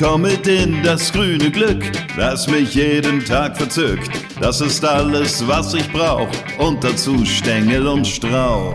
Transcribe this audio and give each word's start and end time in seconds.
komm 0.00 0.24
in 0.24 0.82
das 0.82 1.12
grüne 1.12 1.50
Glück, 1.50 1.84
das 2.16 2.48
mich 2.48 2.74
jeden 2.74 3.22
Tag 3.22 3.54
verzückt. 3.58 4.10
Das 4.40 4.62
ist 4.62 4.82
alles, 4.82 5.46
was 5.46 5.74
ich 5.74 5.92
brauch 5.92 6.30
und 6.58 6.82
dazu 6.82 7.26
Stängel 7.26 7.86
und 7.86 8.06
Strauch. 8.06 8.74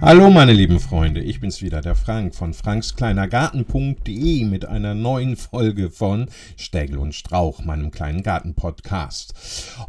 Hallo 0.00 0.30
meine 0.30 0.52
lieben 0.52 0.78
Freunde, 0.78 1.20
ich 1.20 1.40
bin's 1.40 1.62
wieder, 1.62 1.80
der 1.80 1.96
Frank 1.96 2.36
von 2.36 2.54
frankskleinergarten.de 2.54 4.44
mit 4.44 4.66
einer 4.66 4.94
neuen 4.94 5.36
Folge 5.36 5.90
von 5.90 6.28
Stängel 6.56 6.98
und 6.98 7.14
Strauch, 7.14 7.64
meinem 7.64 7.90
kleinen 7.90 8.22
Gartenpodcast. 8.22 9.34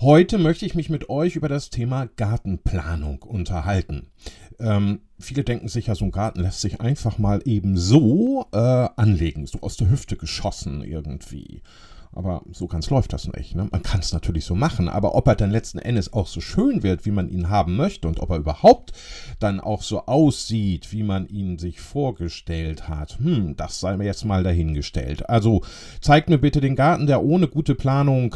Heute 0.02 0.40
möchte 0.40 0.66
ich 0.66 0.74
mich 0.74 0.90
mit 0.90 1.08
euch 1.10 1.36
über 1.36 1.50
das 1.50 1.70
Thema 1.70 2.10
Gartenplanung 2.18 3.22
unterhalten. 3.22 4.08
Ähm, 4.62 5.02
viele 5.20 5.44
denken 5.44 5.68
sich 5.68 5.88
ja, 5.88 5.96
so 5.96 6.06
ein 6.06 6.12
Garten 6.12 6.42
lässt 6.42 6.62
sich 6.62 6.82
einfach 6.82 7.18
mal 7.18 7.42
eben 7.46 7.78
so 7.78 8.46
äh, 8.52 8.58
anlegen, 8.58 9.48
so 9.48 9.60
aus 9.62 9.78
der 9.78 9.90
Hüfte 9.90 10.18
geschossen 10.18 10.84
irgendwie. 10.84 11.62
Aber 12.14 12.42
so 12.52 12.68
ganz 12.68 12.90
läuft 12.90 13.14
das 13.14 13.28
nicht. 13.28 13.56
Ne? 13.56 13.68
Man 13.72 13.84
kann 13.84 14.02
es 14.02 14.12
natürlich 14.12 14.44
so 14.44 14.54
machen, 14.54 14.90
aber 14.90 15.16
ob 15.16 15.28
er 15.28 15.36
dann 15.36 15.50
letzten 15.50 15.80
Endes 15.80 16.12
auch 16.12 16.28
so 16.28 16.42
schön 16.42 16.84
wird, 16.84 17.06
wie 17.06 17.12
man 17.12 17.30
ihn 17.30 17.50
haben 17.50 17.78
möchte 17.78 18.08
und 18.08 18.20
ob 18.20 18.32
er 18.32 18.38
überhaupt 18.38 18.92
dann 19.40 19.62
auch 19.62 19.82
so 19.82 20.06
aussieht, 20.06 20.92
wie 20.92 21.04
man 21.04 21.28
ihn 21.28 21.58
sich 21.58 21.80
vorgestellt 21.80 22.90
hat, 22.90 23.18
hm, 23.20 23.56
das 23.56 23.80
sei 23.80 23.96
mir 23.96 24.06
jetzt 24.06 24.26
mal 24.26 24.44
dahingestellt. 24.44 25.30
Also 25.30 25.62
zeigt 26.02 26.30
mir 26.30 26.38
bitte 26.38 26.60
den 26.60 26.76
Garten, 26.76 27.08
der 27.08 27.24
ohne 27.24 27.48
gute 27.48 27.76
Planung 27.76 28.36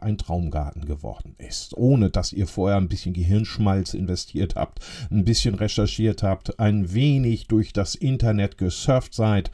ein 0.00 0.16
Traumgarten 0.16 0.86
geworden 0.86 1.34
ist, 1.36 1.76
ohne 1.76 2.08
dass 2.08 2.32
ihr 2.32 2.46
vorher 2.46 2.78
ein 2.78 2.88
bisschen 2.88 3.12
Gehirnschmalz 3.12 3.92
investiert 3.92 4.54
habt, 4.56 4.80
ein 5.10 5.24
bisschen 5.24 5.54
recherchiert 5.54 6.22
habt, 6.22 6.58
ein 6.58 6.94
wenig 6.94 7.48
durch 7.48 7.74
das 7.74 7.94
Internet 7.94 8.56
gesurft 8.56 9.14
seid 9.14 9.50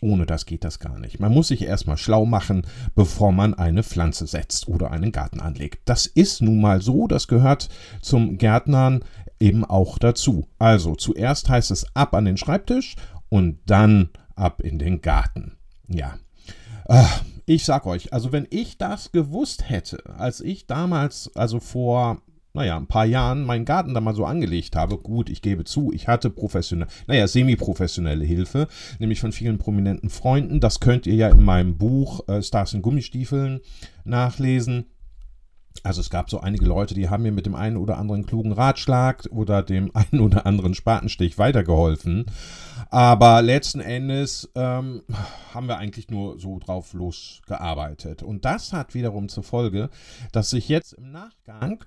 ohne 0.00 0.26
das 0.26 0.46
geht 0.46 0.64
das 0.64 0.78
gar 0.78 0.98
nicht. 0.98 1.20
Man 1.20 1.32
muss 1.32 1.48
sich 1.48 1.62
erstmal 1.62 1.96
schlau 1.96 2.26
machen, 2.26 2.66
bevor 2.94 3.32
man 3.32 3.54
eine 3.54 3.82
Pflanze 3.82 4.26
setzt 4.26 4.68
oder 4.68 4.90
einen 4.90 5.12
Garten 5.12 5.40
anlegt. 5.40 5.80
Das 5.86 6.06
ist 6.06 6.42
nun 6.42 6.60
mal 6.60 6.82
so, 6.82 7.06
das 7.06 7.28
gehört 7.28 7.68
zum 8.02 8.38
Gärtnern 8.38 9.04
eben 9.40 9.64
auch 9.64 9.98
dazu. 9.98 10.48
Also 10.58 10.94
zuerst 10.94 11.48
heißt 11.48 11.70
es 11.70 11.86
ab 11.94 12.14
an 12.14 12.24
den 12.24 12.36
Schreibtisch 12.36 12.96
und 13.28 13.58
dann 13.66 14.10
ab 14.34 14.60
in 14.60 14.78
den 14.78 15.00
Garten. 15.00 15.56
Ja. 15.88 16.18
Ah, 16.88 17.08
ich 17.46 17.64
sag 17.64 17.86
euch, 17.86 18.12
also 18.12 18.32
wenn 18.32 18.46
ich 18.50 18.78
das 18.78 19.12
gewusst 19.12 19.68
hätte, 19.68 20.02
als 20.18 20.40
ich 20.40 20.66
damals, 20.66 21.30
also 21.34 21.60
vor 21.60 22.22
naja, 22.56 22.76
ein 22.76 22.86
paar 22.86 23.04
Jahren 23.04 23.44
meinen 23.44 23.66
Garten 23.66 23.92
da 23.92 24.00
mal 24.00 24.14
so 24.14 24.24
angelegt 24.24 24.76
habe. 24.76 24.96
Gut, 24.96 25.28
ich 25.28 25.42
gebe 25.42 25.64
zu, 25.64 25.92
ich 25.92 26.08
hatte 26.08 26.30
professionelle, 26.30 26.90
naja, 27.06 27.28
semi-professionelle 27.28 28.24
Hilfe, 28.24 28.66
nämlich 28.98 29.20
von 29.20 29.32
vielen 29.32 29.58
prominenten 29.58 30.08
Freunden. 30.08 30.58
Das 30.58 30.80
könnt 30.80 31.06
ihr 31.06 31.14
ja 31.14 31.28
in 31.28 31.44
meinem 31.44 31.76
Buch 31.76 32.26
äh, 32.28 32.42
Stars 32.42 32.72
in 32.72 32.80
Gummistiefeln 32.80 33.60
nachlesen. 34.04 34.86
Also 35.82 36.00
es 36.00 36.08
gab 36.08 36.30
so 36.30 36.40
einige 36.40 36.64
Leute, 36.64 36.94
die 36.94 37.10
haben 37.10 37.24
mir 37.24 37.32
mit 37.32 37.44
dem 37.44 37.54
einen 37.54 37.76
oder 37.76 37.98
anderen 37.98 38.24
klugen 38.24 38.52
Ratschlag 38.52 39.28
oder 39.30 39.62
dem 39.62 39.90
einen 39.94 40.22
oder 40.22 40.46
anderen 40.46 40.74
Spatenstich 40.74 41.36
weitergeholfen. 41.36 42.24
Aber 42.88 43.42
letzten 43.42 43.80
Endes 43.80 44.50
ähm, 44.54 45.02
haben 45.52 45.68
wir 45.68 45.76
eigentlich 45.76 46.08
nur 46.08 46.38
so 46.38 46.58
drauf 46.58 46.94
losgearbeitet. 46.94 48.22
Und 48.22 48.46
das 48.46 48.72
hat 48.72 48.94
wiederum 48.94 49.28
zur 49.28 49.42
Folge, 49.42 49.90
dass 50.32 50.48
sich 50.48 50.70
jetzt 50.70 50.94
im 50.94 51.12
Nachgang 51.12 51.84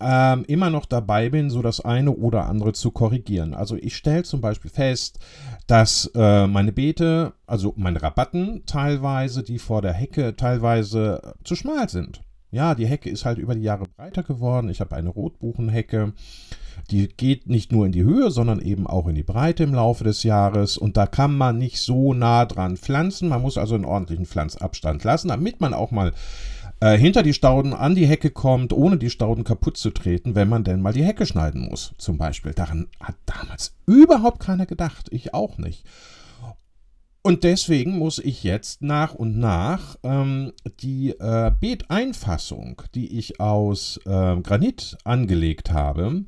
ähm, 0.00 0.44
immer 0.46 0.70
noch 0.70 0.86
dabei 0.86 1.28
bin, 1.30 1.50
so 1.50 1.62
das 1.62 1.80
eine 1.80 2.12
oder 2.12 2.46
andere 2.46 2.72
zu 2.72 2.90
korrigieren. 2.90 3.54
Also 3.54 3.76
ich 3.76 3.96
stelle 3.96 4.22
zum 4.22 4.40
Beispiel 4.40 4.70
fest, 4.70 5.18
dass 5.66 6.10
äh, 6.14 6.46
meine 6.46 6.72
Beete, 6.72 7.32
also 7.46 7.74
meine 7.76 8.02
Rabatten 8.02 8.62
teilweise, 8.66 9.42
die 9.42 9.58
vor 9.58 9.82
der 9.82 9.92
Hecke 9.92 10.36
teilweise 10.36 11.34
zu 11.44 11.54
schmal 11.54 11.88
sind. 11.88 12.22
Ja, 12.50 12.74
die 12.74 12.86
Hecke 12.86 13.10
ist 13.10 13.24
halt 13.24 13.38
über 13.38 13.54
die 13.54 13.62
Jahre 13.62 13.86
breiter 13.96 14.22
geworden. 14.22 14.68
Ich 14.70 14.80
habe 14.80 14.96
eine 14.96 15.10
Rotbuchenhecke. 15.10 16.12
Die 16.90 17.08
geht 17.08 17.48
nicht 17.48 17.72
nur 17.72 17.86
in 17.86 17.92
die 17.92 18.04
Höhe, 18.04 18.30
sondern 18.30 18.60
eben 18.60 18.86
auch 18.86 19.08
in 19.08 19.14
die 19.14 19.22
Breite 19.22 19.64
im 19.64 19.74
Laufe 19.74 20.04
des 20.04 20.22
Jahres. 20.22 20.78
Und 20.78 20.96
da 20.96 21.06
kann 21.06 21.36
man 21.36 21.58
nicht 21.58 21.80
so 21.80 22.14
nah 22.14 22.44
dran 22.44 22.76
pflanzen. 22.76 23.28
Man 23.28 23.42
muss 23.42 23.58
also 23.58 23.74
einen 23.74 23.84
ordentlichen 23.84 24.26
Pflanzabstand 24.26 25.02
lassen, 25.02 25.28
damit 25.28 25.60
man 25.60 25.74
auch 25.74 25.90
mal 25.90 26.12
äh, 26.80 26.96
hinter 26.98 27.22
die 27.22 27.34
Stauden 27.34 27.72
an 27.72 27.94
die 27.94 28.06
Hecke 28.06 28.30
kommt, 28.30 28.72
ohne 28.72 28.98
die 28.98 29.10
Stauden 29.10 29.44
kaputt 29.44 29.76
zu 29.76 29.90
treten, 29.90 30.34
wenn 30.34 30.48
man 30.48 30.64
denn 30.64 30.82
mal 30.82 30.92
die 30.92 31.04
Hecke 31.04 31.26
schneiden 31.26 31.68
muss, 31.68 31.94
zum 31.98 32.18
Beispiel. 32.18 32.52
Daran 32.52 32.88
hat 33.00 33.16
damals 33.26 33.74
überhaupt 33.86 34.40
keiner 34.40 34.66
gedacht, 34.66 35.08
ich 35.10 35.34
auch 35.34 35.58
nicht. 35.58 35.84
Und 37.22 37.42
deswegen 37.42 37.98
muss 37.98 38.20
ich 38.20 38.44
jetzt 38.44 38.82
nach 38.82 39.12
und 39.14 39.36
nach 39.36 39.96
ähm, 40.04 40.52
die 40.80 41.10
äh, 41.10 41.50
Beeteinfassung, 41.58 42.82
die 42.94 43.18
ich 43.18 43.40
aus 43.40 43.98
äh, 44.06 44.36
Granit 44.36 44.96
angelegt 45.02 45.72
habe, 45.72 46.24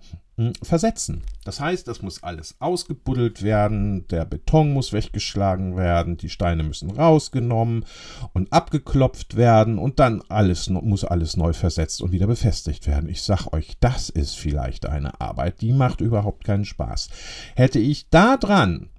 versetzen. 0.63 1.23
Das 1.45 1.61
heißt, 1.61 1.89
das 1.89 2.03
muss 2.03 2.23
alles 2.23 2.57
ausgebuddelt 2.61 3.43
werden, 3.43 4.07
der 4.09 4.25
Beton 4.25 4.73
muss 4.73 4.93
weggeschlagen 4.93 5.77
werden, 5.77 6.17
die 6.17 6.29
Steine 6.29 6.63
müssen 6.63 6.91
rausgenommen 6.91 7.85
und 8.33 8.53
abgeklopft 8.53 9.37
werden 9.37 9.79
und 9.79 9.99
dann 9.99 10.23
alles 10.29 10.69
muss 10.69 11.05
alles 11.05 11.37
neu 11.37 11.53
versetzt 11.53 12.03
und 12.03 12.13
wieder 12.13 12.27
befestigt 12.27 12.87
werden. 12.87 13.09
Ich 13.09 13.23
sag 13.23 13.53
euch, 13.53 13.77
das 13.81 14.11
ist 14.11 14.37
vielleicht 14.37 14.87
eine 14.87 15.21
Arbeit, 15.21 15.61
die 15.61 15.73
macht 15.73 16.01
überhaupt 16.01 16.45
keinen 16.45 16.65
Spaß. 16.65 17.09
Hätte 17.55 17.79
ich 17.79 18.09
da 18.11 18.37
dran 18.37 18.91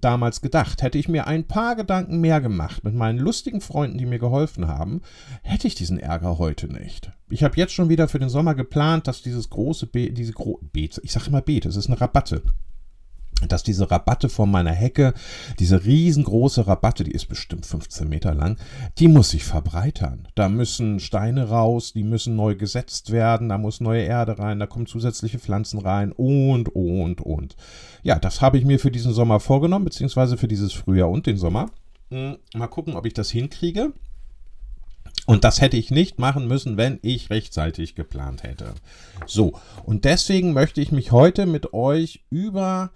damals 0.00 0.40
gedacht. 0.40 0.82
Hätte 0.82 0.98
ich 0.98 1.08
mir 1.08 1.26
ein 1.26 1.46
paar 1.46 1.76
Gedanken 1.76 2.20
mehr 2.20 2.40
gemacht 2.40 2.84
mit 2.84 2.94
meinen 2.94 3.18
lustigen 3.18 3.60
Freunden, 3.60 3.98
die 3.98 4.06
mir 4.06 4.18
geholfen 4.18 4.68
haben, 4.68 5.02
hätte 5.42 5.66
ich 5.66 5.74
diesen 5.74 5.98
Ärger 5.98 6.38
heute 6.38 6.68
nicht. 6.68 7.12
Ich 7.30 7.44
habe 7.44 7.56
jetzt 7.56 7.72
schon 7.72 7.88
wieder 7.88 8.08
für 8.08 8.18
den 8.18 8.28
Sommer 8.28 8.54
geplant, 8.54 9.06
dass 9.06 9.22
dieses 9.22 9.50
große 9.50 9.86
Beet, 9.86 10.16
diese 10.16 10.32
Gro 10.32 10.60
Beet, 10.72 11.00
ich 11.02 11.12
sage 11.12 11.26
immer 11.28 11.42
Beet, 11.42 11.66
es 11.66 11.76
ist 11.76 11.88
eine 11.88 12.00
Rabatte 12.00 12.42
dass 13.46 13.62
diese 13.62 13.90
Rabatte 13.90 14.28
von 14.28 14.50
meiner 14.50 14.72
Hecke, 14.72 15.14
diese 15.58 15.84
riesengroße 15.84 16.66
Rabatte, 16.66 17.04
die 17.04 17.12
ist 17.12 17.26
bestimmt 17.26 17.66
15 17.66 18.08
Meter 18.08 18.34
lang, 18.34 18.56
die 18.98 19.08
muss 19.08 19.30
sich 19.30 19.44
verbreitern. 19.44 20.26
Da 20.34 20.48
müssen 20.48 20.98
Steine 20.98 21.48
raus, 21.48 21.92
die 21.92 22.02
müssen 22.02 22.34
neu 22.34 22.56
gesetzt 22.56 23.12
werden, 23.12 23.48
da 23.48 23.58
muss 23.58 23.80
neue 23.80 24.02
Erde 24.02 24.38
rein, 24.38 24.58
da 24.58 24.66
kommen 24.66 24.86
zusätzliche 24.86 25.38
Pflanzen 25.38 25.78
rein 25.78 26.12
und, 26.12 26.74
und, 26.74 27.20
und. 27.20 27.56
Ja, 28.02 28.18
das 28.18 28.40
habe 28.40 28.58
ich 28.58 28.64
mir 28.64 28.80
für 28.80 28.90
diesen 28.90 29.12
Sommer 29.12 29.38
vorgenommen, 29.38 29.84
beziehungsweise 29.84 30.36
für 30.36 30.48
dieses 30.48 30.72
Frühjahr 30.72 31.10
und 31.10 31.26
den 31.26 31.36
Sommer. 31.36 31.70
Hm, 32.10 32.38
mal 32.54 32.68
gucken, 32.68 32.96
ob 32.96 33.06
ich 33.06 33.14
das 33.14 33.30
hinkriege. 33.30 33.92
Und 35.26 35.44
das 35.44 35.60
hätte 35.60 35.76
ich 35.76 35.90
nicht 35.90 36.18
machen 36.18 36.48
müssen, 36.48 36.76
wenn 36.76 36.98
ich 37.02 37.28
rechtzeitig 37.28 37.94
geplant 37.94 38.44
hätte. 38.44 38.72
So, 39.26 39.52
und 39.84 40.04
deswegen 40.04 40.54
möchte 40.54 40.80
ich 40.80 40.90
mich 40.90 41.12
heute 41.12 41.44
mit 41.44 41.74
euch 41.74 42.24
über 42.30 42.90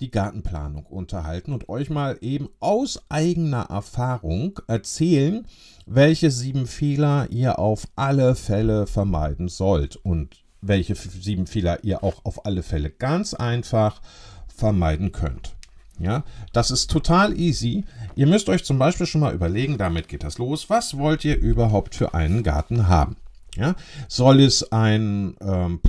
die 0.00 0.10
Gartenplanung 0.10 0.86
unterhalten 0.86 1.52
und 1.52 1.68
euch 1.68 1.90
mal 1.90 2.18
eben 2.20 2.48
aus 2.58 3.02
eigener 3.08 3.66
Erfahrung 3.70 4.58
erzählen, 4.66 5.46
welche 5.86 6.30
sieben 6.30 6.66
Fehler 6.66 7.28
ihr 7.30 7.58
auf 7.58 7.86
alle 7.96 8.34
Fälle 8.34 8.86
vermeiden 8.86 9.48
sollt 9.48 9.96
und 9.96 10.42
welche 10.62 10.94
sieben 10.94 11.46
Fehler 11.46 11.84
ihr 11.84 12.02
auch 12.02 12.24
auf 12.24 12.46
alle 12.46 12.62
Fälle 12.62 12.90
ganz 12.90 13.34
einfach 13.34 14.00
vermeiden 14.48 15.12
könnt. 15.12 15.54
Ja, 15.98 16.24
das 16.54 16.70
ist 16.70 16.90
total 16.90 17.38
easy. 17.38 17.84
Ihr 18.16 18.26
müsst 18.26 18.48
euch 18.48 18.64
zum 18.64 18.78
Beispiel 18.78 19.06
schon 19.06 19.20
mal 19.20 19.34
überlegen, 19.34 19.76
damit 19.76 20.08
geht 20.08 20.24
das 20.24 20.38
los. 20.38 20.70
Was 20.70 20.96
wollt 20.96 21.26
ihr 21.26 21.38
überhaupt 21.38 21.94
für 21.94 22.14
einen 22.14 22.42
Garten 22.42 22.88
haben? 22.88 23.16
Ja, 23.54 23.74
soll 24.08 24.40
es 24.40 24.72
ein 24.72 25.36
ähm, 25.42 25.80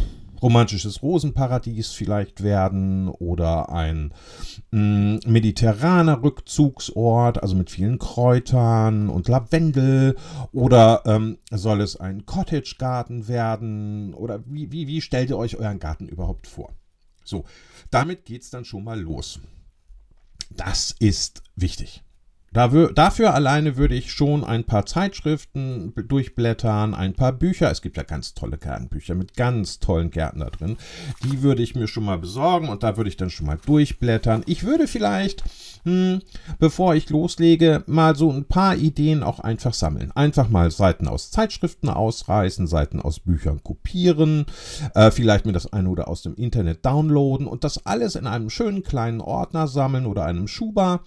romantisches 0.42 1.02
Rosenparadies 1.02 1.92
vielleicht 1.92 2.44
werden 2.44 3.08
oder 3.10 3.70
ein 3.70 4.14
mm, 4.72 5.18
mediterraner 5.26 6.24
Rückzugsort, 6.24 7.42
also 7.42 7.56
mit 7.56 7.70
vielen 7.70 8.00
Kräutern 8.00 9.10
und 9.10 9.28
Lavendel 9.28 10.16
oder 10.52 11.04
ähm, 11.06 11.38
soll 11.52 11.82
es 11.82 11.96
ein 11.96 12.26
Cottage-Garten 12.26 13.28
werden 13.28 14.14
oder 14.14 14.44
wie, 14.46 14.72
wie, 14.72 14.88
wie 14.88 15.02
stellt 15.02 15.30
ihr 15.30 15.38
euch 15.38 15.58
euren 15.58 15.80
Garten 15.80 16.08
überhaupt 16.08 16.48
vor? 16.48 16.74
So, 17.24 17.46
damit 17.90 18.26
geht 18.26 18.42
es 18.42 18.50
dann 18.50 18.66
schon 18.66 18.84
mal 18.84 19.00
los. 19.00 19.40
Das 20.50 20.96
ist 21.00 21.44
wichtig. 21.56 22.04
Dafür 22.54 23.34
alleine 23.34 23.78
würde 23.78 23.96
ich 23.96 24.12
schon 24.12 24.44
ein 24.44 24.66
paar 24.66 24.86
Zeitschriften 24.86 25.94
durchblättern, 25.96 26.94
ein 26.94 27.14
paar 27.14 27.32
Bücher. 27.32 27.72
Es 27.72 27.82
gibt 27.82 27.96
ja 27.96 28.04
ganz 28.04 28.34
tolle 28.34 28.58
Gartenbücher 28.58 29.16
mit 29.16 29.38
ganz 29.38 29.80
tollen 29.80 30.12
Gärten 30.12 30.40
da 30.42 30.50
drin. 30.50 30.76
Die 31.24 31.44
würde 31.44 31.64
ich 31.64 31.76
mir 31.76 31.88
schon 31.88 32.04
mal 32.04 32.18
besorgen 32.18 32.68
und 32.68 32.84
da 32.84 32.98
würde 32.98 33.10
ich 33.10 33.16
dann 33.16 33.30
schon 33.30 33.46
mal 33.48 33.58
durchblättern. 33.66 34.44
Ich 34.48 34.66
würde 34.66 34.88
vielleicht 34.88 35.46
hm, 35.84 36.22
bevor 36.60 36.96
ich 36.96 37.10
loslege, 37.10 37.84
mal 37.88 38.16
so 38.16 38.32
ein 38.32 38.46
paar 38.46 38.76
Ideen 38.76 39.24
auch 39.24 39.40
einfach 39.40 39.74
sammeln. 39.74 40.12
Einfach 40.12 40.50
mal 40.50 40.72
Seiten 40.72 41.08
aus 41.08 41.32
Zeitschriften 41.32 41.90
ausreißen, 41.90 42.68
Seiten 42.68 43.02
aus 43.02 43.20
Büchern 43.20 43.64
kopieren, 43.64 44.46
äh, 44.96 45.12
vielleicht 45.12 45.46
mir 45.46 45.54
das 45.54 45.72
eine 45.72 45.90
oder 45.90 46.08
aus 46.08 46.22
dem 46.22 46.36
Internet 46.36 46.86
downloaden 46.86 47.48
und 47.48 47.64
das 47.64 47.86
alles 47.86 48.16
in 48.16 48.28
einem 48.28 48.50
schönen 48.50 48.84
kleinen 48.84 49.22
Ordner 49.22 49.68
sammeln 49.68 50.06
oder 50.06 50.26
einem 50.26 50.48
Schuber 50.48 51.02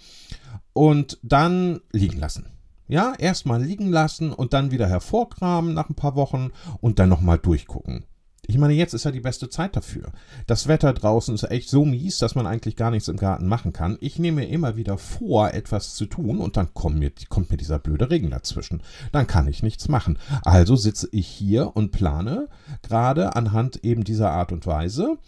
und 0.73 1.19
dann 1.23 1.81
liegen 1.93 2.19
lassen. 2.19 2.47
Ja, 2.87 3.15
erstmal 3.17 3.63
liegen 3.63 3.89
lassen 3.89 4.33
und 4.33 4.53
dann 4.53 4.71
wieder 4.71 4.87
hervorkramen 4.87 5.73
nach 5.73 5.89
ein 5.89 5.95
paar 5.95 6.17
Wochen 6.17 6.51
und 6.81 6.99
dann 6.99 7.09
nochmal 7.09 7.39
durchgucken. 7.39 8.05
Ich 8.47 8.59
meine, 8.59 8.75
jetzt 8.75 8.95
ist 8.95 9.05
ja 9.05 9.11
die 9.11 9.21
beste 9.21 9.49
Zeit 9.49 9.77
dafür. 9.77 10.13
Das 10.47 10.69
Wetter 10.69 10.93
draußen 10.93 11.35
ist 11.35 11.51
echt 11.51 11.69
so 11.69 11.85
mies, 11.85 12.19
dass 12.19 12.35
man 12.35 12.47
eigentlich 12.47 12.77
gar 12.77 12.91
nichts 12.91 13.09
im 13.09 13.17
Garten 13.17 13.47
machen 13.47 13.73
kann. 13.73 13.97
Ich 14.01 14.19
nehme 14.19 14.43
mir 14.43 14.49
immer 14.49 14.77
wieder 14.77 14.99
vor, 14.99 15.53
etwas 15.55 15.95
zu 15.95 16.07
tun 16.07 16.39
und 16.39 16.57
dann 16.57 16.75
kommt 16.75 16.99
mir, 16.99 17.11
kommt 17.29 17.51
mir 17.51 17.57
dieser 17.57 17.79
blöde 17.79 18.11
Regen 18.11 18.31
dazwischen. 18.31 18.83
Dann 19.13 19.27
kann 19.27 19.49
ich 19.49 19.63
nichts 19.63 19.89
machen. 19.89 20.19
Also 20.45 20.77
sitze 20.77 21.09
ich 21.13 21.27
hier 21.27 21.77
und 21.77 21.91
plane 21.91 22.49
gerade 22.83 23.37
anhand 23.37 23.85
eben 23.85 24.05
dieser 24.05 24.31
Art 24.31 24.53
und 24.53 24.67
Weise 24.67 25.19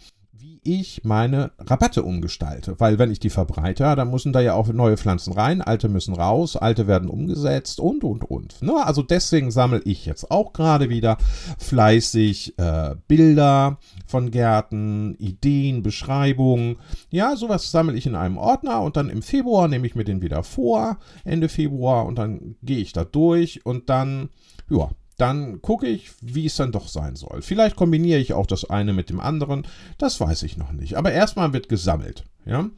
ich 0.67 1.03
meine 1.03 1.51
Rabatte 1.59 2.03
umgestalte. 2.03 2.79
Weil 2.79 2.99
wenn 2.99 3.11
ich 3.11 3.19
die 3.19 3.29
verbreite, 3.29 3.95
dann 3.95 4.11
müssen 4.11 4.33
da 4.33 4.41
ja 4.41 4.53
auch 4.53 4.67
neue 4.67 4.97
Pflanzen 4.97 5.33
rein, 5.33 5.61
alte 5.61 5.87
müssen 5.87 6.13
raus, 6.13 6.57
alte 6.57 6.87
werden 6.87 7.09
umgesetzt 7.09 7.79
und, 7.79 8.03
und, 8.03 8.29
und. 8.29 8.61
Ne? 8.61 8.73
Also 8.85 9.01
deswegen 9.01 9.51
sammle 9.51 9.81
ich 9.85 10.05
jetzt 10.05 10.29
auch 10.29 10.53
gerade 10.53 10.89
wieder 10.89 11.17
fleißig 11.57 12.57
äh, 12.57 12.95
Bilder 13.07 13.79
von 14.05 14.31
Gärten, 14.31 15.15
Ideen, 15.15 15.83
Beschreibungen. 15.83 16.77
Ja, 17.09 17.35
sowas 17.35 17.71
sammle 17.71 17.95
ich 17.95 18.05
in 18.05 18.15
einem 18.15 18.37
Ordner 18.37 18.81
und 18.81 18.97
dann 18.97 19.09
im 19.09 19.21
Februar 19.21 19.67
nehme 19.67 19.87
ich 19.87 19.95
mir 19.95 20.03
den 20.03 20.21
wieder 20.21 20.43
vor, 20.43 20.97
Ende 21.23 21.49
Februar 21.49 22.05
und 22.05 22.17
dann 22.17 22.55
gehe 22.61 22.79
ich 22.79 22.91
da 22.91 23.05
durch 23.05 23.65
und 23.65 23.89
dann, 23.89 24.29
ja, 24.69 24.89
dann 25.17 25.61
gucke 25.61 25.87
ich, 25.87 26.11
wie 26.21 26.45
es 26.45 26.55
dann 26.55 26.71
doch 26.71 26.87
sein 26.87 27.15
soll. 27.15 27.41
Vielleicht 27.41 27.75
kombiniere 27.75 28.19
ich 28.19 28.33
auch 28.33 28.45
das 28.45 28.69
eine 28.69 28.93
mit 28.93 29.09
dem 29.09 29.19
anderen, 29.19 29.67
das 29.97 30.19
weiß 30.19 30.43
ich 30.43 30.57
noch 30.57 30.71
nicht. 30.71 30.95
Aber 30.95 31.11
erstmal 31.11 31.53
wird 31.53 31.69
gesammelt. 31.69 32.23
Ja? 32.45 32.69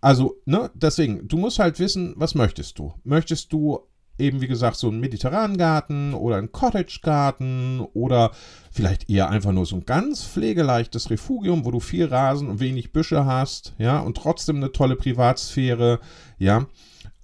Also, 0.00 0.36
ne, 0.44 0.70
deswegen, 0.74 1.26
du 1.26 1.38
musst 1.38 1.58
halt 1.58 1.78
wissen, 1.78 2.14
was 2.16 2.34
möchtest 2.34 2.78
du? 2.78 2.94
Möchtest 3.04 3.52
du 3.52 3.80
eben, 4.18 4.40
wie 4.40 4.48
gesagt, 4.48 4.76
so 4.76 4.88
einen 4.88 5.00
mediterranen 5.00 5.56
Garten 5.56 6.12
oder 6.12 6.36
einen 6.36 6.52
Cottage-Garten 6.52 7.80
oder 7.94 8.32
vielleicht 8.70 9.08
eher 9.08 9.30
einfach 9.30 9.52
nur 9.52 9.64
so 9.64 9.76
ein 9.76 9.86
ganz 9.86 10.24
pflegeleichtes 10.24 11.10
Refugium, 11.10 11.64
wo 11.64 11.70
du 11.70 11.80
viel 11.80 12.06
Rasen 12.06 12.48
und 12.48 12.60
wenig 12.60 12.92
Büsche 12.92 13.24
hast, 13.24 13.74
ja, 13.78 14.00
und 14.00 14.16
trotzdem 14.16 14.56
eine 14.56 14.72
tolle 14.72 14.96
Privatsphäre, 14.96 16.00
ja. 16.38 16.66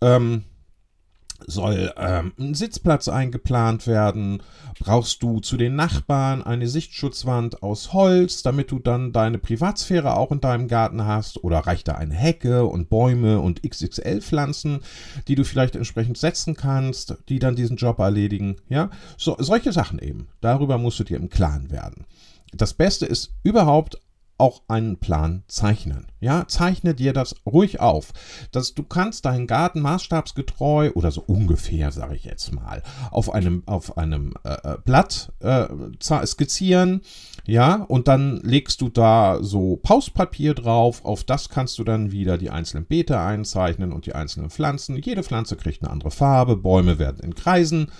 Ähm, 0.00 0.44
soll 1.46 1.92
ähm, 1.96 2.32
ein 2.38 2.54
Sitzplatz 2.54 3.08
eingeplant 3.08 3.86
werden? 3.86 4.42
Brauchst 4.78 5.22
du 5.22 5.40
zu 5.40 5.56
den 5.56 5.76
Nachbarn 5.76 6.42
eine 6.42 6.68
Sichtschutzwand 6.68 7.62
aus 7.62 7.92
Holz, 7.92 8.42
damit 8.42 8.70
du 8.70 8.78
dann 8.78 9.12
deine 9.12 9.38
Privatsphäre 9.38 10.16
auch 10.16 10.32
in 10.32 10.40
deinem 10.40 10.68
Garten 10.68 11.04
hast? 11.04 11.42
Oder 11.44 11.60
reicht 11.60 11.88
da 11.88 11.92
eine 11.92 12.14
Hecke 12.14 12.64
und 12.64 12.88
Bäume 12.88 13.40
und 13.40 13.62
XXL-Pflanzen, 13.62 14.80
die 15.28 15.34
du 15.34 15.44
vielleicht 15.44 15.76
entsprechend 15.76 16.18
setzen 16.18 16.54
kannst, 16.54 17.16
die 17.28 17.38
dann 17.38 17.56
diesen 17.56 17.76
Job 17.76 17.98
erledigen? 17.98 18.56
Ja, 18.68 18.90
so, 19.16 19.36
solche 19.38 19.72
Sachen 19.72 19.98
eben. 19.98 20.28
Darüber 20.40 20.78
musst 20.78 20.98
du 21.00 21.04
dir 21.04 21.16
im 21.16 21.30
Klaren 21.30 21.70
werden. 21.70 22.04
Das 22.52 22.74
Beste 22.74 23.06
ist 23.06 23.32
überhaupt 23.42 23.98
auch 24.38 24.62
einen 24.68 24.98
Plan 24.98 25.44
zeichnen. 25.46 26.06
Ja, 26.20 26.46
zeichne 26.48 26.94
dir 26.94 27.12
das 27.12 27.36
ruhig 27.46 27.80
auf. 27.80 28.12
Dass 28.50 28.74
du 28.74 28.82
kannst 28.82 29.24
deinen 29.24 29.46
Garten 29.46 29.80
maßstabsgetreu 29.80 30.90
oder 30.94 31.10
so 31.10 31.22
ungefähr, 31.22 31.92
sage 31.92 32.16
ich 32.16 32.24
jetzt 32.24 32.52
mal, 32.52 32.82
auf 33.10 33.32
einem, 33.32 33.62
auf 33.66 33.96
einem 33.96 34.34
äh, 34.44 34.54
äh 34.72 34.78
Blatt 34.84 35.32
äh, 35.40 35.66
skizzieren. 36.26 37.02
Ja, 37.46 37.74
und 37.74 38.08
dann 38.08 38.38
legst 38.42 38.80
du 38.80 38.88
da 38.88 39.38
so 39.42 39.76
Pauspapier 39.76 40.54
drauf. 40.54 41.04
Auf 41.04 41.24
das 41.24 41.48
kannst 41.48 41.78
du 41.78 41.84
dann 41.84 42.10
wieder 42.10 42.38
die 42.38 42.50
einzelnen 42.50 42.86
Beete 42.86 43.20
einzeichnen 43.20 43.92
und 43.92 44.06
die 44.06 44.14
einzelnen 44.14 44.50
Pflanzen. 44.50 44.96
Jede 44.96 45.22
Pflanze 45.22 45.56
kriegt 45.56 45.82
eine 45.82 45.92
andere 45.92 46.10
Farbe. 46.10 46.56
Bäume 46.56 46.98
werden 46.98 47.20
in 47.20 47.34
Kreisen 47.34 47.92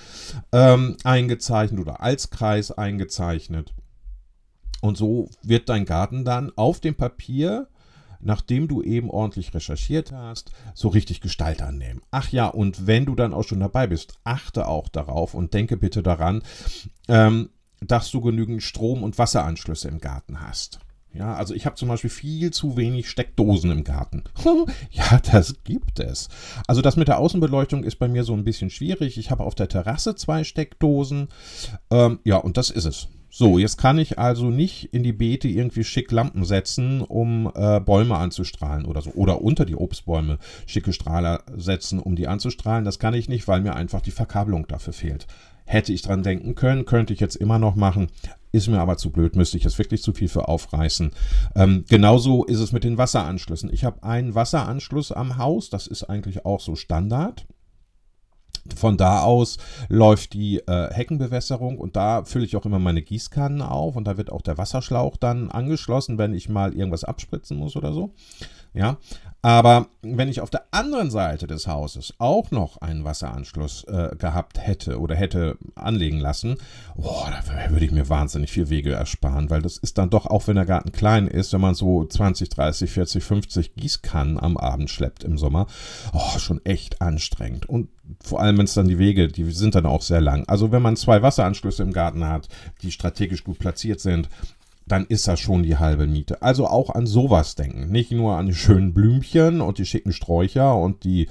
ähm, 0.52 0.96
eingezeichnet 1.04 1.80
oder 1.80 2.00
als 2.00 2.30
Kreis 2.30 2.70
eingezeichnet. 2.70 3.74
Und 4.84 4.98
so 4.98 5.30
wird 5.42 5.70
dein 5.70 5.86
Garten 5.86 6.26
dann 6.26 6.52
auf 6.56 6.78
dem 6.78 6.94
Papier, 6.94 7.68
nachdem 8.20 8.68
du 8.68 8.82
eben 8.82 9.08
ordentlich 9.08 9.54
recherchiert 9.54 10.12
hast, 10.12 10.52
so 10.74 10.88
richtig 10.88 11.22
Gestalt 11.22 11.62
annehmen. 11.62 12.02
Ach 12.10 12.28
ja, 12.28 12.48
und 12.48 12.86
wenn 12.86 13.06
du 13.06 13.14
dann 13.14 13.32
auch 13.32 13.44
schon 13.44 13.60
dabei 13.60 13.86
bist, 13.86 14.18
achte 14.24 14.68
auch 14.68 14.90
darauf 14.90 15.32
und 15.32 15.54
denke 15.54 15.78
bitte 15.78 16.02
daran, 16.02 16.42
ähm, 17.08 17.48
dass 17.80 18.10
du 18.10 18.20
genügend 18.20 18.62
Strom- 18.62 19.02
und 19.02 19.16
Wasseranschlüsse 19.16 19.88
im 19.88 20.00
Garten 20.00 20.42
hast. 20.42 20.80
Ja, 21.14 21.34
also 21.34 21.54
ich 21.54 21.64
habe 21.64 21.76
zum 21.76 21.88
Beispiel 21.88 22.10
viel 22.10 22.50
zu 22.50 22.76
wenig 22.76 23.08
Steckdosen 23.08 23.70
im 23.70 23.84
Garten. 23.84 24.24
ja, 24.90 25.18
das 25.32 25.64
gibt 25.64 25.98
es. 25.98 26.28
Also 26.66 26.82
das 26.82 26.96
mit 26.96 27.08
der 27.08 27.20
Außenbeleuchtung 27.20 27.84
ist 27.84 27.96
bei 27.96 28.08
mir 28.08 28.22
so 28.22 28.34
ein 28.34 28.44
bisschen 28.44 28.68
schwierig. 28.68 29.16
Ich 29.16 29.30
habe 29.30 29.44
auf 29.44 29.54
der 29.54 29.68
Terrasse 29.68 30.14
zwei 30.14 30.44
Steckdosen. 30.44 31.28
Ähm, 31.90 32.18
ja, 32.24 32.36
und 32.36 32.58
das 32.58 32.68
ist 32.68 32.84
es. 32.84 33.08
So, 33.36 33.58
jetzt 33.58 33.78
kann 33.78 33.98
ich 33.98 34.16
also 34.16 34.48
nicht 34.48 34.94
in 34.94 35.02
die 35.02 35.12
Beete 35.12 35.48
irgendwie 35.48 35.82
schick 35.82 36.12
Lampen 36.12 36.44
setzen, 36.44 37.00
um 37.00 37.50
äh, 37.56 37.80
Bäume 37.80 38.16
anzustrahlen 38.16 38.86
oder 38.86 39.02
so. 39.02 39.10
Oder 39.10 39.42
unter 39.42 39.64
die 39.64 39.74
Obstbäume 39.74 40.38
schicke 40.66 40.92
Strahler 40.92 41.42
setzen, 41.56 41.98
um 41.98 42.14
die 42.14 42.28
anzustrahlen. 42.28 42.84
Das 42.84 43.00
kann 43.00 43.12
ich 43.12 43.28
nicht, 43.28 43.48
weil 43.48 43.60
mir 43.60 43.74
einfach 43.74 44.02
die 44.02 44.12
Verkabelung 44.12 44.68
dafür 44.68 44.92
fehlt. 44.92 45.26
Hätte 45.64 45.92
ich 45.92 46.02
dran 46.02 46.22
denken 46.22 46.54
können, 46.54 46.84
könnte 46.84 47.12
ich 47.12 47.18
jetzt 47.18 47.34
immer 47.34 47.58
noch 47.58 47.74
machen. 47.74 48.06
Ist 48.52 48.68
mir 48.68 48.78
aber 48.78 48.98
zu 48.98 49.10
blöd, 49.10 49.34
müsste 49.34 49.56
ich 49.56 49.64
jetzt 49.64 49.80
wirklich 49.80 50.00
zu 50.00 50.12
viel 50.12 50.28
für 50.28 50.46
aufreißen. 50.46 51.10
Ähm, 51.56 51.84
genauso 51.88 52.44
ist 52.44 52.60
es 52.60 52.70
mit 52.70 52.84
den 52.84 52.98
Wasseranschlüssen. 52.98 53.68
Ich 53.72 53.84
habe 53.84 54.04
einen 54.04 54.36
Wasseranschluss 54.36 55.10
am 55.10 55.38
Haus, 55.38 55.70
das 55.70 55.88
ist 55.88 56.04
eigentlich 56.04 56.46
auch 56.46 56.60
so 56.60 56.76
Standard. 56.76 57.46
Von 58.76 58.96
da 58.96 59.20
aus 59.20 59.58
läuft 59.88 60.32
die 60.32 60.58
äh, 60.58 60.92
Heckenbewässerung 60.92 61.78
und 61.78 61.96
da 61.96 62.24
fülle 62.24 62.46
ich 62.46 62.56
auch 62.56 62.64
immer 62.64 62.78
meine 62.78 63.02
Gießkannen 63.02 63.60
auf 63.60 63.96
und 63.96 64.04
da 64.04 64.16
wird 64.16 64.32
auch 64.32 64.40
der 64.40 64.56
Wasserschlauch 64.56 65.16
dann 65.16 65.50
angeschlossen, 65.50 66.16
wenn 66.16 66.32
ich 66.32 66.48
mal 66.48 66.74
irgendwas 66.74 67.04
abspritzen 67.04 67.58
muss 67.58 67.76
oder 67.76 67.92
so. 67.92 68.14
Ja, 68.72 68.96
aber 69.44 69.88
wenn 70.00 70.30
ich 70.30 70.40
auf 70.40 70.48
der 70.48 70.64
anderen 70.70 71.10
Seite 71.10 71.46
des 71.46 71.66
Hauses 71.66 72.14
auch 72.16 72.50
noch 72.50 72.78
einen 72.78 73.04
Wasseranschluss 73.04 73.84
äh, 73.84 74.16
gehabt 74.16 74.58
hätte 74.58 74.98
oder 74.98 75.14
hätte 75.14 75.58
anlegen 75.74 76.18
lassen, 76.18 76.56
oh, 76.96 77.26
da 77.26 77.70
würde 77.70 77.84
ich 77.84 77.90
mir 77.90 78.08
wahnsinnig 78.08 78.50
viel 78.50 78.70
Wege 78.70 78.94
ersparen, 78.94 79.50
weil 79.50 79.60
das 79.60 79.76
ist 79.76 79.98
dann 79.98 80.08
doch, 80.08 80.24
auch 80.24 80.48
wenn 80.48 80.56
der 80.56 80.64
Garten 80.64 80.92
klein 80.92 81.28
ist, 81.28 81.52
wenn 81.52 81.60
man 81.60 81.74
so 81.74 82.06
20, 82.06 82.48
30, 82.48 82.90
40, 82.90 83.22
50 83.22 83.74
Gießkannen 83.74 84.40
am 84.40 84.56
Abend 84.56 84.88
schleppt 84.88 85.24
im 85.24 85.36
Sommer, 85.36 85.66
oh, 86.14 86.38
schon 86.38 86.64
echt 86.64 87.02
anstrengend. 87.02 87.68
Und 87.68 87.90
vor 88.22 88.40
allem, 88.40 88.56
wenn 88.56 88.64
es 88.64 88.72
dann 88.72 88.88
die 88.88 88.98
Wege, 88.98 89.28
die 89.28 89.50
sind 89.50 89.74
dann 89.74 89.84
auch 89.84 90.00
sehr 90.00 90.22
lang. 90.22 90.44
Also 90.48 90.72
wenn 90.72 90.80
man 90.80 90.96
zwei 90.96 91.20
Wasseranschlüsse 91.20 91.82
im 91.82 91.92
Garten 91.92 92.26
hat, 92.26 92.48
die 92.80 92.92
strategisch 92.92 93.44
gut 93.44 93.58
platziert 93.58 94.00
sind, 94.00 94.30
dann 94.86 95.06
ist 95.06 95.26
das 95.28 95.40
schon 95.40 95.62
die 95.62 95.78
halbe 95.78 96.06
Miete. 96.06 96.42
Also 96.42 96.66
auch 96.66 96.90
an 96.90 97.06
sowas 97.06 97.54
denken. 97.54 97.90
Nicht 97.90 98.10
nur 98.10 98.36
an 98.36 98.46
die 98.46 98.54
schönen 98.54 98.92
Blümchen 98.92 99.60
und 99.60 99.78
die 99.78 99.86
schicken 99.86 100.12
Sträucher 100.12 100.76
und 100.76 101.04
die 101.04 101.28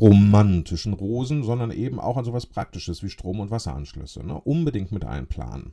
romantischen 0.00 0.92
Rosen, 0.92 1.44
sondern 1.44 1.70
eben 1.70 2.00
auch 2.00 2.16
an 2.16 2.24
sowas 2.24 2.46
Praktisches 2.46 3.02
wie 3.02 3.10
Strom- 3.10 3.40
und 3.40 3.50
Wasseranschlüsse. 3.50 4.26
Ne? 4.26 4.34
Unbedingt 4.40 4.92
mit 4.92 5.04
einplanen. 5.04 5.72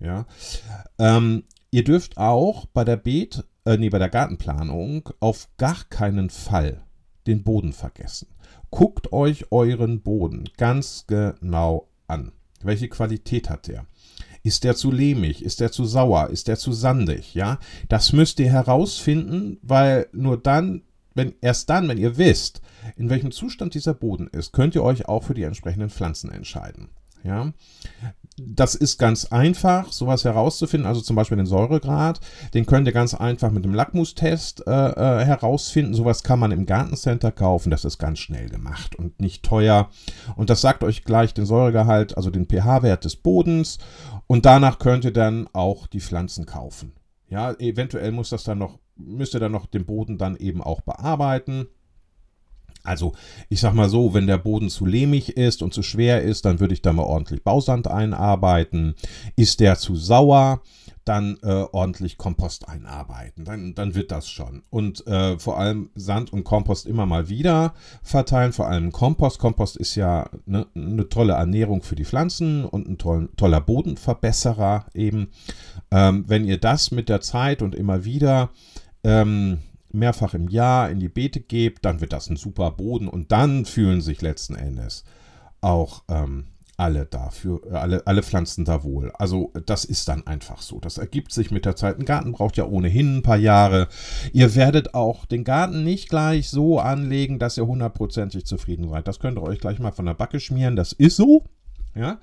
Ja. 0.00 0.26
Ähm, 0.98 1.44
ihr 1.70 1.84
dürft 1.84 2.16
auch 2.16 2.66
bei 2.66 2.84
der 2.84 2.96
Beet, 2.96 3.44
äh, 3.64 3.76
nee, 3.76 3.88
bei 3.88 3.98
der 3.98 4.10
Gartenplanung 4.10 5.08
auf 5.18 5.48
gar 5.56 5.84
keinen 5.90 6.30
Fall 6.30 6.82
den 7.26 7.42
Boden 7.42 7.72
vergessen. 7.72 8.28
Guckt 8.70 9.12
euch 9.12 9.50
euren 9.50 10.02
Boden 10.02 10.48
ganz 10.56 11.04
genau 11.06 11.88
an. 12.06 12.32
Welche 12.62 12.88
Qualität 12.88 13.50
hat 13.50 13.66
der? 13.68 13.86
Ist 14.48 14.64
der 14.64 14.74
zu 14.74 14.90
lehmig? 14.90 15.44
Ist 15.44 15.60
der 15.60 15.70
zu 15.70 15.84
sauer? 15.84 16.30
Ist 16.30 16.48
der 16.48 16.56
zu 16.56 16.72
sandig? 16.72 17.34
Ja, 17.34 17.58
das 17.90 18.14
müsst 18.14 18.40
ihr 18.40 18.50
herausfinden, 18.50 19.58
weil 19.60 20.06
nur 20.12 20.38
dann, 20.38 20.84
wenn, 21.14 21.34
erst 21.42 21.68
dann, 21.68 21.86
wenn 21.86 21.98
ihr 21.98 22.16
wisst, 22.16 22.62
in 22.96 23.10
welchem 23.10 23.30
Zustand 23.30 23.74
dieser 23.74 23.92
Boden 23.92 24.26
ist, 24.28 24.54
könnt 24.54 24.74
ihr 24.74 24.82
euch 24.82 25.06
auch 25.06 25.22
für 25.22 25.34
die 25.34 25.42
entsprechenden 25.42 25.90
Pflanzen 25.90 26.32
entscheiden. 26.32 26.88
Ja, 27.22 27.52
das 28.46 28.74
ist 28.74 28.98
ganz 28.98 29.26
einfach, 29.26 29.92
sowas 29.92 30.24
herauszufinden. 30.24 30.86
Also 30.86 31.00
zum 31.00 31.16
Beispiel 31.16 31.36
den 31.36 31.46
Säuregrad, 31.46 32.20
den 32.54 32.66
könnt 32.66 32.86
ihr 32.86 32.92
ganz 32.92 33.14
einfach 33.14 33.50
mit 33.50 33.64
dem 33.64 33.74
Lackmustest 33.74 34.66
äh, 34.66 34.70
äh, 34.70 35.24
herausfinden. 35.24 35.94
Sowas 35.94 36.22
kann 36.22 36.38
man 36.38 36.52
im 36.52 36.66
Gartencenter 36.66 37.32
kaufen. 37.32 37.70
Das 37.70 37.84
ist 37.84 37.98
ganz 37.98 38.18
schnell 38.18 38.48
gemacht 38.48 38.96
und 38.96 39.20
nicht 39.20 39.44
teuer. 39.44 39.90
Und 40.36 40.50
das 40.50 40.60
sagt 40.60 40.84
euch 40.84 41.04
gleich 41.04 41.34
den 41.34 41.46
Säuregehalt, 41.46 42.16
also 42.16 42.30
den 42.30 42.46
pH-Wert 42.46 43.04
des 43.04 43.16
Bodens. 43.16 43.78
Und 44.26 44.46
danach 44.46 44.78
könnt 44.78 45.04
ihr 45.04 45.12
dann 45.12 45.48
auch 45.52 45.86
die 45.86 46.00
Pflanzen 46.00 46.46
kaufen. 46.46 46.92
Ja, 47.28 47.52
eventuell 47.54 48.12
muss 48.12 48.30
das 48.30 48.44
dann 48.44 48.58
noch, 48.58 48.78
müsst 48.96 49.34
ihr 49.34 49.40
dann 49.40 49.52
noch 49.52 49.66
den 49.66 49.84
Boden 49.84 50.18
dann 50.18 50.36
eben 50.36 50.62
auch 50.62 50.80
bearbeiten. 50.80 51.68
Also, 52.88 53.12
ich 53.48 53.60
sag 53.60 53.74
mal 53.74 53.88
so, 53.88 54.14
wenn 54.14 54.26
der 54.26 54.38
Boden 54.38 54.70
zu 54.70 54.86
lehmig 54.86 55.36
ist 55.36 55.62
und 55.62 55.74
zu 55.74 55.82
schwer 55.82 56.22
ist, 56.22 56.44
dann 56.44 56.58
würde 56.58 56.74
ich 56.74 56.82
da 56.82 56.92
mal 56.92 57.02
ordentlich 57.02 57.44
Bausand 57.44 57.86
einarbeiten. 57.86 58.94
Ist 59.36 59.60
der 59.60 59.78
zu 59.78 59.94
sauer, 59.94 60.62
dann 61.04 61.38
äh, 61.42 61.64
ordentlich 61.72 62.18
Kompost 62.18 62.68
einarbeiten. 62.68 63.44
Dann, 63.44 63.74
dann 63.74 63.94
wird 63.94 64.10
das 64.10 64.28
schon. 64.28 64.62
Und 64.70 65.06
äh, 65.06 65.38
vor 65.38 65.58
allem 65.58 65.90
Sand 65.94 66.32
und 66.32 66.44
Kompost 66.44 66.86
immer 66.86 67.06
mal 67.06 67.28
wieder 67.28 67.74
verteilen, 68.02 68.52
vor 68.52 68.68
allem 68.68 68.92
Kompost. 68.92 69.38
Kompost 69.38 69.76
ist 69.76 69.94
ja 69.94 70.28
eine 70.46 70.66
ne 70.74 71.08
tolle 71.08 71.34
Ernährung 71.34 71.82
für 71.82 71.96
die 71.96 72.04
Pflanzen 72.04 72.64
und 72.64 72.88
ein 72.88 72.98
toll, 72.98 73.28
toller 73.36 73.60
Bodenverbesserer 73.60 74.86
eben. 74.94 75.28
Ähm, 75.90 76.24
wenn 76.26 76.44
ihr 76.44 76.58
das 76.58 76.90
mit 76.90 77.08
der 77.08 77.20
Zeit 77.20 77.62
und 77.62 77.74
immer 77.74 78.04
wieder 78.04 78.50
ähm, 79.04 79.58
mehrfach 79.90 80.34
im 80.34 80.48
Jahr 80.48 80.90
in 80.90 81.00
die 81.00 81.08
Beete 81.08 81.40
gebt, 81.40 81.84
dann 81.84 82.00
wird 82.00 82.12
das 82.12 82.28
ein 82.30 82.36
super 82.36 82.70
Boden 82.72 83.08
und 83.08 83.32
dann 83.32 83.64
fühlen 83.64 84.00
sich 84.00 84.20
letzten 84.22 84.54
Endes 84.54 85.04
auch 85.60 86.04
ähm, 86.08 86.44
alle 86.78 87.06
dafür, 87.06 87.60
alle, 87.72 88.06
alle 88.06 88.22
Pflanzen 88.22 88.64
da 88.64 88.84
wohl. 88.84 89.10
Also 89.18 89.52
das 89.66 89.84
ist 89.84 90.08
dann 90.08 90.26
einfach 90.28 90.62
so. 90.62 90.78
Das 90.78 90.96
ergibt 90.96 91.32
sich 91.32 91.50
mit 91.50 91.64
der 91.64 91.74
Zeit. 91.74 91.98
Ein 91.98 92.04
Garten 92.04 92.30
braucht 92.30 92.56
ja 92.56 92.66
ohnehin 92.66 93.18
ein 93.18 93.22
paar 93.22 93.36
Jahre. 93.36 93.88
Ihr 94.32 94.54
werdet 94.54 94.94
auch 94.94 95.26
den 95.26 95.42
Garten 95.42 95.82
nicht 95.82 96.08
gleich 96.08 96.50
so 96.50 96.78
anlegen, 96.78 97.40
dass 97.40 97.56
ihr 97.56 97.66
hundertprozentig 97.66 98.46
zufrieden 98.46 98.88
seid. 98.88 99.08
Das 99.08 99.18
könnt 99.18 99.38
ihr 99.38 99.42
euch 99.42 99.58
gleich 99.58 99.80
mal 99.80 99.90
von 99.90 100.06
der 100.06 100.14
Backe 100.14 100.38
schmieren. 100.38 100.76
Das 100.76 100.92
ist 100.92 101.16
so. 101.16 101.44
Ja, 101.96 102.20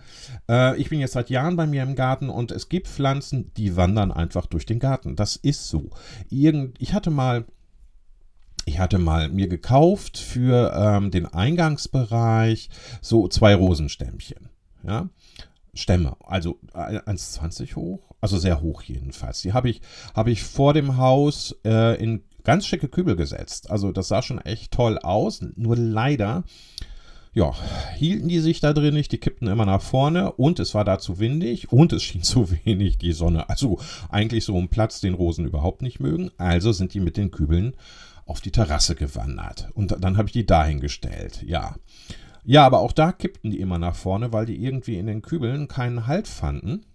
äh, 0.50 0.79
ich 0.79 0.89
bin 0.89 1.01
jetzt 1.01 1.13
seit 1.13 1.29
Jahren 1.29 1.57
bei 1.57 1.67
mir 1.67 1.84
im 1.84 1.95
Garten 1.95 2.29
und 2.29 2.51
es 2.51 2.69
gibt 2.69 2.88
Pflanzen, 2.88 3.51
die 3.57 3.75
wandern 3.75 4.12
einfach 4.13 4.45
durch 4.45 4.65
den 4.65 4.79
Garten. 4.79 5.17
Das 5.17 5.36
ist 5.36 5.67
so. 5.67 5.89
Irgend, 6.29 6.79
ich 6.79 6.93
hatte 6.93 7.12
mal 7.12 7.43
ich 8.65 8.79
hatte 8.79 8.98
mal 8.98 9.29
mir 9.29 9.48
gekauft 9.48 10.17
für 10.17 10.74
ähm, 10.75 11.12
den 11.12 11.27
Eingangsbereich 11.27 12.69
so 13.01 13.27
zwei 13.27 13.55
Rosenstämmchen. 13.55 14.50
Ja, 14.86 15.10
Stämme, 15.74 16.15
also 16.22 16.57
1,20 16.74 17.75
hoch, 17.75 18.12
also 18.22 18.38
sehr 18.38 18.62
hoch 18.62 18.81
jedenfalls. 18.84 19.41
Die 19.41 19.53
habe 19.53 19.69
ich, 19.69 19.81
hab 20.13 20.27
ich 20.27 20.43
vor 20.43 20.74
dem 20.74 20.98
Haus 20.98 21.55
äh, 21.65 22.01
in 22.01 22.24
ganz 22.43 22.65
schicke 22.65 22.88
Kübel 22.88 23.15
gesetzt. 23.15 23.69
Also 23.69 23.91
das 23.91 24.07
sah 24.07 24.22
schon 24.22 24.39
echt 24.39 24.72
toll 24.72 24.98
aus. 25.00 25.43
Nur 25.55 25.75
leider, 25.75 26.45
ja, 27.34 27.53
hielten 27.95 28.29
die 28.29 28.39
sich 28.39 28.62
da 28.62 28.72
drin 28.72 28.93
nicht. 28.93 29.12
Die 29.12 29.17
kippten 29.17 29.48
immer 29.48 29.65
nach 29.65 29.81
vorne 29.81 30.31
und 30.31 30.60
es 30.60 30.74
war 30.74 30.86
da 30.86 30.98
zu 30.98 31.19
windig 31.19 31.74
und 31.74 31.91
es 31.91 32.03
schien 32.03 32.24
zu 32.24 32.50
wenig 32.50 32.98
die 32.98 33.12
Sonne. 33.12 33.50
Also 33.50 33.79
eigentlich 34.10 34.45
so 34.45 34.57
ein 34.57 34.69
Platz, 34.69 35.01
den 35.01 35.13
Rosen 35.13 35.45
überhaupt 35.45 35.81
nicht 35.81 36.00
mögen. 36.00 36.31
Also 36.38 36.72
sind 36.72 36.93
die 36.93 37.01
mit 37.01 37.17
den 37.17 37.31
Kübeln 37.31 37.75
auf 38.25 38.41
die 38.41 38.51
Terrasse 38.51 38.96
gewandert. 38.96 39.70
Und 39.74 39.96
dann 40.03 40.17
habe 40.17 40.27
ich 40.27 40.34
die 40.34 40.46
dahingestellt, 40.46 41.44
ja. 41.44 41.75
Ja, 42.44 42.65
aber 42.65 42.79
auch 42.79 42.91
da 42.91 43.12
kippten 43.12 43.51
die 43.51 43.60
immer 43.60 43.79
nach 43.79 43.96
vorne, 43.96 44.32
weil 44.32 44.46
die 44.46 44.63
irgendwie 44.63 44.98
in 44.98 45.08
den 45.08 45.24
Kübeln 45.24 45.67
keinen 45.67 46.05
Halt 46.05 46.27
fanden. 46.27 46.86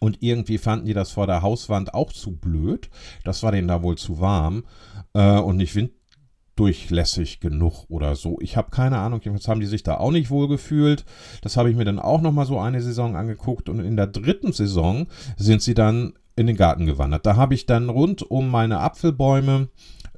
Und 0.00 0.18
irgendwie 0.20 0.58
fanden 0.58 0.86
die 0.86 0.94
das 0.94 1.12
vor 1.12 1.28
der 1.28 1.42
Hauswand 1.42 1.94
auch 1.94 2.12
zu 2.12 2.36
blöd. 2.36 2.90
Das 3.24 3.42
war 3.44 3.52
denen 3.52 3.68
da 3.68 3.82
wohl 3.82 3.96
zu 3.96 4.20
warm 4.20 4.64
äh, 5.12 5.38
und 5.38 5.58
nicht 5.58 5.76
winddurchlässig 5.76 7.38
genug 7.38 7.84
oder 7.88 8.16
so. 8.16 8.38
Ich 8.40 8.56
habe 8.56 8.70
keine 8.70 8.98
Ahnung, 8.98 9.20
jedenfalls 9.22 9.46
haben 9.46 9.60
die 9.60 9.66
sich 9.66 9.84
da 9.84 9.98
auch 9.98 10.10
nicht 10.10 10.30
wohl 10.30 10.48
gefühlt. 10.48 11.04
Das 11.42 11.56
habe 11.56 11.70
ich 11.70 11.76
mir 11.76 11.84
dann 11.84 12.00
auch 12.00 12.20
nochmal 12.20 12.46
so 12.46 12.58
eine 12.58 12.82
Saison 12.82 13.14
angeguckt. 13.14 13.68
Und 13.68 13.78
in 13.78 13.96
der 13.96 14.08
dritten 14.08 14.52
Saison 14.52 15.06
sind 15.36 15.62
sie 15.62 15.74
dann 15.74 16.14
in 16.34 16.48
den 16.48 16.56
Garten 16.56 16.86
gewandert. 16.86 17.24
Da 17.24 17.36
habe 17.36 17.54
ich 17.54 17.66
dann 17.66 17.88
rund 17.88 18.22
um 18.22 18.50
meine 18.50 18.80
Apfelbäume 18.80 19.68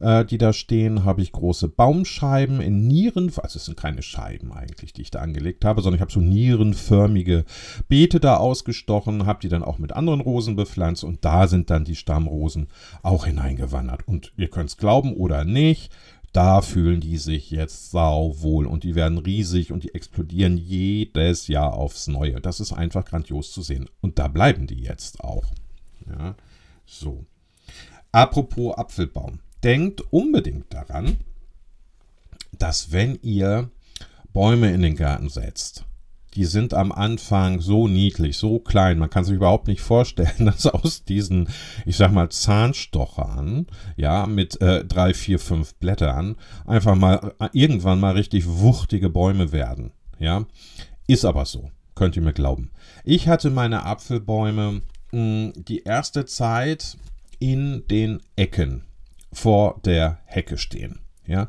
äh, 0.01 0.25
die 0.25 0.39
da 0.39 0.53
stehen, 0.53 1.05
habe 1.05 1.23
ich 1.23 1.33
große 1.33 1.69
Baumscheiben 1.69 2.61
in 2.61 2.87
Nieren, 2.87 3.33
also 3.37 3.57
es 3.57 3.65
sind 3.65 3.77
keine 3.77 4.03
Scheiben 4.03 4.53
eigentlich, 4.53 4.93
die 4.93 5.03
ich 5.03 5.11
da 5.11 5.21
angelegt 5.21 5.65
habe, 5.65 5.83
sondern 5.83 5.97
ich 5.97 6.03
habe 6.03 6.13
so 6.13 6.21
nierenförmige 6.21 7.45
Beete 7.89 8.21
da 8.21 8.37
ausgestochen, 8.37 9.27
habe 9.27 9.41
die 9.41 9.49
dann 9.49 9.63
auch 9.63 9.79
mit 9.79 9.93
anderen 9.93 10.21
Rosen 10.21 10.57
bepflanzt 10.57 11.05
und 11.05 11.25
da 11.25 11.47
sind 11.47 11.71
dann 11.71 11.85
die 11.85 11.97
Stammrosen 11.97 12.69
auch 13.03 13.27
hineingewandert. 13.27 14.07
Und 14.07 14.33
ihr 14.37 14.49
könnt 14.49 14.71
es 14.71 14.77
glauben 14.77 15.15
oder 15.15 15.45
nicht, 15.45 15.93
da 16.35 16.63
fühlen 16.63 17.01
die 17.01 17.17
sich 17.17 17.53
jetzt 17.53 17.93
sauwohl 17.93 18.67
und 18.67 18.83
die 18.83 18.97
werden 18.97 19.19
riesig 19.19 19.71
und 19.71 19.85
die 19.85 19.95
explodieren 19.95 20.57
jedes 20.57 21.47
Jahr 21.47 21.75
aufs 21.75 22.09
Neue. 22.09 22.41
Das 22.41 22.59
ist 22.59 22.73
einfach 22.73 23.05
grandios 23.05 23.53
zu 23.53 23.63
sehen. 23.63 23.89
Und 24.01 24.19
da 24.19 24.27
bleiben 24.27 24.67
die 24.67 24.83
jetzt 24.83 25.21
auch. 25.21 25.45
Ja, 26.09 26.35
so. 26.85 27.25
Apropos 28.11 28.77
Apfelbaum 28.77 29.39
denkt 29.65 30.03
unbedingt 30.13 30.73
daran, 30.73 31.17
dass 32.59 32.93
wenn 32.93 33.19
ihr 33.23 33.71
Bäume 34.33 34.73
in 34.73 34.83
den 34.83 34.95
Garten 34.95 35.29
setzt, 35.29 35.85
die 36.35 36.45
sind 36.45 36.75
am 36.75 36.91
Anfang 36.93 37.61
so 37.61 37.87
niedlich, 37.89 38.37
so 38.37 38.59
klein, 38.59 38.99
man 38.99 39.09
kann 39.09 39.25
sich 39.25 39.37
überhaupt 39.37 39.69
nicht 39.69 39.81
vorstellen, 39.81 40.33
dass 40.47 40.67
aus 40.67 41.05
diesen, 41.05 41.49
ich 41.87 41.97
sag 41.97 42.13
mal, 42.13 42.29
Zahnstochern, 42.29 43.67
ja, 43.97 44.27
mit 44.27 44.61
äh, 44.61 44.85
drei, 44.85 45.15
vier, 45.15 45.39
fünf 45.39 45.75
Blättern, 45.77 46.37
einfach 46.67 46.97
mal 46.97 47.33
äh, 47.39 47.49
irgendwann 47.53 48.01
mal 48.01 48.15
richtig 48.15 48.47
wuchtige 48.47 49.09
Bäume 49.09 49.53
werden, 49.53 49.93
ja. 50.19 50.45
Ist 51.07 51.25
aber 51.25 51.45
so, 51.45 51.71
könnt 51.95 52.17
ihr 52.17 52.23
mir 52.23 52.33
glauben. 52.33 52.71
Ich 53.05 53.29
hatte 53.29 53.51
meine 53.51 53.85
Apfelbäume 53.85 54.83
mh, 55.13 55.13
hm, 55.13 55.53
die 55.57 55.83
erste 55.85 56.25
Zeit 56.25 56.97
in 57.39 57.85
den 57.89 58.21
Ecken 58.37 58.85
vor 59.35 59.81
der 59.85 60.19
Hecke 60.25 60.59
stehen. 60.59 61.01
Ja? 61.27 61.49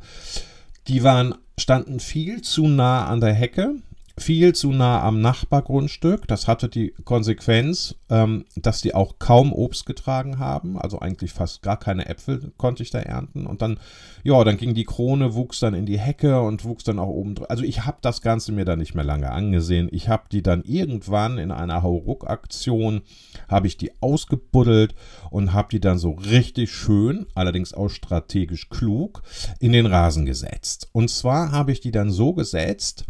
Die 0.88 1.04
waren, 1.04 1.36
standen 1.58 2.00
viel 2.00 2.42
zu 2.42 2.68
nah 2.68 3.06
an 3.06 3.22
der 3.22 3.34
Hecke 3.34 3.76
viel 4.18 4.54
zu 4.54 4.72
nah 4.72 5.02
am 5.02 5.20
Nachbargrundstück. 5.20 6.28
Das 6.28 6.48
hatte 6.48 6.70
die 6.70 6.94
Konsequenz, 7.04 7.96
ähm, 8.10 8.46
dass 8.56 8.82
die 8.82 8.96
auch 8.96 9.20
kaum 9.20 9.52
Obst 9.52 9.86
getragen 9.86 10.40
haben. 10.40 10.78
Also 10.80 11.00
eigentlich 11.00 11.34
fast 11.34 11.62
gar 11.62 11.78
keine 11.78 12.06
Äpfel 12.08 12.54
konnte 12.58 12.82
ich 12.82 12.92
da 12.92 13.00
ernten. 13.00 13.46
Und 13.46 13.62
dann, 13.62 13.78
ja, 14.24 14.42
dann 14.44 14.58
ging 14.58 14.74
die 14.74 14.86
Krone, 14.86 15.34
wuchs 15.34 15.60
dann 15.60 15.74
in 15.74 15.86
die 15.86 16.00
Hecke 16.00 16.42
und 16.42 16.64
wuchs 16.64 16.86
dann 16.86 17.00
auch 17.00 17.10
oben 17.10 17.36
drüber. 17.36 17.52
Also 17.52 17.64
ich 17.64 17.86
habe 17.86 17.98
das 18.02 18.22
Ganze 18.22 18.54
mir 18.54 18.64
dann 18.64 18.80
nicht 18.80 18.96
mehr 18.96 19.04
lange 19.04 19.32
angesehen. 19.32 19.90
Ich 19.92 20.08
habe 20.08 20.24
die 20.32 20.42
dann 20.42 20.64
irgendwann 20.64 21.38
in 21.38 21.52
einer 21.52 21.84
Hauruck-Aktion, 21.84 23.02
habe 23.50 23.68
ich 23.68 23.76
die 23.76 23.92
ausgebuddelt 24.02 24.96
und 25.30 25.52
habe 25.52 25.68
die 25.72 25.82
dann 25.82 25.98
so 25.98 26.12
richtig 26.12 26.72
schön, 26.72 27.26
allerdings 27.36 27.74
auch 27.74 27.90
strategisch 27.90 28.70
klug, 28.70 29.24
in 29.60 29.74
den 29.74 29.86
Rasen 29.86 30.26
gesetzt. 30.26 30.90
Und 30.94 31.10
zwar 31.10 31.52
habe 31.52 31.74
ich 31.74 31.82
die 31.82 31.92
dann 31.92 32.12
so 32.12 32.34
gesetzt, 32.34 33.06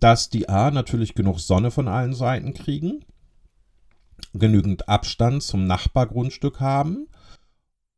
dass 0.00 0.30
die 0.30 0.48
A 0.48 0.70
natürlich 0.70 1.14
genug 1.14 1.38
Sonne 1.40 1.70
von 1.70 1.88
allen 1.88 2.14
Seiten 2.14 2.54
kriegen, 2.54 3.04
genügend 4.32 4.88
Abstand 4.88 5.42
zum 5.42 5.66
Nachbargrundstück 5.66 6.60
haben 6.60 7.06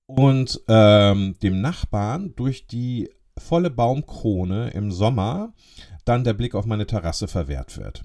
und 0.06 0.60
ähm, 0.68 1.36
dem 1.42 1.60
Nachbarn 1.60 2.34
durch 2.36 2.66
die 2.66 3.10
volle 3.38 3.70
Baumkrone 3.70 4.70
im 4.70 4.90
Sommer 4.90 5.54
dann 6.04 6.24
der 6.24 6.34
Blick 6.34 6.54
auf 6.54 6.66
meine 6.66 6.86
Terrasse 6.86 7.28
verwehrt 7.28 7.78
wird. 7.78 8.04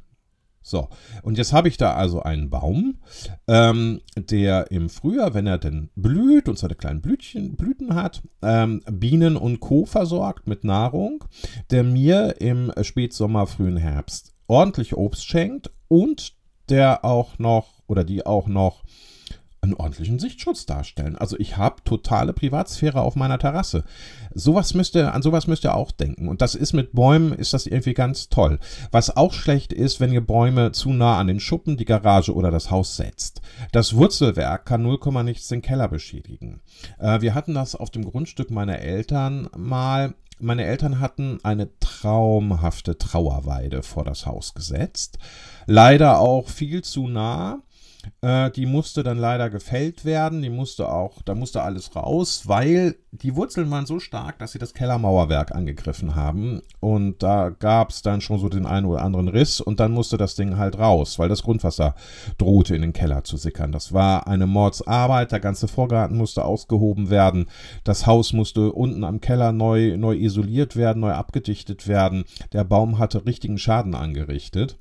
So, 0.68 0.90
und 1.24 1.38
jetzt 1.38 1.54
habe 1.54 1.70
ich 1.70 1.78
da 1.78 1.94
also 1.94 2.22
einen 2.24 2.50
Baum, 2.50 2.98
ähm, 3.48 4.02
der 4.18 4.70
im 4.70 4.90
Frühjahr, 4.90 5.34
wenn 5.34 5.48
er 5.48 5.58
denn 5.58 5.90
blüht 5.96 6.50
und 6.50 6.60
seine 6.60 6.76
kleinen 6.76 7.02
Blütchen, 7.02 7.56
Blüten 7.56 7.96
hat, 7.96 8.22
ähm, 8.42 8.82
Bienen 8.92 9.38
und 9.38 9.62
Co. 9.62 9.86
versorgt 9.86 10.46
mit 10.46 10.66
Nahrung, 10.66 11.24
der 11.72 11.86
mir 11.86 12.42
im 12.42 12.74
Spätsommer, 12.82 13.48
frühen 13.48 13.78
Herbst 13.78 14.34
ordentlich 14.48 14.96
Obst 14.96 15.26
schenkt 15.26 15.72
und 15.88 16.34
der 16.68 17.06
auch 17.06 17.40
noch 17.40 17.84
oder 17.88 18.04
die 18.04 18.26
auch 18.26 18.48
noch 18.48 18.84
einen 19.68 19.76
ordentlichen 19.76 20.20
Sichtschutz 20.20 20.66
darstellen. 20.66 21.16
Also 21.16 21.38
ich 21.40 21.58
habe 21.58 21.84
totale 21.84 22.34
Privatsphäre 22.34 23.02
auf 23.02 23.16
meiner 23.16 23.38
Terrasse. 23.38 23.84
Sowas 24.34 24.74
müsst 24.74 24.96
ihr, 24.96 25.14
an 25.14 25.22
sowas 25.22 25.48
müsst 25.48 25.64
ihr 25.64 25.76
auch 25.76 25.92
denken. 25.92 26.28
Und 26.28 26.42
das 26.42 26.56
ist 26.56 26.74
mit 26.74 26.94
Bäumen, 26.94 27.34
ist 27.34 27.54
das 27.54 27.68
irgendwie 27.68 27.94
ganz 27.94 28.30
toll. 28.30 28.60
Was 28.92 29.16
auch 29.16 29.34
schlecht 29.34 29.74
ist, 29.74 30.00
wenn 30.00 30.12
ihr 30.12 30.26
Bäume 30.26 30.72
zu 30.72 30.90
nah 30.90 31.18
an 31.20 31.28
den 31.28 31.40
Schuppen, 31.40 31.78
die 31.78 31.86
Garage 31.86 32.34
oder 32.34 32.52
das 32.52 32.72
Haus 32.72 32.96
setzt. 32.96 33.42
Das 33.72 33.96
Wurzelwerk 33.96 34.66
kann 34.66 34.84
0, 34.84 35.00
nichts 35.24 35.48
den 35.48 35.62
Keller 35.62 35.88
beschädigen. 35.88 36.62
Äh, 37.00 37.22
wir 37.22 37.36
hatten 37.36 37.54
das 37.54 37.76
auf 37.76 37.90
dem 37.90 38.06
Grundstück 38.06 38.52
meiner 38.52 38.80
Eltern 38.80 39.50
mal. 39.56 40.16
Meine 40.40 40.66
Eltern 40.66 41.00
hatten 41.00 41.40
eine 41.42 41.68
traumhafte 41.80 43.00
Trauerweide 43.00 43.82
vor 43.82 44.04
das 44.04 44.28
Haus 44.28 44.54
gesetzt. 44.54 45.18
Leider 45.66 46.20
auch 46.20 46.48
viel 46.48 46.84
zu 46.84 47.08
nah 47.08 47.64
Äh, 48.22 48.52
die 48.52 48.66
musste 48.66 49.04
dann 49.04 49.18
leider 49.18 49.50
gefällt 49.50 50.06
werden. 50.06 50.42
Die 50.42 50.50
musste 50.50 50.90
auch, 50.90 51.22
da 51.24 51.36
musste 51.36 51.62
alles 51.62 51.96
raus, 51.96 52.44
weil 52.46 52.96
die 53.12 53.36
Wurzeln 53.36 53.72
waren 53.72 53.86
so 53.86 54.00
stark, 54.00 54.40
dass 54.40 54.52
sie 54.52 54.60
das 54.60 54.74
Kellermauerwerk 54.74 55.56
angegriffen 55.56 56.16
haben. 56.16 56.62
Und 56.80 57.24
da 57.24 57.50
gab 57.50 57.90
es 57.90 58.02
dann 58.02 58.22
schon 58.22 58.40
so 58.40 58.50
den 58.50 58.66
einen 58.66 58.86
oder 58.86 59.02
anderen 59.02 59.28
Riss 59.28 59.62
und 59.62 59.80
dann 59.80 59.92
musste 59.92 60.18
das 60.18 60.36
Ding 60.36 60.58
halt 60.58 60.78
raus, 60.78 61.18
weil 61.18 61.30
das 61.30 61.44
Grundwasser 61.44 61.96
drohte 62.38 62.76
in 62.76 62.82
den 62.82 62.94
Keller 62.94 63.24
zu 63.24 63.38
sickern. 63.38 63.72
Das 63.72 63.94
war 63.94 64.28
eine 64.28 64.48
Mordsarbeit. 64.48 65.32
Der 65.32 65.40
ganze 65.40 65.68
Vorgarten 65.68 66.18
musste 66.18 66.46
ausgehoben 66.46 67.10
werden. 67.10 67.48
Das 67.84 68.06
Haus 68.06 68.34
musste 68.34 68.72
unten 68.72 69.04
am 69.04 69.22
Keller 69.22 69.52
neu, 69.52 69.98
neu 69.98 70.16
isoliert 70.16 70.76
werden, 70.76 71.00
neu 71.00 71.12
abgedichtet 71.12 71.88
werden. 71.88 72.26
Der 72.54 72.64
Baum 72.64 73.00
hatte 73.00 73.26
richtigen 73.26 73.58
Schaden 73.58 73.96
angerichtet. 73.96 74.78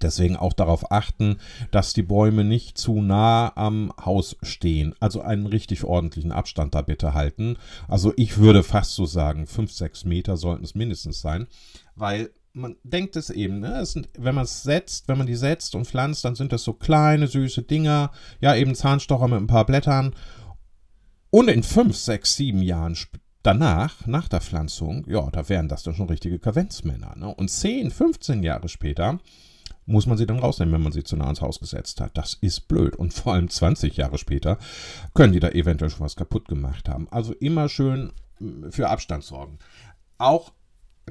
Deswegen 0.00 0.36
auch 0.36 0.52
darauf 0.52 0.92
achten, 0.92 1.38
dass 1.70 1.92
die 1.92 2.02
Bäume 2.02 2.44
nicht 2.44 2.78
zu 2.78 3.00
nah 3.00 3.52
am 3.56 3.92
Haus 4.04 4.36
stehen. 4.42 4.94
Also 5.00 5.20
einen 5.20 5.46
richtig 5.46 5.84
ordentlichen 5.84 6.32
Abstand 6.32 6.74
da 6.74 6.82
bitte 6.82 7.14
halten. 7.14 7.56
Also 7.88 8.12
ich 8.16 8.38
würde 8.38 8.62
fast 8.62 8.94
so 8.94 9.06
sagen, 9.06 9.46
5, 9.46 9.72
6 9.72 10.04
Meter 10.04 10.36
sollten 10.36 10.64
es 10.64 10.74
mindestens 10.74 11.20
sein, 11.20 11.48
weil 11.96 12.30
man 12.52 12.76
denkt 12.82 13.16
es 13.16 13.30
eben, 13.30 13.60
ne? 13.60 13.78
es 13.80 13.92
sind, 13.92 14.08
wenn 14.18 14.34
man 14.34 14.44
es 14.44 14.62
setzt, 14.62 15.06
wenn 15.08 15.18
man 15.18 15.26
die 15.26 15.36
setzt 15.36 15.74
und 15.74 15.86
pflanzt, 15.86 16.24
dann 16.24 16.34
sind 16.34 16.52
das 16.52 16.64
so 16.64 16.72
kleine, 16.72 17.28
süße 17.28 17.62
Dinger, 17.62 18.10
ja, 18.40 18.56
eben 18.56 18.74
Zahnstocher 18.74 19.28
mit 19.28 19.38
ein 19.38 19.46
paar 19.46 19.66
Blättern. 19.66 20.14
Und 21.30 21.48
in 21.48 21.62
5, 21.62 21.96
6, 21.96 22.34
7 22.34 22.62
Jahren 22.62 22.96
danach, 23.42 24.06
nach 24.06 24.28
der 24.28 24.40
Pflanzung, 24.40 25.06
ja, 25.08 25.30
da 25.30 25.48
wären 25.48 25.68
das 25.68 25.84
dann 25.84 25.94
schon 25.94 26.08
richtige 26.08 26.38
Kavenzmänner. 26.38 27.14
Ne? 27.16 27.32
Und 27.32 27.50
10, 27.50 27.90
15 27.90 28.42
Jahre 28.42 28.68
später 28.68 29.20
muss 29.86 30.06
man 30.06 30.16
sie 30.16 30.26
dann 30.26 30.38
rausnehmen, 30.38 30.74
wenn 30.74 30.82
man 30.82 30.92
sie 30.92 31.04
zu 31.04 31.16
nah 31.16 31.24
ans 31.24 31.40
Haus 31.40 31.58
gesetzt 31.60 32.00
hat. 32.00 32.16
Das 32.16 32.34
ist 32.34 32.68
blöd. 32.68 32.96
Und 32.96 33.12
vor 33.12 33.34
allem 33.34 33.48
20 33.48 33.96
Jahre 33.96 34.18
später 34.18 34.58
können 35.14 35.32
die 35.32 35.40
da 35.40 35.48
eventuell 35.48 35.90
schon 35.90 36.04
was 36.04 36.16
kaputt 36.16 36.48
gemacht 36.48 36.88
haben. 36.88 37.08
Also 37.10 37.32
immer 37.34 37.68
schön 37.68 38.12
mm, 38.38 38.70
für 38.70 38.88
Abstand 38.88 39.24
sorgen. 39.24 39.58
Auch 40.18 40.52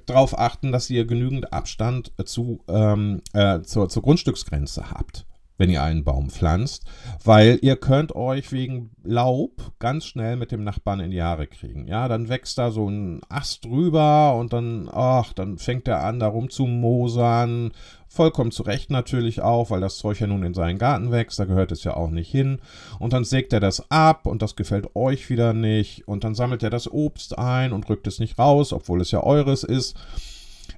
darauf 0.05 0.37
achten, 0.37 0.71
dass 0.71 0.89
ihr 0.89 1.05
genügend 1.05 1.51
Abstand 1.51 2.13
zu, 2.25 2.63
ähm, 2.67 3.21
äh, 3.33 3.61
zur, 3.61 3.89
zur 3.89 4.03
Grundstücksgrenze 4.03 4.91
habt 4.91 5.25
wenn 5.59 5.69
ihr 5.69 5.83
einen 5.83 6.05
Baum 6.05 6.29
pflanzt, 6.29 6.85
weil 7.23 7.59
ihr 7.61 7.75
könnt 7.75 8.15
euch 8.15 8.51
wegen 8.51 8.91
Laub 9.03 9.73
ganz 9.77 10.05
schnell 10.05 10.37
mit 10.37 10.51
dem 10.51 10.63
Nachbarn 10.63 11.01
in 11.01 11.11
die 11.11 11.17
Jahre 11.17 11.47
kriegen. 11.47 11.85
Ja, 11.85 12.07
dann 12.07 12.29
wächst 12.29 12.57
da 12.57 12.71
so 12.71 12.89
ein 12.89 13.21
Ast 13.27 13.65
drüber 13.65 14.35
und 14.35 14.53
dann, 14.53 14.89
ach, 14.91 15.33
dann 15.33 15.57
fängt 15.57 15.87
er 15.89 16.03
an, 16.03 16.19
da 16.19 16.27
rumzumosern. 16.27 17.71
Vollkommen 18.07 18.51
zu 18.51 18.63
Recht 18.63 18.89
natürlich 18.89 19.41
auch, 19.41 19.69
weil 19.69 19.81
das 19.81 19.97
Zeug 19.97 20.19
ja 20.19 20.27
nun 20.27 20.43
in 20.43 20.53
seinen 20.53 20.79
Garten 20.79 21.11
wächst, 21.11 21.39
da 21.39 21.45
gehört 21.45 21.73
es 21.73 21.83
ja 21.83 21.95
auch 21.95 22.09
nicht 22.09 22.31
hin. 22.31 22.59
Und 22.97 23.11
dann 23.11 23.25
sägt 23.25 23.51
er 23.51 23.59
das 23.59 23.91
ab 23.91 24.25
und 24.27 24.41
das 24.41 24.55
gefällt 24.55 24.95
euch 24.95 25.29
wieder 25.29 25.53
nicht. 25.53 26.07
Und 26.07 26.23
dann 26.23 26.35
sammelt 26.35 26.63
er 26.63 26.69
das 26.69 26.89
Obst 26.89 27.37
ein 27.37 27.73
und 27.73 27.87
rückt 27.89 28.07
es 28.07 28.19
nicht 28.19 28.39
raus, 28.39 28.71
obwohl 28.71 29.01
es 29.01 29.11
ja 29.11 29.21
eures 29.21 29.63
ist. 29.63 29.95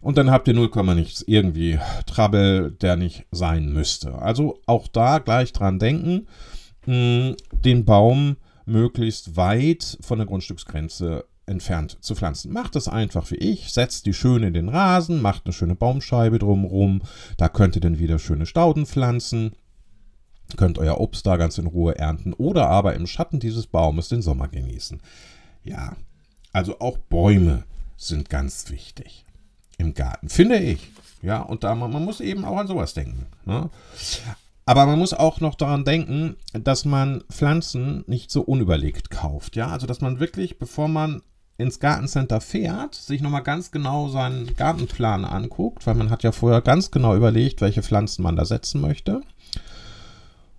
Und 0.02 0.18
dann 0.18 0.32
habt 0.32 0.48
ihr 0.48 0.56
0, 0.56 0.70
nichts 0.96 1.24
irgendwie 1.26 1.80
Trouble, 2.08 2.72
der 2.72 2.96
nicht 2.96 3.28
sein 3.32 3.72
müsste. 3.72 4.16
Also 4.16 4.60
auch 4.66 4.88
da 4.88 5.20
gleich 5.20 5.54
dran 5.54 5.78
denken, 5.78 6.28
mh, 6.88 7.36
den 7.52 7.86
Baum 7.86 8.38
möglichst 8.66 9.38
weit 9.38 9.98
von 10.02 10.18
der 10.18 10.28
Grundstücksgrenze 10.28 11.26
entfernt 11.46 11.98
zu 12.02 12.16
pflanzen. 12.16 12.52
Macht 12.52 12.76
es 12.76 12.88
einfach 12.88 13.30
wie 13.30 13.36
ich, 13.36 13.72
setzt 13.72 14.06
die 14.06 14.14
schön 14.14 14.44
in 14.44 14.54
den 14.54 14.70
Rasen, 14.70 15.22
macht 15.22 15.46
eine 15.46 15.54
schöne 15.54 15.76
Baumscheibe 15.76 16.40
drumherum, 16.40 17.02
da 17.38 17.50
könnt 17.50 17.76
ihr 17.76 17.82
dann 17.82 18.00
wieder 18.00 18.20
schöne 18.20 18.46
Stauden 18.46 18.86
pflanzen, 18.86 19.52
könnt 20.58 20.78
euer 20.78 21.00
Obst 21.00 21.26
da 21.26 21.38
ganz 21.38 21.58
in 21.58 21.68
Ruhe 21.68 21.98
ernten 21.98 22.34
oder 22.34 22.70
aber 22.70 22.96
im 22.96 23.08
Schatten 23.08 23.40
dieses 23.40 23.68
Baumes 23.68 24.10
den 24.10 24.22
Sommer 24.22 24.48
genießen. 24.48 25.02
Ja, 25.64 25.96
also 26.54 26.80
auch 26.80 26.98
Bäume 26.98 27.66
sind 27.98 28.30
ganz 28.30 28.70
wichtig 28.70 29.26
im 29.82 29.94
Garten, 29.94 30.30
finde 30.30 30.60
ich. 30.60 30.92
Ja, 31.22 31.42
und 31.42 31.64
da 31.64 31.76
man, 31.76 31.92
man 31.92 32.06
muss 32.06 32.20
eben 32.20 32.46
auch 32.46 32.58
an 32.58 32.68
sowas 32.68 32.94
denken. 32.94 33.28
Ne? 33.46 33.70
Aber 34.66 34.86
man 34.86 35.00
muss 35.00 35.14
auch 35.14 35.40
noch 35.42 35.56
daran 35.56 35.84
denken, 35.84 36.38
dass 36.54 36.86
man 36.86 37.24
Pflanzen 37.32 38.04
nicht 38.08 38.32
so 38.32 38.42
unüberlegt 38.42 39.10
kauft. 39.10 39.56
Ja, 39.56 39.68
also 39.68 39.88
dass 39.88 40.02
man 40.02 40.20
wirklich, 40.20 40.60
bevor 40.60 40.88
man 40.88 41.22
ins 41.58 41.80
Gartencenter 41.80 42.42
fährt, 42.42 42.96
sich 42.96 43.22
nochmal 43.22 43.44
ganz 43.44 43.72
genau 43.72 44.08
seinen 44.08 44.56
Gartenplan 44.56 45.26
anguckt, 45.26 45.86
weil 45.86 45.96
man 45.96 46.10
hat 46.10 46.24
ja 46.24 46.32
vorher 46.32 46.62
ganz 46.62 46.90
genau 46.90 47.16
überlegt, 47.16 47.62
welche 47.62 47.84
Pflanzen 47.84 48.24
man 48.24 48.36
da 48.36 48.46
setzen 48.46 48.82
möchte. 48.82 49.22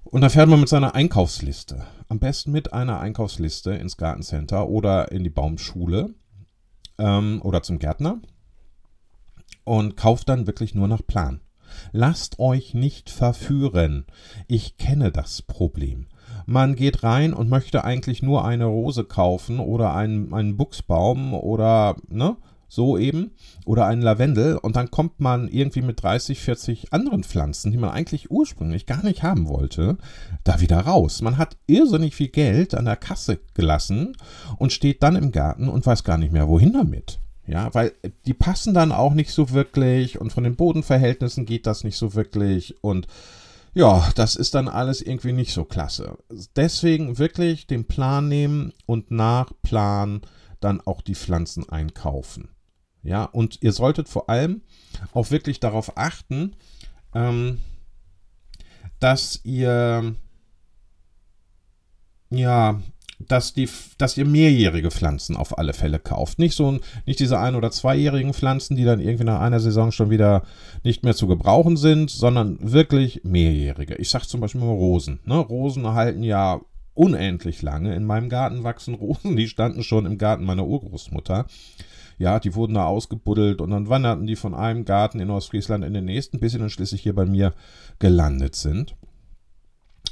Und 0.04 0.20
dann 0.20 0.30
fährt 0.30 0.48
man 0.48 0.60
mit 0.60 0.68
seiner 0.68 0.94
Einkaufsliste. 0.94 1.86
Am 2.08 2.18
besten 2.18 2.52
mit 2.52 2.72
einer 2.72 3.00
Einkaufsliste 3.00 3.72
ins 3.72 3.96
Gartencenter 3.96 4.68
oder 4.68 5.10
in 5.10 5.24
die 5.24 5.30
Baumschule 5.30 6.14
ähm, 6.98 7.40
oder 7.42 7.62
zum 7.62 7.78
Gärtner 7.78 8.20
und 9.64 9.96
kauft 9.96 10.28
dann 10.28 10.46
wirklich 10.46 10.74
nur 10.74 10.88
nach 10.88 11.06
Plan. 11.06 11.40
Lasst 11.92 12.38
euch 12.38 12.74
nicht 12.74 13.10
verführen. 13.10 14.04
Ich 14.46 14.76
kenne 14.76 15.10
das 15.10 15.42
Problem. 15.42 16.06
Man 16.46 16.74
geht 16.74 17.02
rein 17.02 17.32
und 17.32 17.48
möchte 17.48 17.84
eigentlich 17.84 18.22
nur 18.22 18.44
eine 18.44 18.64
Rose 18.66 19.04
kaufen 19.04 19.58
oder 19.58 19.94
einen, 19.94 20.32
einen 20.34 20.56
Buchsbaum 20.56 21.34
oder, 21.34 21.96
ne, 22.08 22.36
so 22.68 22.96
eben, 22.96 23.32
oder 23.66 23.86
einen 23.86 24.00
Lavendel 24.00 24.56
und 24.56 24.76
dann 24.76 24.90
kommt 24.90 25.20
man 25.20 25.48
irgendwie 25.48 25.82
mit 25.82 26.02
30, 26.02 26.40
40 26.40 26.92
anderen 26.92 27.22
Pflanzen, 27.22 27.70
die 27.70 27.76
man 27.76 27.90
eigentlich 27.90 28.30
ursprünglich 28.30 28.86
gar 28.86 29.04
nicht 29.04 29.22
haben 29.22 29.46
wollte, 29.48 29.98
da 30.42 30.60
wieder 30.60 30.80
raus. 30.80 31.20
Man 31.20 31.36
hat 31.36 31.58
irrsinnig 31.66 32.14
viel 32.14 32.28
Geld 32.28 32.74
an 32.74 32.86
der 32.86 32.96
Kasse 32.96 33.40
gelassen 33.52 34.16
und 34.56 34.72
steht 34.72 35.02
dann 35.02 35.16
im 35.16 35.32
Garten 35.32 35.68
und 35.68 35.84
weiß 35.84 36.02
gar 36.02 36.16
nicht 36.16 36.32
mehr, 36.32 36.48
wohin 36.48 36.72
damit. 36.72 37.20
Ja, 37.46 37.74
weil 37.74 37.92
die 38.26 38.34
passen 38.34 38.72
dann 38.72 38.92
auch 38.92 39.14
nicht 39.14 39.32
so 39.32 39.50
wirklich 39.50 40.20
und 40.20 40.32
von 40.32 40.44
den 40.44 40.54
Bodenverhältnissen 40.54 41.44
geht 41.44 41.66
das 41.66 41.82
nicht 41.82 41.96
so 41.96 42.14
wirklich 42.14 42.82
und 42.84 43.08
ja, 43.74 44.10
das 44.14 44.36
ist 44.36 44.54
dann 44.54 44.68
alles 44.68 45.00
irgendwie 45.00 45.32
nicht 45.32 45.52
so 45.52 45.64
klasse. 45.64 46.18
Deswegen 46.56 47.18
wirklich 47.18 47.66
den 47.66 47.86
Plan 47.86 48.28
nehmen 48.28 48.72
und 48.86 49.10
nach 49.10 49.52
Plan 49.62 50.20
dann 50.60 50.80
auch 50.82 51.00
die 51.00 51.14
Pflanzen 51.14 51.68
einkaufen. 51.68 52.50
Ja, 53.02 53.24
und 53.24 53.58
ihr 53.62 53.72
solltet 53.72 54.08
vor 54.08 54.28
allem 54.28 54.62
auch 55.12 55.30
wirklich 55.30 55.58
darauf 55.58 55.96
achten, 55.96 56.54
ähm, 57.14 57.58
dass 59.00 59.40
ihr 59.42 60.14
ja 62.30 62.80
dass, 63.28 63.52
die, 63.52 63.68
dass 63.98 64.16
ihr 64.16 64.24
mehrjährige 64.24 64.90
Pflanzen 64.90 65.36
auf 65.36 65.58
alle 65.58 65.72
Fälle 65.72 65.98
kauft. 65.98 66.38
Nicht 66.38 66.54
so 66.54 66.78
nicht 67.06 67.20
diese 67.20 67.38
ein- 67.38 67.54
oder 67.54 67.70
zweijährigen 67.70 68.34
Pflanzen, 68.34 68.76
die 68.76 68.84
dann 68.84 69.00
irgendwie 69.00 69.24
nach 69.24 69.40
einer 69.40 69.60
Saison 69.60 69.92
schon 69.92 70.10
wieder 70.10 70.42
nicht 70.82 71.04
mehr 71.04 71.14
zu 71.14 71.26
gebrauchen 71.26 71.76
sind, 71.76 72.10
sondern 72.10 72.58
wirklich 72.60 73.22
mehrjährige. 73.24 73.94
Ich 73.96 74.10
sage 74.10 74.26
zum 74.26 74.40
Beispiel 74.40 74.60
mal 74.60 74.68
Rosen. 74.68 75.20
Ne? 75.24 75.36
Rosen 75.36 75.84
erhalten 75.84 76.22
ja 76.22 76.60
unendlich 76.94 77.62
lange. 77.62 77.94
In 77.94 78.04
meinem 78.04 78.28
Garten 78.28 78.64
wachsen 78.64 78.94
Rosen, 78.94 79.36
die 79.36 79.48
standen 79.48 79.82
schon 79.82 80.06
im 80.06 80.18
Garten 80.18 80.44
meiner 80.44 80.66
Urgroßmutter. 80.66 81.46
Ja, 82.18 82.38
die 82.38 82.54
wurden 82.54 82.74
da 82.74 82.86
ausgebuddelt 82.86 83.60
und 83.60 83.70
dann 83.70 83.88
wanderten 83.88 84.26
die 84.26 84.36
von 84.36 84.54
einem 84.54 84.84
Garten 84.84 85.18
in 85.18 85.30
Ostfriesland 85.30 85.84
in 85.84 85.94
den 85.94 86.04
nächsten, 86.04 86.38
bis 86.38 86.52
sie 86.52 86.58
dann 86.58 86.70
schließlich 86.70 87.02
hier 87.02 87.14
bei 87.14 87.26
mir 87.26 87.54
gelandet 87.98 88.54
sind. 88.54 88.94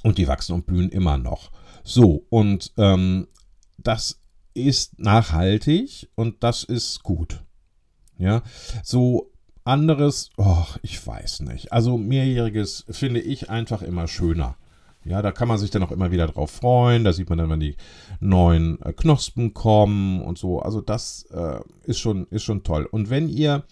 Und 0.03 0.18
die 0.18 0.27
wachsen 0.27 0.55
und 0.55 0.66
blühen 0.66 0.88
immer 0.88 1.18
noch. 1.18 1.51
So, 1.83 2.25
und 2.29 2.73
ähm, 2.77 3.29
das 3.79 4.21
ist 4.55 4.99
nachhaltig 4.99 6.09
und 6.14 6.43
das 6.43 6.64
ist 6.64 7.03
gut. 7.03 7.43
Ja, 8.19 8.43
so 8.83 9.31
anderes, 9.64 10.31
oh, 10.37 10.64
ich 10.83 11.07
weiß 11.07 11.40
nicht. 11.40 11.73
Also 11.73 11.97
mehrjähriges 11.97 12.85
finde 12.90 13.21
ich 13.21 13.51
einfach 13.51 13.83
immer 13.83 14.09
schöner. 14.09 14.57
Ja, 15.05 15.23
da 15.23 15.33
kann 15.33 15.49
man 15.49 15.59
sich 15.59 15.71
dann 15.71 15.83
auch 15.83 15.93
immer 15.93 16.11
wieder 16.11 16.27
drauf 16.27 16.51
freuen. 16.51 17.05
Da 17.05 17.12
sieht 17.12 17.31
man 17.31 17.38
dann, 17.38 17.49
wenn 17.49 17.61
die 17.61 17.77
neuen 18.21 18.81
äh, 18.83 18.93
Knospen 18.93 19.55
kommen 19.55 20.21
und 20.21 20.37
so. 20.37 20.61
Also 20.61 20.83
das 20.83 21.25
äh, 21.33 21.61
ist, 21.85 21.99
schon, 21.99 22.27
ist 22.27 22.43
schon 22.43 22.62
toll. 22.62 22.87
Und 22.90 23.09
wenn 23.09 23.29
ihr 23.29 23.64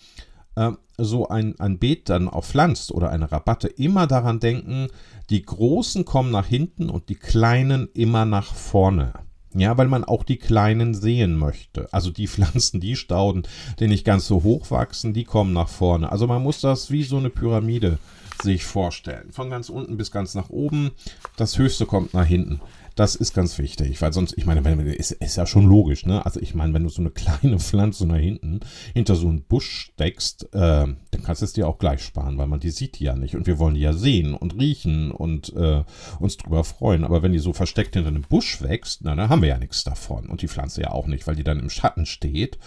äh, 0.58 0.72
so 0.98 1.28
ein, 1.28 1.58
ein 1.60 1.78
Beet 1.78 2.08
dann 2.08 2.28
auch 2.28 2.44
pflanzt 2.44 2.90
oder 2.92 3.10
eine 3.10 3.30
Rabatte, 3.30 3.68
immer 3.68 4.06
daran 4.06 4.40
denken, 4.40 4.88
die 5.30 5.42
Großen 5.42 6.04
kommen 6.04 6.30
nach 6.30 6.46
hinten 6.46 6.90
und 6.90 7.08
die 7.08 7.14
Kleinen 7.14 7.88
immer 7.94 8.24
nach 8.24 8.54
vorne. 8.54 9.12
Ja, 9.54 9.78
weil 9.78 9.88
man 9.88 10.04
auch 10.04 10.24
die 10.24 10.36
Kleinen 10.36 10.94
sehen 10.94 11.36
möchte. 11.36 11.88
Also 11.92 12.10
die 12.10 12.26
Pflanzen, 12.28 12.80
die 12.80 12.96
Stauden, 12.96 13.44
die 13.78 13.86
nicht 13.86 14.04
ganz 14.04 14.26
so 14.26 14.42
hoch 14.42 14.70
wachsen, 14.70 15.14
die 15.14 15.24
kommen 15.24 15.52
nach 15.52 15.68
vorne. 15.68 16.10
Also 16.10 16.26
man 16.26 16.42
muss 16.42 16.60
das 16.60 16.90
wie 16.90 17.04
so 17.04 17.16
eine 17.16 17.30
Pyramide 17.30 17.98
sich 18.42 18.64
vorstellen. 18.64 19.30
Von 19.32 19.50
ganz 19.50 19.68
unten 19.68 19.96
bis 19.96 20.10
ganz 20.10 20.34
nach 20.34 20.50
oben. 20.50 20.92
Das 21.36 21.58
höchste 21.58 21.86
kommt 21.86 22.14
nach 22.14 22.26
hinten. 22.26 22.60
Das 22.98 23.14
ist 23.14 23.32
ganz 23.32 23.58
wichtig, 23.58 24.02
weil 24.02 24.12
sonst, 24.12 24.36
ich 24.36 24.44
meine, 24.44 24.60
ist, 24.92 25.12
ist 25.12 25.36
ja 25.36 25.46
schon 25.46 25.66
logisch, 25.66 26.04
ne? 26.04 26.26
Also 26.26 26.40
ich 26.40 26.56
meine, 26.56 26.74
wenn 26.74 26.82
du 26.82 26.88
so 26.88 27.00
eine 27.00 27.10
kleine 27.12 27.60
Pflanze 27.60 28.08
nach 28.08 28.16
hinten 28.16 28.58
hinter 28.92 29.14
so 29.14 29.28
einen 29.28 29.44
Busch 29.44 29.92
steckst, 29.92 30.52
äh, 30.52 30.86
dann 31.12 31.22
kannst 31.22 31.40
du 31.40 31.44
es 31.44 31.52
dir 31.52 31.68
auch 31.68 31.78
gleich 31.78 32.02
sparen, 32.02 32.38
weil 32.38 32.48
man 32.48 32.58
die 32.58 32.72
sieht 32.72 32.98
die 32.98 33.04
ja 33.04 33.14
nicht 33.14 33.36
und 33.36 33.46
wir 33.46 33.60
wollen 33.60 33.76
die 33.76 33.82
ja 33.82 33.92
sehen 33.92 34.34
und 34.34 34.58
riechen 34.58 35.12
und 35.12 35.54
äh, 35.54 35.84
uns 36.18 36.38
drüber 36.38 36.64
freuen. 36.64 37.04
Aber 37.04 37.22
wenn 37.22 37.30
die 37.30 37.38
so 37.38 37.52
versteckt 37.52 37.94
hinter 37.94 38.08
einem 38.08 38.22
Busch 38.22 38.62
wächst, 38.62 39.02
na, 39.04 39.14
dann 39.14 39.28
haben 39.28 39.42
wir 39.42 39.48
ja 39.50 39.58
nichts 39.58 39.84
davon 39.84 40.26
und 40.26 40.42
die 40.42 40.48
Pflanze 40.48 40.80
ja 40.80 40.90
auch 40.90 41.06
nicht, 41.06 41.24
weil 41.28 41.36
die 41.36 41.44
dann 41.44 41.60
im 41.60 41.70
Schatten 41.70 42.04
steht. 42.04 42.58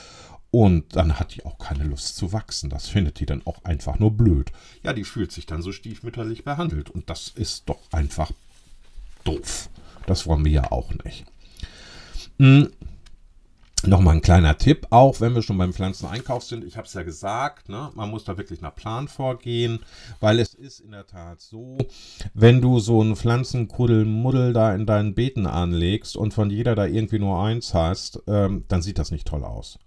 Und 0.52 0.98
dann 0.98 1.18
hat 1.18 1.36
die 1.36 1.46
auch 1.46 1.58
keine 1.58 1.86
Lust 1.86 2.18
zu 2.18 2.34
wachsen. 2.34 2.70
Das 2.70 2.90
findet 2.90 3.20
die 3.20 3.26
dann 3.26 3.42
auch 3.46 3.64
einfach 3.64 4.00
nur 4.00 4.12
blöd. 4.12 4.52
Ja, 4.84 4.92
die 4.92 5.06
fühlt 5.06 5.32
sich 5.32 5.46
dann 5.46 5.62
so 5.62 5.72
stiefmütterlich 5.72 6.44
behandelt. 6.44 6.90
Und 6.90 7.10
das 7.10 7.30
ist 7.30 7.70
doch 7.70 7.80
einfach 7.92 8.32
doof. 9.24 9.70
Das 10.08 10.28
wollen 10.28 10.44
wir 10.44 10.52
ja 10.52 10.72
auch 10.72 10.92
nicht. 11.06 11.26
Hm. 12.38 12.70
Nochmal 13.84 14.16
ein 14.16 14.22
kleiner 14.22 14.60
Tipp, 14.60 14.86
auch 14.92 15.22
wenn 15.22 15.34
wir 15.34 15.42
schon 15.42 15.58
beim 15.58 15.74
Pflanzeneinkauf 15.74 16.44
sind. 16.44 16.64
Ich 16.64 16.78
habe 16.78 16.86
es 16.86 16.94
ja 16.94 17.02
gesagt, 17.02 17.68
ne, 17.68 17.90
man 17.96 18.12
muss 18.12 18.26
da 18.26 18.38
wirklich 18.38 18.62
nach 18.62 18.76
Plan 18.76 19.08
vorgehen, 19.08 19.80
weil 20.20 20.38
es 20.38 20.54
ist 20.54 20.82
in 20.82 20.92
der 20.92 21.08
Tat 21.08 21.42
so, 21.42 21.80
wenn 22.36 22.62
du 22.62 22.78
so 22.78 23.02
einen 23.02 23.16
Pflanzenkuddelmuddel 23.16 24.54
da 24.54 24.76
in 24.76 24.86
deinen 24.86 25.16
Beeten 25.16 25.48
anlegst 25.48 26.16
und 26.16 26.32
von 26.32 26.52
jeder 26.52 26.76
da 26.76 26.86
irgendwie 26.86 27.18
nur 27.18 27.44
eins 27.44 27.74
hast, 27.74 28.22
ähm, 28.28 28.66
dann 28.68 28.84
sieht 28.84 29.00
das 29.00 29.10
nicht 29.10 29.28
toll 29.28 29.44
aus. 29.44 29.80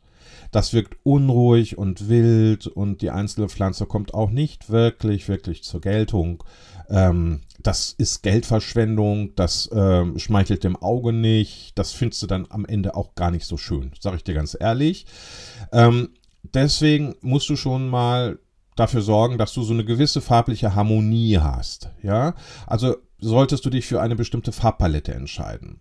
Das 0.54 0.72
wirkt 0.72 0.96
unruhig 1.02 1.78
und 1.78 2.08
wild 2.08 2.68
und 2.68 3.02
die 3.02 3.10
einzelne 3.10 3.48
Pflanze 3.48 3.86
kommt 3.86 4.14
auch 4.14 4.30
nicht 4.30 4.70
wirklich, 4.70 5.28
wirklich 5.28 5.64
zur 5.64 5.80
Geltung. 5.80 6.44
Ähm, 6.88 7.40
das 7.58 7.92
ist 7.98 8.22
Geldverschwendung, 8.22 9.34
das 9.34 9.66
äh, 9.72 10.16
schmeichelt 10.16 10.62
dem 10.62 10.76
Auge 10.76 11.12
nicht, 11.12 11.76
das 11.76 11.90
findest 11.90 12.22
du 12.22 12.28
dann 12.28 12.46
am 12.50 12.64
Ende 12.66 12.94
auch 12.94 13.16
gar 13.16 13.32
nicht 13.32 13.46
so 13.46 13.56
schön, 13.56 13.90
sage 13.98 14.18
ich 14.18 14.22
dir 14.22 14.34
ganz 14.34 14.56
ehrlich. 14.58 15.06
Ähm, 15.72 16.10
deswegen 16.42 17.16
musst 17.20 17.48
du 17.48 17.56
schon 17.56 17.90
mal 17.90 18.38
dafür 18.76 19.02
sorgen, 19.02 19.38
dass 19.38 19.54
du 19.54 19.64
so 19.64 19.72
eine 19.72 19.84
gewisse 19.84 20.20
farbliche 20.20 20.76
Harmonie 20.76 21.38
hast. 21.38 21.90
Ja, 22.00 22.36
also 22.68 22.94
solltest 23.18 23.64
du 23.64 23.70
dich 23.70 23.86
für 23.86 24.00
eine 24.00 24.14
bestimmte 24.14 24.52
Farbpalette 24.52 25.14
entscheiden. 25.14 25.80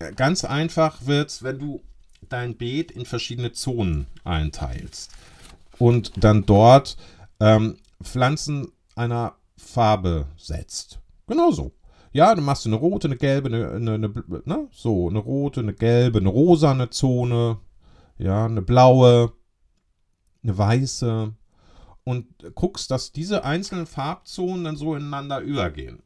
Äh, 0.00 0.12
ganz 0.12 0.44
einfach 0.44 1.06
wird 1.06 1.30
es, 1.30 1.42
wenn 1.42 1.58
du 1.58 1.80
dein 2.32 2.56
Beet 2.56 2.90
in 2.90 3.04
verschiedene 3.04 3.52
Zonen 3.52 4.06
einteilst 4.24 5.12
und 5.78 6.12
dann 6.22 6.46
dort 6.46 6.96
ähm, 7.40 7.76
Pflanzen 8.02 8.72
einer 8.94 9.34
Farbe 9.56 10.26
setzt. 10.36 11.00
Genauso. 11.26 11.72
Ja, 12.12 12.34
dann 12.34 12.44
machst 12.44 12.64
du 12.64 12.68
eine 12.68 12.76
rote, 12.76 13.08
eine 13.08 13.16
gelbe, 13.16 13.48
eine, 13.48 13.70
eine, 13.70 13.94
eine, 13.94 14.42
ne? 14.44 14.68
so, 14.70 15.08
eine 15.08 15.18
rote, 15.18 15.60
eine 15.60 15.72
gelbe, 15.72 16.18
eine 16.18 16.28
rosane 16.28 16.90
Zone, 16.90 17.58
ja, 18.18 18.44
eine 18.44 18.60
blaue, 18.60 19.32
eine 20.42 20.58
weiße 20.58 21.32
und 22.04 22.26
guckst, 22.54 22.90
dass 22.90 23.12
diese 23.12 23.44
einzelnen 23.44 23.86
Farbzonen 23.86 24.64
dann 24.64 24.76
so 24.76 24.94
ineinander 24.94 25.40
übergehen. 25.40 26.02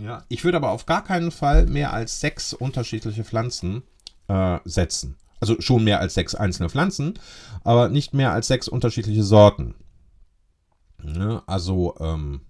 Ja, 0.00 0.24
ich 0.28 0.44
würde 0.44 0.58
aber 0.58 0.70
auf 0.70 0.84
gar 0.84 1.02
keinen 1.02 1.30
Fall 1.30 1.66
mehr 1.66 1.92
als 1.92 2.20
sechs 2.20 2.52
unterschiedliche 2.52 3.24
Pflanzen 3.24 3.82
äh, 4.28 4.58
setzen. 4.64 5.16
Also 5.40 5.60
schon 5.60 5.84
mehr 5.84 6.00
als 6.00 6.14
sechs 6.14 6.34
einzelne 6.34 6.70
Pflanzen, 6.70 7.18
aber 7.62 7.88
nicht 7.88 8.14
mehr 8.14 8.32
als 8.32 8.46
sechs 8.46 8.68
unterschiedliche 8.68 9.22
Sorten. 9.22 9.74
Ja, 11.04 11.42
also 11.46 11.94
ähm, 12.00 12.40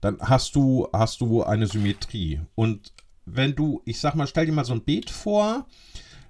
dann 0.00 0.18
hast 0.20 0.54
du, 0.54 0.88
hast 0.92 1.20
du 1.20 1.42
eine 1.42 1.66
Symmetrie. 1.66 2.40
Und 2.54 2.92
wenn 3.24 3.54
du, 3.54 3.82
ich 3.84 4.00
sag 4.00 4.14
mal, 4.14 4.26
stell 4.26 4.46
dir 4.46 4.52
mal 4.52 4.64
so 4.64 4.74
ein 4.74 4.84
Beet 4.84 5.10
vor, 5.10 5.66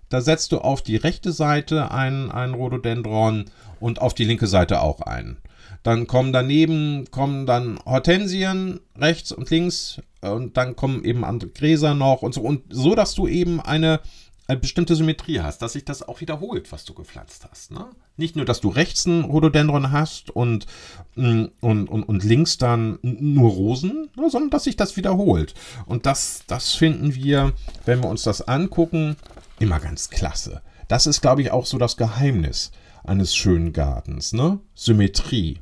da 0.08 0.20
setzt 0.20 0.52
du 0.52 0.58
auf 0.58 0.82
die 0.82 0.96
rechte 0.96 1.32
Seite 1.32 1.90
ein, 1.90 2.30
ein 2.30 2.54
Rhododendron 2.54 3.46
und 3.80 4.00
auf 4.00 4.14
die 4.14 4.24
linke 4.24 4.46
Seite 4.46 4.80
auch 4.80 5.00
einen. 5.00 5.38
Dann 5.82 6.06
kommen 6.06 6.32
daneben 6.32 7.10
kommen 7.10 7.46
dann 7.46 7.78
Hortensien 7.84 8.80
rechts 8.96 9.32
und 9.32 9.50
links 9.50 10.00
und 10.20 10.56
dann 10.56 10.76
kommen 10.76 11.04
eben 11.04 11.24
andere 11.24 11.50
Gräser 11.50 11.94
noch 11.94 12.22
und 12.22 12.32
so 12.32 12.42
und 12.42 12.62
so, 12.70 12.94
dass 12.94 13.14
du 13.14 13.26
eben 13.26 13.60
eine 13.60 14.00
eine 14.46 14.58
bestimmte 14.58 14.94
Symmetrie 14.94 15.40
hast, 15.40 15.62
dass 15.62 15.72
sich 15.72 15.84
das 15.84 16.02
auch 16.02 16.20
wiederholt, 16.20 16.70
was 16.70 16.84
du 16.84 16.92
gepflanzt 16.92 17.46
hast. 17.50 17.70
Ne? 17.70 17.86
Nicht 18.16 18.36
nur, 18.36 18.44
dass 18.44 18.60
du 18.60 18.68
rechts 18.68 19.06
ein 19.06 19.24
Rhododendron 19.24 19.90
hast 19.90 20.30
und, 20.30 20.66
mm, 21.14 21.44
und, 21.60 21.88
und, 21.88 22.02
und 22.02 22.24
links 22.24 22.58
dann 22.58 22.98
nur 23.02 23.50
Rosen, 23.50 24.10
ne, 24.16 24.28
sondern 24.28 24.50
dass 24.50 24.64
sich 24.64 24.76
das 24.76 24.96
wiederholt. 24.96 25.54
Und 25.86 26.04
das, 26.04 26.42
das 26.46 26.74
finden 26.74 27.14
wir, 27.14 27.54
wenn 27.86 28.02
wir 28.02 28.10
uns 28.10 28.22
das 28.22 28.42
angucken, 28.42 29.16
immer 29.58 29.80
ganz 29.80 30.10
klasse. 30.10 30.62
Das 30.88 31.06
ist, 31.06 31.22
glaube 31.22 31.40
ich, 31.40 31.50
auch 31.50 31.64
so 31.64 31.78
das 31.78 31.96
Geheimnis 31.96 32.70
eines 33.02 33.34
schönen 33.34 33.72
Gartens. 33.72 34.34
Ne? 34.34 34.60
Symmetrie. 34.74 35.58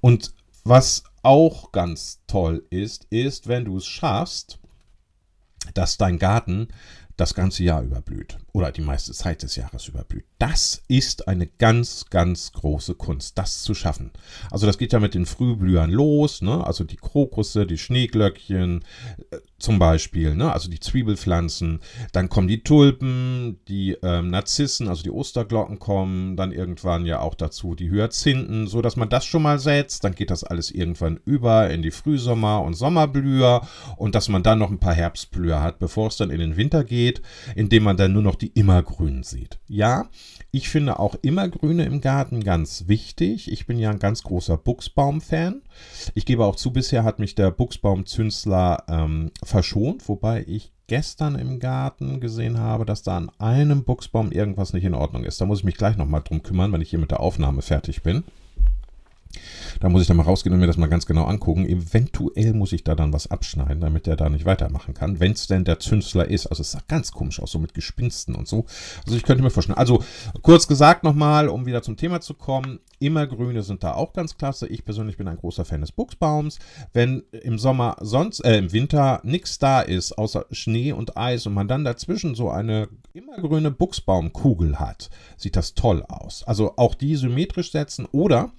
Und 0.00 0.32
was 0.64 1.04
auch 1.22 1.70
ganz 1.70 2.22
toll 2.26 2.66
ist, 2.70 3.04
ist, 3.10 3.46
wenn 3.46 3.64
du 3.64 3.76
es 3.76 3.86
schaffst, 3.86 4.58
dass 5.74 5.96
dein 5.96 6.18
Garten 6.18 6.68
das 7.16 7.34
ganze 7.34 7.64
Jahr 7.64 7.82
überblüht 7.82 8.38
oder 8.56 8.72
die 8.72 8.80
meiste 8.80 9.12
Zeit 9.12 9.42
des 9.42 9.56
Jahres 9.56 9.86
überblüht. 9.86 10.24
Das 10.38 10.82
ist 10.88 11.28
eine 11.28 11.46
ganz, 11.46 12.06
ganz 12.08 12.52
große 12.52 12.94
Kunst, 12.94 13.36
das 13.36 13.62
zu 13.62 13.74
schaffen. 13.74 14.12
Also 14.50 14.66
das 14.66 14.78
geht 14.78 14.94
ja 14.94 14.98
mit 14.98 15.14
den 15.14 15.26
Frühblühern 15.26 15.90
los, 15.90 16.40
ne? 16.40 16.66
also 16.66 16.82
die 16.82 16.96
Krokusse, 16.96 17.66
die 17.66 17.76
Schneeglöckchen 17.76 18.82
äh, 19.30 19.38
zum 19.58 19.78
Beispiel, 19.78 20.34
ne? 20.34 20.52
also 20.52 20.70
die 20.70 20.80
Zwiebelpflanzen. 20.80 21.80
Dann 22.12 22.30
kommen 22.30 22.48
die 22.48 22.62
Tulpen, 22.62 23.60
die 23.68 23.96
ähm, 24.02 24.30
Narzissen, 24.30 24.88
also 24.88 25.02
die 25.02 25.10
Osterglocken 25.10 25.78
kommen, 25.78 26.36
dann 26.36 26.52
irgendwann 26.52 27.04
ja 27.04 27.20
auch 27.20 27.34
dazu 27.34 27.74
die 27.74 27.90
Hyazinthen, 27.90 28.68
so 28.68 28.80
dass 28.80 28.96
man 28.96 29.10
das 29.10 29.26
schon 29.26 29.42
mal 29.42 29.58
setzt. 29.58 30.02
Dann 30.04 30.14
geht 30.14 30.30
das 30.30 30.44
alles 30.44 30.70
irgendwann 30.70 31.20
über 31.26 31.68
in 31.68 31.82
die 31.82 31.90
Frühsommer- 31.90 32.62
und 32.62 32.72
Sommerblüher 32.72 33.68
und 33.96 34.14
dass 34.14 34.28
man 34.28 34.42
dann 34.42 34.58
noch 34.58 34.70
ein 34.70 34.80
paar 34.80 34.94
Herbstblüher 34.94 35.62
hat, 35.62 35.78
bevor 35.78 36.08
es 36.08 36.16
dann 36.16 36.30
in 36.30 36.40
den 36.40 36.56
Winter 36.56 36.84
geht 36.84 37.20
indem 37.54 37.84
man 37.84 37.96
dann 37.96 38.12
nur 38.12 38.22
noch 38.22 38.34
die 38.36 38.45
Immergrünen 38.48 39.22
sieht. 39.22 39.58
Ja, 39.66 40.08
ich 40.50 40.68
finde 40.68 40.98
auch 40.98 41.16
Immergrüne 41.22 41.84
im 41.84 42.00
Garten 42.00 42.42
ganz 42.42 42.84
wichtig. 42.86 43.50
Ich 43.50 43.66
bin 43.66 43.78
ja 43.78 43.90
ein 43.90 43.98
ganz 43.98 44.22
großer 44.22 44.56
Buchsbaum-Fan. 44.56 45.62
Ich 46.14 46.26
gebe 46.26 46.44
auch 46.44 46.56
zu, 46.56 46.72
bisher 46.72 47.04
hat 47.04 47.18
mich 47.18 47.34
der 47.34 47.50
Buchsbaum-Zünsler 47.50 48.84
ähm, 48.88 49.30
verschont, 49.42 50.08
wobei 50.08 50.44
ich 50.46 50.72
gestern 50.86 51.34
im 51.34 51.58
Garten 51.58 52.20
gesehen 52.20 52.58
habe, 52.58 52.84
dass 52.84 53.02
da 53.02 53.16
an 53.16 53.30
einem 53.38 53.84
Buchsbaum 53.84 54.30
irgendwas 54.32 54.72
nicht 54.72 54.84
in 54.84 54.94
Ordnung 54.94 55.24
ist. 55.24 55.40
Da 55.40 55.46
muss 55.46 55.60
ich 55.60 55.64
mich 55.64 55.76
gleich 55.76 55.96
nochmal 55.96 56.22
drum 56.22 56.42
kümmern, 56.42 56.72
wenn 56.72 56.80
ich 56.80 56.90
hier 56.90 56.98
mit 56.98 57.10
der 57.10 57.20
Aufnahme 57.20 57.62
fertig 57.62 58.02
bin. 58.02 58.24
Da 59.80 59.88
muss 59.88 60.02
ich 60.02 60.08
dann 60.08 60.16
mal 60.16 60.24
rausgehen 60.24 60.54
und 60.54 60.60
mir 60.60 60.66
das 60.66 60.76
mal 60.76 60.88
ganz 60.88 61.06
genau 61.06 61.24
angucken. 61.24 61.66
Eventuell 61.66 62.54
muss 62.54 62.72
ich 62.72 62.84
da 62.84 62.94
dann 62.94 63.12
was 63.12 63.30
abschneiden, 63.30 63.80
damit 63.80 64.06
der 64.06 64.16
da 64.16 64.28
nicht 64.28 64.44
weitermachen 64.44 64.94
kann. 64.94 65.20
Wenn 65.20 65.32
es 65.32 65.46
denn 65.46 65.64
der 65.64 65.78
Zünsler 65.78 66.28
ist. 66.28 66.46
Also 66.46 66.62
es 66.62 66.72
sah 66.72 66.80
ganz 66.88 67.12
komisch 67.12 67.40
aus, 67.40 67.50
so 67.50 67.58
mit 67.58 67.74
Gespinsten 67.74 68.34
und 68.34 68.48
so. 68.48 68.66
Also 69.04 69.16
ich 69.16 69.22
könnte 69.22 69.42
mir 69.42 69.50
vorstellen. 69.50 69.78
Also 69.78 70.02
kurz 70.42 70.66
gesagt 70.66 71.04
nochmal, 71.04 71.48
um 71.48 71.66
wieder 71.66 71.82
zum 71.82 71.96
Thema 71.96 72.20
zu 72.20 72.34
kommen. 72.34 72.80
Immergrüne 72.98 73.62
sind 73.62 73.84
da 73.84 73.94
auch 73.94 74.12
ganz 74.12 74.36
klasse. 74.38 74.66
Ich 74.68 74.84
persönlich 74.84 75.16
bin 75.16 75.28
ein 75.28 75.36
großer 75.36 75.64
Fan 75.64 75.82
des 75.82 75.92
Buchsbaums. 75.92 76.58
Wenn 76.92 77.24
im 77.30 77.58
Sommer 77.58 77.96
sonst, 78.00 78.40
äh, 78.44 78.56
im 78.56 78.72
Winter 78.72 79.20
nichts 79.22 79.58
da 79.58 79.80
ist, 79.82 80.16
außer 80.16 80.46
Schnee 80.50 80.92
und 80.92 81.16
Eis 81.16 81.46
und 81.46 81.54
man 81.54 81.68
dann 81.68 81.84
dazwischen 81.84 82.34
so 82.34 82.50
eine 82.50 82.88
immergrüne 83.12 83.70
Buchsbaumkugel 83.70 84.78
hat, 84.78 85.10
sieht 85.36 85.56
das 85.56 85.74
toll 85.74 86.02
aus. 86.08 86.42
Also 86.44 86.74
auch 86.76 86.94
die 86.94 87.16
symmetrisch 87.16 87.72
setzen 87.72 88.06
oder 88.12 88.52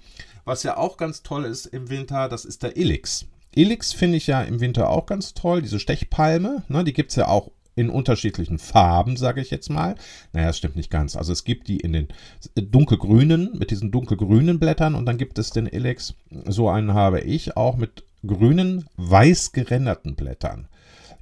was 0.48 0.62
ja 0.62 0.76
auch 0.76 0.96
ganz 0.96 1.22
toll 1.22 1.44
ist 1.44 1.66
im 1.66 1.90
Winter, 1.90 2.28
das 2.28 2.44
ist 2.44 2.62
der 2.62 2.76
Ilix. 2.76 3.26
Ilix 3.54 3.92
finde 3.92 4.16
ich 4.16 4.26
ja 4.26 4.42
im 4.42 4.60
Winter 4.60 4.90
auch 4.90 5.06
ganz 5.06 5.34
toll, 5.34 5.62
diese 5.62 5.78
Stechpalme, 5.78 6.64
ne, 6.68 6.84
die 6.84 6.92
gibt 6.92 7.10
es 7.10 7.16
ja 7.16 7.28
auch 7.28 7.50
in 7.78 7.90
unterschiedlichen 7.90 8.58
Farben, 8.58 9.16
sage 9.16 9.40
ich 9.40 9.50
jetzt 9.50 9.70
mal. 9.70 9.94
Naja, 10.32 10.48
das 10.48 10.58
stimmt 10.58 10.74
nicht 10.74 10.90
ganz. 10.90 11.14
Also 11.14 11.32
es 11.32 11.44
gibt 11.44 11.68
die 11.68 11.76
in 11.76 11.92
den 11.92 12.08
dunkelgrünen, 12.56 13.56
mit 13.56 13.70
diesen 13.70 13.92
dunkelgrünen 13.92 14.58
Blättern 14.58 14.96
und 14.96 15.06
dann 15.06 15.16
gibt 15.16 15.38
es 15.38 15.50
den 15.50 15.66
Ilex, 15.66 16.14
so 16.46 16.68
einen 16.68 16.92
habe 16.92 17.20
ich, 17.20 17.56
auch 17.56 17.76
mit 17.76 18.02
grünen, 18.26 18.86
weiß 18.96 19.52
gerenderten 19.52 20.16
Blättern. 20.16 20.66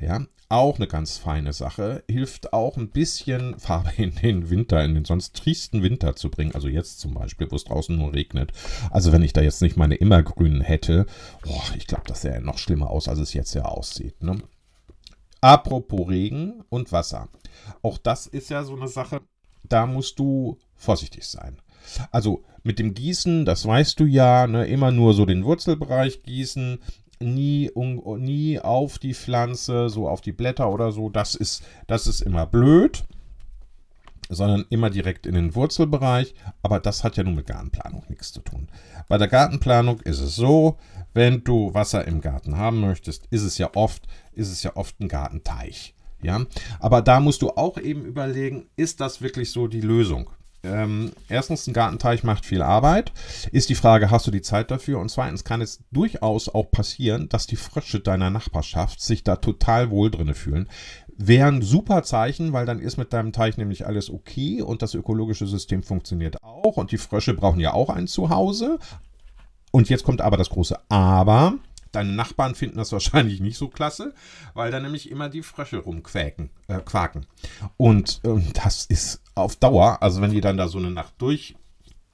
Ja, 0.01 0.25
auch 0.49 0.77
eine 0.77 0.87
ganz 0.87 1.19
feine 1.19 1.53
Sache. 1.53 2.05
Hilft 2.09 2.53
auch 2.53 2.77
ein 2.77 2.91
bisschen 2.91 3.59
Farbe 3.59 3.91
in 3.97 4.15
den 4.15 4.51
Winter, 4.51 4.85
in 4.85 4.95
den 4.95 5.05
sonst 5.05 5.35
triesten 5.37 5.83
Winter 5.83 6.17
zu 6.17 6.31
bringen. 6.31 6.55
Also 6.55 6.69
jetzt 6.69 7.01
zum 7.01 7.15
Beispiel, 7.15 7.51
wo 7.51 7.57
es 7.57 7.65
draußen 7.65 7.97
nur 7.97 8.13
regnet. 8.13 8.53
Also 8.91 9.13
wenn 9.13 9.23
ich 9.23 9.33
da 9.33 9.41
jetzt 9.41 9.63
nicht 9.63 9.77
meine 9.77 9.97
immergrünen 9.97 10.61
hätte, 10.61 11.07
boah, 11.43 11.63
ich 11.77 11.87
glaube, 11.87 12.05
das 12.07 12.23
sähe 12.23 12.41
noch 12.41 12.59
schlimmer 12.59 12.91
aus, 12.91 13.09
als 13.09 13.19
es 13.19 13.33
jetzt 13.33 13.55
ja 13.55 13.65
aussieht. 13.65 14.23
Ne? 14.23 14.43
Apropos 15.41 16.09
Regen 16.09 16.65
und 16.69 16.93
Wasser. 16.93 17.29
Auch 17.83 17.99
das 17.99 18.27
ist 18.27 18.51
ja 18.51 18.65
so 18.65 18.77
eine 18.77 18.89
Sache, 18.89 19.21
da 19.65 19.87
musst 19.87 20.19
du 20.19 20.59
vorsichtig 20.75 21.25
sein. 21.25 21.59
Also 22.11 22.45
mit 22.63 22.79
dem 22.79 22.95
Gießen, 22.95 23.45
das 23.45 23.65
weißt 23.65 24.01
du 24.01 24.07
ja, 24.07 24.47
ne, 24.47 24.67
immer 24.67 24.91
nur 24.91 25.15
so 25.15 25.25
den 25.25 25.45
Wurzelbereich 25.45 26.23
gießen, 26.25 26.81
nie, 27.21 27.71
um, 27.71 28.03
nie 28.19 28.61
auf 28.61 28.99
die 28.99 29.15
Pflanze, 29.15 29.89
so 29.89 30.09
auf 30.09 30.21
die 30.21 30.33
Blätter 30.33 30.71
oder 30.71 30.93
so. 30.93 31.09
Das 31.11 31.35
ist, 31.35 31.63
das 31.87 32.07
ist 32.07 32.21
immer 32.21 32.47
blöd 32.47 33.05
sondern 34.29 34.65
immer 34.71 34.91
direkt 34.91 35.27
in 35.27 35.35
den 35.35 35.55
Wurzelbereich. 35.55 36.35
Aber 36.63 36.81
das 36.81 37.05
hat 37.05 37.17
ja 37.17 37.25
nun 37.25 37.35
mit 37.35 37.47
Gartenplanung 37.47 38.05
nichts 38.09 38.33
zu 38.33 38.41
tun. 38.41 38.69
Bei 39.09 39.19
der 39.19 39.29
Gartenplanung 39.29 40.01
ist 40.01 40.21
es 40.21 40.37
so, 40.37 40.79
wenn 41.15 41.45
du 41.45 41.73
Wasser 41.75 42.07
im 42.07 42.21
Garten 42.21 42.57
haben 42.57 42.81
möchtest, 42.81 43.27
ist 43.27 43.43
es 43.43 43.59
ja 43.59 43.71
oft, 43.75 44.07
ist 44.33 44.51
es 44.51 44.63
ja 44.63 44.77
oft 44.77 45.01
ein 45.01 45.09
Gartenteich. 45.09 45.95
Ja, 46.23 46.45
aber 46.81 47.03
da 47.03 47.21
musst 47.21 47.43
du 47.43 47.51
auch 47.51 47.79
eben 47.79 48.05
überlegen, 48.05 48.69
ist 48.77 49.01
das 49.01 49.21
wirklich 49.21 49.51
so 49.51 49.69
die 49.69 49.83
Lösung? 49.83 50.31
Ähm, 50.67 51.13
erstens, 51.29 51.67
ein 51.67 51.73
Gartenteich 51.73 52.25
macht 52.25 52.45
viel 52.45 52.63
Arbeit. 52.63 53.13
Ist 53.53 53.69
die 53.69 53.75
Frage, 53.75 54.11
hast 54.11 54.27
du 54.27 54.31
die 54.31 54.43
Zeit 54.43 54.71
dafür? 54.71 54.99
Und 54.99 55.11
zweitens 55.11 55.45
kann 55.45 55.61
es 55.61 55.81
durchaus 55.93 56.49
auch 56.49 56.71
passieren, 56.71 57.29
dass 57.29 57.47
die 57.47 57.57
Frösche 57.57 58.01
deiner 58.01 58.31
Nachbarschaft 58.31 59.01
sich 59.01 59.23
da 59.23 59.37
total 59.37 59.91
wohl 59.91 60.11
drinne 60.11 60.35
fühlen. 60.35 60.69
Wäre 61.17 61.49
ein 61.49 61.63
super 61.63 62.03
Zeichen, 62.03 62.53
weil 62.53 62.67
dann 62.67 62.79
ist 62.79 62.99
mit 62.99 63.13
deinem 63.13 63.33
Teich 63.33 63.57
nämlich 63.57 63.87
alles 63.87 64.11
okay 64.11 64.61
und 64.61 64.83
das 64.83 64.95
ökologische 64.95 65.47
System 65.47 65.83
funktioniert 65.83 66.43
auch 66.43 66.77
und 66.77 66.93
die 66.93 66.99
Frösche 66.99 67.33
brauchen 67.33 67.61
ja 67.61 67.73
auch 67.73 67.89
ein 67.89 68.07
Zuhause. 68.07 68.79
Und 69.71 69.89
jetzt 69.89 70.05
kommt 70.05 70.21
aber 70.21 70.37
das 70.37 70.51
große 70.51 70.79
Aber. 70.89 71.55
Deine 71.93 72.13
Nachbarn 72.13 72.55
finden 72.55 72.77
das 72.77 72.93
wahrscheinlich 72.93 73.41
nicht 73.41 73.57
so 73.57 73.69
klasse, 73.69 74.13
weil 74.53 74.71
da 74.71 74.81
nämlich 74.81 75.11
immer 75.11 75.31
die 75.31 75.43
Frösche 75.43 75.79
rumquaken, 75.79 76.51
äh, 76.69 76.81
quaken. 76.81 77.27
Und 77.79 78.21
äh, 78.25 78.41
das 78.53 78.85
ist 78.85 79.23
auf 79.37 79.57
Dauer, 79.57 80.03
also 80.03 80.21
wenn 80.21 80.33
die 80.33 80.41
dann 80.41 80.57
da 80.57 80.67
so 80.67 80.79
eine 80.79 80.91
Nacht 80.91 81.15
durch 81.19 81.55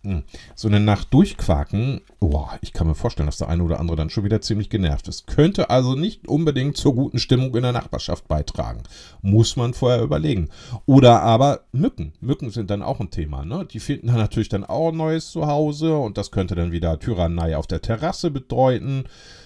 hm. 0.05 0.25
So 0.57 0.67
eine 0.67 0.81
Nacht 0.81 1.15
durchquaken, 1.15 2.01
oh, 2.19 2.47
ich 2.61 2.73
kann 2.73 2.89
mir 2.89 2.97
vorstellen, 2.97 3.27
dass 3.27 3.39
der 3.39 3.49
eine 3.49 3.63
oder 3.63 3.79
andere 3.79 3.97
dann 3.97 4.11
schon 4.11 4.25
wieder 4.25 4.41
ziemlich 4.41 4.69
genervt 4.69 5.07
ist. 5.07 5.29
Könnte 5.29 5.71
also 5.71 5.95
nicht 5.95 6.27
unbedingt 6.27 6.77
zur 6.77 6.97
guten 6.97 7.21
Stimmung 7.21 7.55
in 7.55 7.63
der 7.63 7.71
Nachbarschaft 7.71 8.27
beitragen. 8.27 8.83
Muss 9.21 9.55
man 9.55 9.75
vorher 9.75 10.03
überlegen. 10.03 10.49
Oder 10.87 11.23
aber 11.23 11.67
Mücken. 11.71 12.15
Mücken 12.21 12.51
sind 12.51 12.69
dann 12.71 12.83
auch 12.83 12.99
ein 12.99 13.11
Thema. 13.11 13.45
Ne? 13.45 13.65
Die 13.65 13.79
finden 13.79 14.09
dann 14.09 14.17
natürlich 14.17 14.49
dann 14.49 14.65
auch 14.65 14.89
ein 14.89 14.97
neues 14.97 15.31
Zuhause 15.31 15.97
und 15.97 16.19
das 16.19 16.33
könnte 16.33 16.57
dann 16.57 16.73
wieder 16.73 16.99
Tyrannei 16.99 17.57
auf 17.57 17.69
der 17.69 17.81
Terrasse 17.81 18.33
bedeuten. 18.33 19.05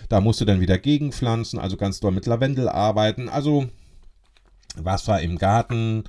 Da 0.09 0.23
musst 0.23 0.41
du 0.41 0.47
dann 0.47 0.61
wieder 0.61 0.79
gegenpflanzen, 0.79 1.59
also 1.59 1.77
ganz 1.77 2.01
doll 2.01 2.13
mit 2.13 2.25
Lavendel 2.25 2.71
arbeiten. 2.71 3.29
Also 3.29 3.67
Wasser 4.77 5.21
im 5.21 5.37
Garten 5.37 6.05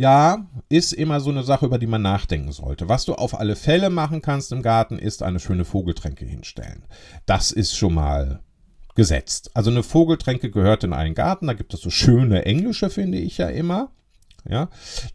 ja, 0.00 0.46
ist 0.70 0.94
immer 0.94 1.20
so 1.20 1.28
eine 1.28 1.42
Sache, 1.42 1.66
über 1.66 1.78
die 1.78 1.86
man 1.86 2.00
nachdenken 2.00 2.52
sollte. 2.52 2.88
Was 2.88 3.04
du 3.04 3.16
auf 3.16 3.38
alle 3.38 3.54
Fälle 3.54 3.90
machen 3.90 4.22
kannst 4.22 4.50
im 4.50 4.62
Garten, 4.62 4.98
ist 4.98 5.22
eine 5.22 5.40
schöne 5.40 5.66
Vogeltränke 5.66 6.24
hinstellen. 6.24 6.86
Das 7.26 7.50
ist 7.50 7.76
schon 7.76 7.92
mal 7.92 8.40
gesetzt. 8.94 9.50
Also 9.52 9.70
eine 9.70 9.82
Vogeltränke 9.82 10.50
gehört 10.50 10.84
in 10.84 10.94
einen 10.94 11.14
Garten. 11.14 11.48
Da 11.48 11.52
gibt 11.52 11.74
es 11.74 11.82
so 11.82 11.90
schöne 11.90 12.46
englische, 12.46 12.88
finde 12.88 13.18
ich 13.18 13.36
ja 13.36 13.48
immer. 13.48 13.90
Ja, 14.48 14.68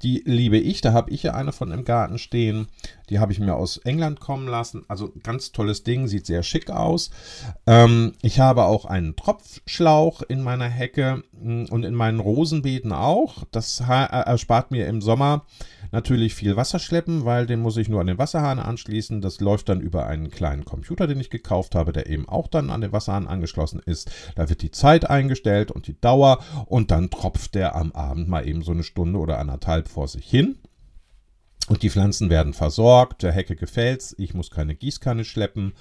die 0.04 0.22
liebe 0.26 0.58
ich, 0.58 0.82
da 0.82 0.94
habe 0.94 1.12
ich 1.12 1.24
ja 1.24 1.34
eine 1.34 1.52
von 1.52 1.72
im 1.72 1.84
Garten 1.84 2.18
stehen. 2.18 2.68
Die 3.10 3.20
habe 3.20 3.32
ich 3.32 3.40
mir 3.40 3.56
aus 3.56 3.78
England 3.78 4.20
kommen 4.20 4.48
lassen. 4.48 4.84
Also 4.88 5.12
ganz 5.24 5.52
tolles 5.52 5.84
Ding, 5.84 6.08
sieht 6.08 6.26
sehr 6.26 6.44
schick 6.44 6.70
aus. 6.70 7.12
Ähm, 7.66 8.14
ich 8.22 8.40
habe 8.40 8.66
auch 8.66 8.86
einen 8.86 9.16
Tropfschlauch 9.16 10.22
in 10.24 10.44
meiner 10.44 10.68
Hecke 10.68 11.24
mm, 11.34 11.66
und 11.70 11.84
in 11.84 11.96
meinen 11.96 12.20
Rosenbeeten 12.20 12.92
auch. 12.92 13.44
Das 13.52 13.80
erspart 13.80 14.72
mir 14.72 14.88
im 14.88 15.02
Sommer 15.02 15.46
natürlich 15.96 16.36
viel 16.36 16.56
Wasser 16.56 16.78
schleppen, 16.78 17.26
weil 17.26 17.48
den 17.48 17.62
muss 17.62 17.78
ich 17.78 17.90
nur 17.90 18.02
an 18.02 18.08
den 18.08 18.20
Wasserhahn 18.20 18.60
anschließen. 18.60 19.22
Das 19.22 19.40
läuft 19.40 19.70
dann 19.70 19.82
über 19.82 20.06
einen 20.06 20.30
kleinen 20.30 20.66
Computer, 20.66 21.08
den 21.08 21.20
ich 21.20 21.30
gekauft 21.30 21.74
habe, 21.74 21.94
der 21.94 22.08
eben 22.08 22.30
auch 22.30 22.48
dann 22.48 22.70
an 22.70 22.82
den 22.82 22.92
Wasserhahn 22.92 23.28
angeschlossen 23.28 23.82
ist. 23.84 24.12
Da 24.36 24.50
wird 24.50 24.62
die 24.62 24.72
Zeit 24.72 25.10
eingestellt 25.10 25.72
und 25.72 25.88
die 25.88 26.00
Dauer 26.00 26.44
und 26.68 26.92
dann 26.92 27.10
tropft 27.10 27.56
der 27.56 27.76
am 27.76 27.94
Abend 27.94 28.28
mal 28.28 28.48
eben 28.48 28.62
so 28.62 28.74
eine 28.74 28.84
Stunde 28.84 29.18
oder 29.18 29.40
anderthalb 29.40 29.88
vor 29.88 30.08
sich 30.08 30.30
hin. 30.30 30.58
Und 31.68 31.82
die 31.82 31.90
Pflanzen 31.90 32.30
werden 32.30 32.54
versorgt, 32.54 33.24
der 33.24 33.32
Hecke 33.32 33.56
gefällt's, 33.56 34.14
ich 34.20 34.36
muss 34.36 34.52
keine 34.52 34.76
Gießkanne 34.76 35.26
schleppen. 35.26 35.74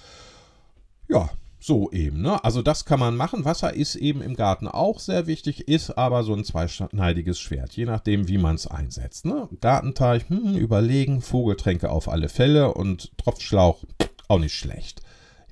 Ja, 1.08 1.28
so 1.64 1.90
eben, 1.92 2.20
ne? 2.20 2.44
Also 2.44 2.60
das 2.60 2.84
kann 2.84 3.00
man 3.00 3.16
machen. 3.16 3.46
Wasser 3.46 3.72
ist 3.72 3.94
eben 3.94 4.20
im 4.20 4.36
Garten 4.36 4.68
auch 4.68 5.00
sehr 5.00 5.26
wichtig, 5.26 5.66
ist 5.66 5.92
aber 5.96 6.22
so 6.22 6.34
ein 6.34 6.44
zweischneidiges 6.44 7.40
Schwert, 7.40 7.72
je 7.74 7.86
nachdem, 7.86 8.28
wie 8.28 8.36
man 8.36 8.56
es 8.56 8.66
einsetzt. 8.66 9.24
Ne? 9.24 9.48
Gartenteich, 9.62 10.28
hm, 10.28 10.56
überlegen, 10.56 11.22
Vogeltränke 11.22 11.90
auf 11.90 12.08
alle 12.10 12.28
Fälle 12.28 12.74
und 12.74 13.16
Tropfschlauch 13.16 13.82
auch 14.28 14.38
nicht 14.38 14.54
schlecht. 14.54 15.00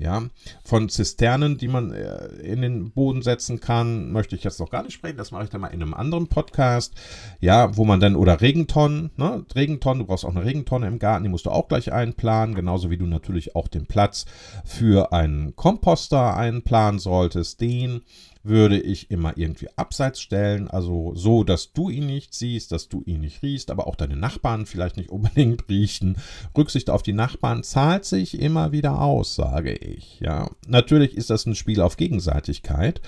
Ja, 0.03 0.25
von 0.65 0.88
Zisternen, 0.88 1.59
die 1.59 1.69
man 1.69 1.93
äh, 1.93 2.27
in 2.43 2.61
den 2.61 2.91
Boden 2.91 3.23
setzen 3.23 3.61
kann, 3.61 4.11
möchte 4.11 4.35
ich 4.35 4.43
jetzt 4.43 4.59
noch 4.59 4.69
gar 4.69 4.83
nicht 4.83 4.95
sprechen. 4.95 5.17
Das 5.17 5.31
mache 5.31 5.45
ich 5.45 5.51
dann 5.51 5.61
mal 5.61 5.69
in 5.69 5.81
einem 5.81 5.95
anderen 5.95 6.27
Podcast. 6.27 6.95
Ja, 7.38 7.77
wo 7.77 7.85
man 7.85 8.01
dann, 8.01 8.17
oder 8.17 8.41
Regentonnen, 8.41 9.12
ne? 9.17 9.47
Regentonnen, 9.55 10.01
du 10.01 10.07
brauchst 10.07 10.25
auch 10.25 10.35
eine 10.35 10.45
Regentonne 10.45 10.88
im 10.88 10.99
Garten, 10.99 11.23
die 11.23 11.31
musst 11.31 11.47
du 11.47 11.51
auch 11.51 11.69
gleich 11.69 11.93
einplanen, 11.93 12.57
genauso 12.57 12.91
wie 12.91 12.97
du 12.97 13.07
natürlich 13.07 13.55
auch 13.55 13.69
den 13.69 13.87
Platz 13.87 14.25
für 14.65 15.12
einen 15.12 15.55
Komposter 15.55 16.37
einplanen 16.37 16.99
solltest. 16.99 17.61
Den 17.61 18.03
würde 18.44 18.81
ich 18.81 19.11
immer 19.11 19.37
irgendwie 19.37 19.68
abseits 19.76 20.20
stellen, 20.20 20.68
also 20.68 21.14
so, 21.14 21.44
dass 21.44 21.72
du 21.72 21.90
ihn 21.90 22.07
nicht 22.07 22.35
siehst, 22.35 22.72
dass 22.72 22.88
du 22.88 23.02
ihn 23.07 23.20
nicht 23.20 23.42
riechst, 23.42 23.70
aber 23.70 23.87
auch 23.87 23.94
deine 23.94 24.16
Nachbarn 24.16 24.66
vielleicht 24.66 24.96
nicht 24.96 25.11
unbedingt 25.11 25.66
riechen. 25.68 26.16
Rücksicht 26.57 26.90
auf 26.90 27.02
die 27.02 27.12
Nachbarn 27.12 27.62
zahlt 27.62 28.05
sich 28.05 28.40
immer 28.40 28.72
wieder 28.72 29.00
aus, 29.00 29.35
sage 29.35 29.74
ich. 29.74 30.20
Ja, 30.20 30.50
natürlich 30.66 31.16
ist 31.16 31.31
das 31.31 31.46
ein 31.46 31.55
Spiel 31.55 31.81
auf 31.81 31.96
Gegenseitigkeit. 31.96 33.00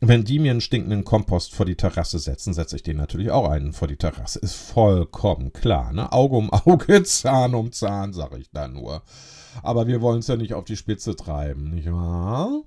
Wenn 0.00 0.24
die 0.24 0.38
mir 0.38 0.50
einen 0.50 0.60
stinkenden 0.60 1.04
Kompost 1.04 1.54
vor 1.54 1.64
die 1.64 1.74
Terrasse 1.74 2.18
setzen, 2.18 2.52
setze 2.52 2.76
ich 2.76 2.82
den 2.82 2.98
natürlich 2.98 3.30
auch 3.30 3.48
einen 3.48 3.72
vor 3.72 3.88
die 3.88 3.96
Terrasse. 3.96 4.38
Ist 4.40 4.54
vollkommen 4.54 5.54
klar. 5.54 5.92
Ne? 5.92 6.12
Auge 6.12 6.36
um 6.36 6.52
Auge, 6.52 7.02
Zahn 7.04 7.54
um 7.54 7.72
Zahn, 7.72 8.12
sage 8.12 8.38
ich 8.38 8.50
da 8.50 8.68
nur. 8.68 9.02
Aber 9.62 9.86
wir 9.86 10.02
wollen 10.02 10.18
es 10.18 10.26
ja 10.26 10.36
nicht 10.36 10.52
auf 10.52 10.64
die 10.64 10.76
Spitze 10.76 11.16
treiben, 11.16 11.70
nicht 11.70 11.90
wahr? 11.90 12.62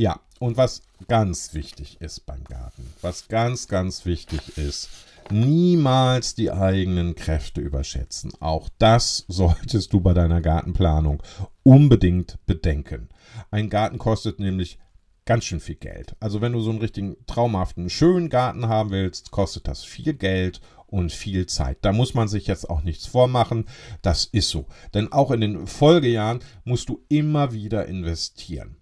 Ja, 0.00 0.18
und 0.38 0.56
was 0.56 0.80
ganz 1.08 1.52
wichtig 1.52 2.00
ist 2.00 2.24
beim 2.24 2.42
Garten, 2.44 2.90
was 3.02 3.28
ganz, 3.28 3.68
ganz 3.68 4.06
wichtig 4.06 4.56
ist, 4.56 4.88
niemals 5.30 6.34
die 6.34 6.50
eigenen 6.50 7.14
Kräfte 7.14 7.60
überschätzen. 7.60 8.32
Auch 8.40 8.70
das 8.78 9.26
solltest 9.28 9.92
du 9.92 10.00
bei 10.00 10.14
deiner 10.14 10.40
Gartenplanung 10.40 11.22
unbedingt 11.64 12.38
bedenken. 12.46 13.10
Ein 13.50 13.68
Garten 13.68 13.98
kostet 13.98 14.40
nämlich 14.40 14.78
ganz 15.26 15.44
schön 15.44 15.60
viel 15.60 15.74
Geld. 15.74 16.16
Also 16.18 16.40
wenn 16.40 16.54
du 16.54 16.60
so 16.60 16.70
einen 16.70 16.80
richtigen 16.80 17.16
traumhaften, 17.26 17.90
schönen 17.90 18.30
Garten 18.30 18.68
haben 18.68 18.92
willst, 18.92 19.32
kostet 19.32 19.68
das 19.68 19.84
viel 19.84 20.14
Geld 20.14 20.62
und 20.86 21.12
viel 21.12 21.44
Zeit. 21.44 21.76
Da 21.82 21.92
muss 21.92 22.14
man 22.14 22.26
sich 22.26 22.46
jetzt 22.46 22.70
auch 22.70 22.82
nichts 22.82 23.04
vormachen. 23.04 23.66
Das 24.00 24.24
ist 24.24 24.48
so. 24.48 24.64
Denn 24.94 25.12
auch 25.12 25.30
in 25.30 25.42
den 25.42 25.66
Folgejahren 25.66 26.40
musst 26.64 26.88
du 26.88 27.04
immer 27.10 27.52
wieder 27.52 27.84
investieren. 27.84 28.79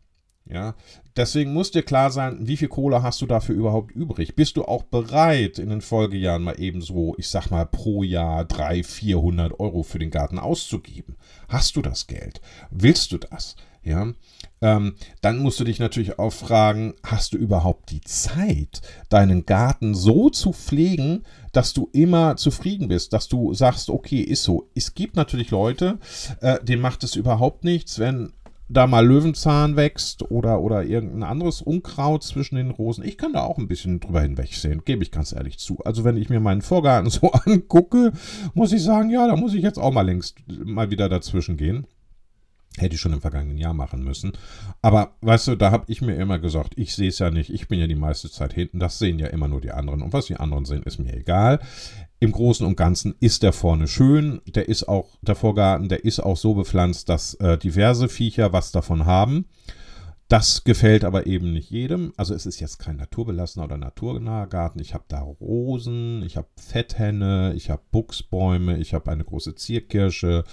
Ja, 0.51 0.75
deswegen 1.15 1.53
muss 1.53 1.73
dir 1.73 1.83
klar 1.83 2.11
sein, 2.11 2.39
wie 2.41 2.57
viel 2.57 2.69
Kohle 2.69 3.03
hast 3.03 3.21
du 3.21 3.27
dafür 3.27 3.55
überhaupt 3.55 3.91
übrig? 3.93 4.35
Bist 4.35 4.57
du 4.57 4.65
auch 4.65 4.85
bereit, 4.85 5.59
in 5.59 5.69
den 5.69 5.83
Folgejahren 5.83 6.43
mal 6.43 6.59
eben 6.59 6.81
so, 6.81 7.15
ich 7.19 7.29
sag 7.29 7.51
mal, 7.51 7.67
pro 7.67 8.03
Jahr 8.03 8.47
300, 8.47 8.87
400 8.87 9.61
Euro 9.61 9.83
für 9.83 9.99
den 9.99 10.11
Garten 10.11 10.39
auszugeben? 10.39 11.17
Hast 11.49 11.77
du 11.77 11.83
das 11.83 12.07
Geld? 12.07 12.41
Willst 12.71 13.13
du 13.13 13.19
das? 13.19 13.57
Ja, 13.85 14.13
ähm, 14.61 14.97
dann 15.21 15.39
musst 15.39 15.61
du 15.61 15.65
dich 15.65 15.79
natürlich 15.79 16.19
auch 16.19 16.33
fragen, 16.33 16.95
hast 17.05 17.33
du 17.33 17.39
überhaupt 17.39 17.91
die 17.91 18.01
Zeit, 18.01 18.83
deinen 19.09 19.47
Garten 19.47 19.95
so 19.95 20.31
zu 20.31 20.53
pflegen, 20.53 21.25
dass 21.53 21.73
du 21.73 21.89
immer 21.93 22.37
zufrieden 22.37 22.89
bist, 22.89 23.13
dass 23.13 23.29
du 23.29 23.55
sagst, 23.55 23.89
okay, 23.89 24.21
ist 24.21 24.45
so. 24.45 24.69
Es 24.75 24.95
gibt 24.95 25.17
natürlich 25.17 25.51
Leute, 25.51 25.99
äh, 26.41 26.63
denen 26.63 26.83
macht 26.83 27.05
es 27.05 27.17
überhaupt 27.17 27.65
nichts, 27.65 27.99
wenn 27.99 28.33
da 28.69 28.87
mal 28.87 29.07
Löwenzahn 29.07 29.77
wächst 29.77 30.31
oder, 30.31 30.61
oder 30.61 30.85
irgendein 30.85 31.23
anderes 31.23 31.63
Unkraut 31.63 32.23
zwischen 32.23 32.57
den 32.57 32.71
Rosen. 32.71 33.05
Ich 33.05 33.17
kann 33.17 33.33
da 33.33 33.43
auch 33.43 33.59
ein 33.59 33.69
bisschen 33.69 34.01
drüber 34.01 34.21
hinwegsehen, 34.21 34.83
gebe 34.85 35.03
ich 35.03 35.11
ganz 35.11 35.33
ehrlich 35.33 35.59
zu. 35.59 35.79
Also 35.85 36.05
wenn 36.05 36.17
ich 36.17 36.29
mir 36.29 36.41
meinen 36.41 36.63
Vorgarten 36.63 37.11
so 37.11 37.33
angucke, 37.33 38.13
muss 38.55 38.73
ich 38.73 38.83
sagen, 38.83 39.11
ja, 39.11 39.27
da 39.27 39.37
muss 39.37 39.55
ich 39.55 39.63
jetzt 39.63 39.79
auch 39.79 39.93
mal 39.93 40.03
längst 40.03 40.37
mal 40.65 40.91
wieder 40.91 41.09
dazwischen 41.09 41.57
gehen. 41.57 41.87
Hätte 42.77 42.95
ich 42.95 43.01
schon 43.01 43.13
im 43.13 43.21
vergangenen 43.21 43.59
Jahr 43.59 43.75
machen 43.75 44.05
müssen. 44.05 44.33
Aber 44.83 45.17
weißt 45.23 45.49
du, 45.49 45.57
da 45.57 45.71
habe 45.71 45.85
ich 45.89 46.01
mir 46.01 46.15
immer 46.15 46.39
gesagt, 46.39 46.75
ich 46.77 46.95
sehe 46.95 47.09
es 47.09 47.19
ja 47.19 47.31
nicht, 47.31 47.51
ich 47.51 47.67
bin 47.67 47.81
ja 47.81 47.87
die 47.87 47.97
meiste 47.97 48.31
Zeit 48.31 48.53
hinten, 48.53 48.79
das 48.79 48.99
sehen 48.99 49.19
ja 49.19 49.27
immer 49.29 49.49
nur 49.49 49.61
die 49.61 49.73
anderen. 49.73 50.03
Und 50.03 50.13
was 50.13 50.27
die 50.27 50.37
anderen 50.37 50.65
sehen, 50.65 50.85
ist 50.85 50.99
mir 50.99 51.15
egal. 51.15 51.61
Im 52.21 52.33
Großen 52.33 52.67
und 52.67 52.77
Ganzen 52.77 53.15
ist 53.21 53.43
der 53.43 53.53
vorne 53.53 53.89
schön. 53.89 54.41
Der 54.47 54.69
ist 54.69 54.89
auch, 54.89 55.19
der 55.23 55.37
Vorgarten, 55.37 55.89
der 55.89 56.05
ist 56.05 56.21
auch 56.21 56.37
so 56.37 56.55
bepflanzt, 56.55 57.09
dass 57.09 57.35
äh, 57.35 57.59
diverse 57.59 58.09
Viecher 58.09 58.53
was 58.53 58.73
davon 58.73 59.07
haben. 59.07 59.47
Das 60.29 60.63
gefällt 60.63 61.05
aber 61.05 61.27
eben 61.27 61.55
nicht 61.55 61.71
jedem. 61.71 62.13
Also 62.19 62.35
es 62.35 62.45
ist 62.45 62.61
jetzt 62.61 62.79
kein 62.79 62.97
naturbelassener 62.97 63.65
oder 63.65 63.79
naturnaher 63.79 64.47
Garten. 64.47 64.79
Ich 64.79 64.93
habe 64.93 65.05
da 65.09 65.21
Rosen, 65.21 66.23
ich 66.23 66.37
habe 66.37 66.49
Fetthenne, 66.57 67.55
ich 67.57 67.71
habe 67.71 67.81
Buchsbäume, 67.91 68.77
ich 68.77 68.93
habe 68.93 69.11
eine 69.11 69.25
große 69.25 69.55
Zierkirsche, 69.55 70.45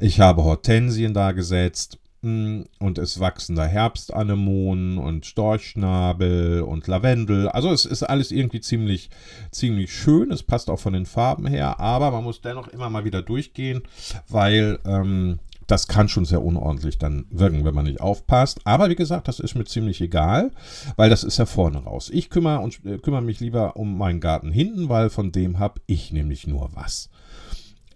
ich 0.00 0.18
habe 0.18 0.42
Hortensien 0.42 1.14
da 1.14 1.30
gesetzt 1.30 2.00
hm, 2.24 2.66
und 2.80 2.98
es 2.98 3.20
wachsen 3.20 3.54
da 3.54 3.64
Herbstanemonen 3.64 4.98
und 4.98 5.24
Storchschnabel 5.24 6.62
und 6.62 6.88
Lavendel. 6.88 7.48
Also 7.48 7.70
es 7.72 7.84
ist 7.84 8.02
alles 8.02 8.32
irgendwie 8.32 8.60
ziemlich, 8.60 9.08
ziemlich 9.52 9.92
schön. 9.92 10.32
Es 10.32 10.42
passt 10.42 10.68
auch 10.68 10.80
von 10.80 10.94
den 10.94 11.06
Farben 11.06 11.46
her, 11.46 11.78
aber 11.78 12.10
man 12.10 12.24
muss 12.24 12.40
dennoch 12.40 12.66
immer 12.68 12.90
mal 12.90 13.04
wieder 13.04 13.22
durchgehen, 13.22 13.82
weil 14.28 14.80
ähm, 14.84 15.38
das 15.66 15.88
kann 15.88 16.08
schon 16.08 16.24
sehr 16.24 16.42
unordentlich 16.42 16.98
dann 16.98 17.26
wirken, 17.30 17.64
wenn 17.64 17.74
man 17.74 17.84
nicht 17.84 18.00
aufpasst. 18.00 18.60
Aber 18.64 18.90
wie 18.90 18.94
gesagt, 18.94 19.28
das 19.28 19.40
ist 19.40 19.54
mir 19.54 19.64
ziemlich 19.64 20.00
egal, 20.00 20.50
weil 20.96 21.10
das 21.10 21.24
ist 21.24 21.38
ja 21.38 21.46
vorne 21.46 21.78
raus. 21.78 22.10
Ich 22.12 22.30
kümmere, 22.30 22.60
und, 22.60 22.84
äh, 22.84 22.98
kümmere 22.98 23.22
mich 23.22 23.40
lieber 23.40 23.76
um 23.76 23.96
meinen 23.96 24.20
Garten 24.20 24.50
hinten, 24.50 24.88
weil 24.88 25.10
von 25.10 25.32
dem 25.32 25.58
habe 25.58 25.80
ich 25.86 26.12
nämlich 26.12 26.46
nur 26.46 26.70
was. 26.74 27.08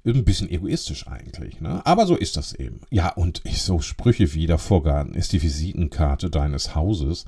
Ein 0.04 0.24
bisschen 0.24 0.48
egoistisch 0.48 1.08
eigentlich, 1.08 1.60
ne? 1.60 1.84
Aber 1.84 2.06
so 2.06 2.14
ist 2.14 2.36
das 2.36 2.52
eben. 2.52 2.80
Ja, 2.90 3.08
und 3.14 3.40
ich, 3.44 3.62
so 3.62 3.80
Sprüche 3.80 4.34
wie 4.34 4.46
der 4.46 4.58
Vorgarten 4.58 5.14
ist 5.14 5.32
die 5.32 5.42
Visitenkarte 5.42 6.30
deines 6.30 6.76
Hauses. 6.76 7.24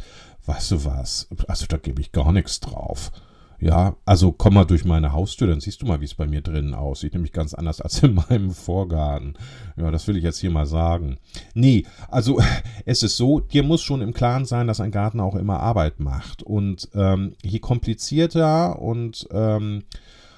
Weißt 0.46 0.70
du 0.70 0.84
was? 0.84 1.28
Also 1.48 1.66
da 1.66 1.76
gebe 1.76 2.00
ich 2.00 2.12
gar 2.12 2.30
nichts 2.30 2.60
drauf. 2.60 3.10
Ja, 3.60 3.96
also 4.04 4.30
komm 4.30 4.54
mal 4.54 4.64
durch 4.64 4.84
meine 4.84 5.12
Haustür, 5.12 5.48
dann 5.48 5.60
siehst 5.60 5.82
du 5.82 5.86
mal, 5.86 6.00
wie 6.00 6.04
es 6.04 6.14
bei 6.14 6.26
mir 6.26 6.42
drinnen 6.42 6.74
aussieht. 6.74 7.14
Nämlich 7.14 7.32
ganz 7.32 7.54
anders 7.54 7.80
als 7.80 8.02
in 8.02 8.14
meinem 8.28 8.52
Vorgarten. 8.52 9.34
Ja, 9.76 9.90
das 9.90 10.06
will 10.06 10.16
ich 10.16 10.24
jetzt 10.24 10.38
hier 10.38 10.50
mal 10.50 10.66
sagen. 10.66 11.18
Nee, 11.54 11.84
also 12.08 12.40
es 12.84 13.02
ist 13.02 13.16
so, 13.16 13.40
dir 13.40 13.64
muss 13.64 13.82
schon 13.82 14.00
im 14.00 14.12
Klaren 14.12 14.44
sein, 14.44 14.68
dass 14.68 14.80
ein 14.80 14.92
Garten 14.92 15.20
auch 15.20 15.34
immer 15.34 15.60
Arbeit 15.60 15.98
macht. 15.98 16.42
Und 16.42 16.88
ähm, 16.94 17.34
je 17.42 17.58
komplizierter 17.58 18.80
und 18.80 19.26
ähm, 19.32 19.82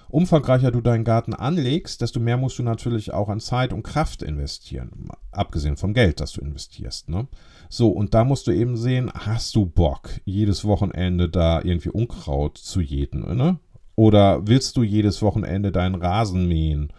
umfangreicher 0.08 0.70
du 0.70 0.80
deinen 0.80 1.04
Garten 1.04 1.34
anlegst, 1.34 2.00
desto 2.00 2.20
mehr 2.20 2.38
musst 2.38 2.58
du 2.58 2.62
natürlich 2.62 3.12
auch 3.12 3.28
an 3.28 3.40
Zeit 3.40 3.72
und 3.72 3.82
Kraft 3.82 4.22
investieren. 4.22 5.08
Abgesehen 5.30 5.76
vom 5.76 5.92
Geld, 5.92 6.20
das 6.20 6.32
du 6.32 6.40
investierst. 6.40 7.10
Ne? 7.10 7.28
So, 7.72 7.88
und 7.88 8.14
da 8.14 8.24
musst 8.24 8.48
du 8.48 8.50
eben 8.50 8.76
sehen, 8.76 9.12
hast 9.14 9.54
du 9.54 9.64
Bock, 9.64 10.10
jedes 10.24 10.64
Wochenende 10.64 11.28
da 11.28 11.62
irgendwie 11.62 11.90
Unkraut 11.90 12.58
zu 12.58 12.80
jäten, 12.80 13.20
ne? 13.36 13.60
Oder 13.94 14.46
willst 14.46 14.76
du 14.76 14.82
jedes 14.82 15.22
Wochenende 15.22 15.70
deinen 15.70 15.94
Rasen 15.94 16.48
mähen? 16.48 16.92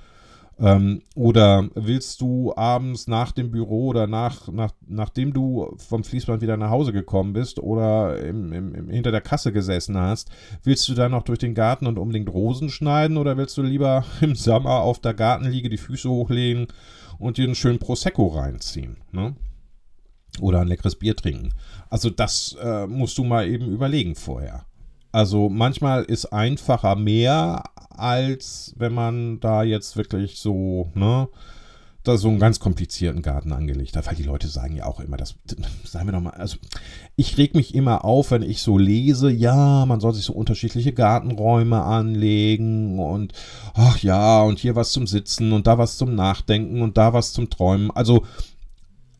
Ähm, 0.59 1.01
oder 1.13 1.67
willst 1.75 2.21
du 2.21 2.55
abends 2.55 3.07
nach 3.07 3.33
dem 3.33 3.51
Büro 3.51 3.87
oder 3.87 4.07
nach, 4.07 4.47
nach, 4.47 4.71
nachdem 4.87 5.33
du 5.33 5.75
vom 5.77 6.05
Fließband 6.05 6.41
wieder 6.41 6.55
nach 6.55 6.69
Hause 6.69 6.93
gekommen 6.93 7.33
bist 7.33 7.59
oder 7.59 8.23
im, 8.23 8.53
im, 8.53 8.73
im, 8.73 8.89
hinter 8.89 9.11
der 9.11 9.21
Kasse 9.21 9.51
gesessen 9.51 9.97
hast, 9.97 10.29
willst 10.63 10.87
du 10.87 10.93
dann 10.93 11.11
noch 11.11 11.23
durch 11.23 11.39
den 11.39 11.55
Garten 11.55 11.87
und 11.87 11.99
unbedingt 11.99 12.31
Rosen 12.31 12.69
schneiden 12.69 13.17
oder 13.17 13.35
willst 13.35 13.57
du 13.57 13.61
lieber 13.61 14.05
im 14.21 14.35
Sommer 14.35 14.81
auf 14.81 14.99
der 14.99 15.15
Gartenliege 15.15 15.67
die 15.67 15.77
Füße 15.77 16.09
hochlegen 16.09 16.67
und 17.19 17.37
dir 17.37 17.45
einen 17.45 17.55
schönen 17.55 17.79
Prosecco 17.79 18.27
reinziehen? 18.27 18.97
Ne? 19.11 19.35
Oder 20.39 20.61
ein 20.61 20.67
leckeres 20.67 20.95
Bier 20.95 21.15
trinken. 21.15 21.53
Also 21.89 22.09
das 22.09 22.55
äh, 22.61 22.87
musst 22.87 23.17
du 23.17 23.23
mal 23.23 23.47
eben 23.47 23.67
überlegen 23.67 24.15
vorher. 24.15 24.65
Also 25.11 25.49
manchmal 25.49 26.03
ist 26.03 26.25
einfacher 26.27 26.95
mehr, 26.95 27.63
als 27.89 28.73
wenn 28.77 28.93
man 28.93 29.39
da 29.41 29.63
jetzt 29.63 29.97
wirklich 29.97 30.39
so, 30.39 30.89
ne, 30.95 31.27
da 32.03 32.17
so 32.17 32.29
einen 32.29 32.39
ganz 32.39 32.59
komplizierten 32.59 33.21
Garten 33.21 33.51
angelegt 33.51 33.95
hat, 33.95 34.07
weil 34.07 34.15
die 34.15 34.23
Leute 34.23 34.47
sagen 34.47 34.75
ja 34.75 34.85
auch 34.85 34.99
immer, 34.99 35.17
das, 35.17 35.35
sagen 35.83 36.07
wir 36.07 36.13
doch 36.13 36.21
mal, 36.21 36.31
also 36.31 36.57
ich 37.15 37.37
reg 37.37 37.53
mich 37.53 37.75
immer 37.75 38.05
auf, 38.05 38.31
wenn 38.31 38.41
ich 38.41 38.61
so 38.61 38.77
lese, 38.77 39.29
ja, 39.29 39.85
man 39.85 39.99
soll 39.99 40.13
sich 40.13 40.25
so 40.25 40.33
unterschiedliche 40.33 40.93
Gartenräume 40.93 41.83
anlegen 41.83 42.97
und 42.97 43.33
ach 43.75 43.99
ja, 43.99 44.41
und 44.41 44.57
hier 44.57 44.75
was 44.75 44.93
zum 44.93 45.05
Sitzen 45.05 45.51
und 45.51 45.67
da 45.67 45.77
was 45.77 45.97
zum 45.97 46.15
Nachdenken 46.15 46.81
und 46.81 46.97
da 46.97 47.13
was 47.13 47.33
zum 47.33 47.49
Träumen. 47.49 47.91
Also 47.91 48.25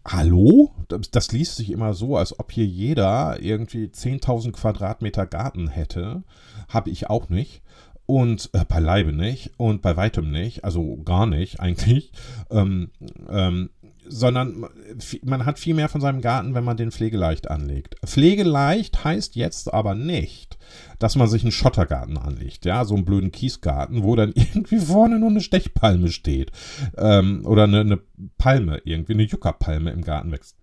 Hallo? 0.06 0.72
Das, 0.88 1.12
das, 1.12 1.32
liest 1.32 1.58
sich 1.58 1.72
immer 1.72 1.94
so, 1.94 2.18
als 2.18 2.40
ob 2.40 2.52
hier 2.52 2.66
jeder 2.66 3.42
irgendwie 3.42 3.86
10.000 3.86 4.52
Quadratmeter 4.52 5.28
Garten 5.28 5.68
hätte. 5.68 6.24
Habe 6.70 6.90
ich 6.90 7.10
auch 7.10 7.30
nicht. 7.30 7.62
Und 8.08 8.50
äh, 8.54 8.66
beileibe 8.66 9.14
nicht. 9.14 9.52
Und 9.58 9.82
bei 9.82 9.96
weitem 9.96 10.32
nicht. 10.32 10.64
Also 10.64 10.98
gar 11.04 11.28
nicht 11.28 11.60
eigentlich. 11.60 12.12
Ähm, 12.50 12.90
ähm, 13.30 13.70
sondern 14.08 14.66
man 15.24 15.46
hat 15.46 15.60
viel 15.60 15.74
mehr 15.74 15.90
von 15.90 16.02
seinem 16.02 16.22
Garten, 16.22 16.54
wenn 16.54 16.64
man 16.64 16.78
den 16.78 16.92
pflegeleicht 16.92 17.50
anlegt. 17.50 17.96
Pflegeleicht 18.06 19.04
heißt 19.04 19.36
jetzt 19.36 19.74
aber 19.74 19.96
nicht, 19.96 20.58
dass 21.00 21.16
man 21.16 21.28
sich 21.28 21.44
einen 21.44 21.52
Schottergarten 21.52 22.18
anlegt, 22.18 22.66
ja, 22.66 22.86
so 22.86 22.96
einen 22.96 23.06
blöden 23.06 23.32
Kiesgarten, 23.32 24.04
wo 24.04 24.16
dann 24.16 24.32
irgendwie 24.36 24.80
vorne 24.80 25.20
nur 25.20 25.30
eine 25.30 25.42
Stechpalme 25.42 26.10
steht 26.10 26.52
ähm, 26.98 27.46
oder 27.46 27.64
eine, 27.64 27.82
eine 27.82 28.00
Palme, 28.38 28.82
irgendwie 28.86 29.14
eine 29.14 29.24
Juckerpalme 29.24 29.92
im 29.92 30.02
Garten 30.02 30.32
wächst. 30.32 30.61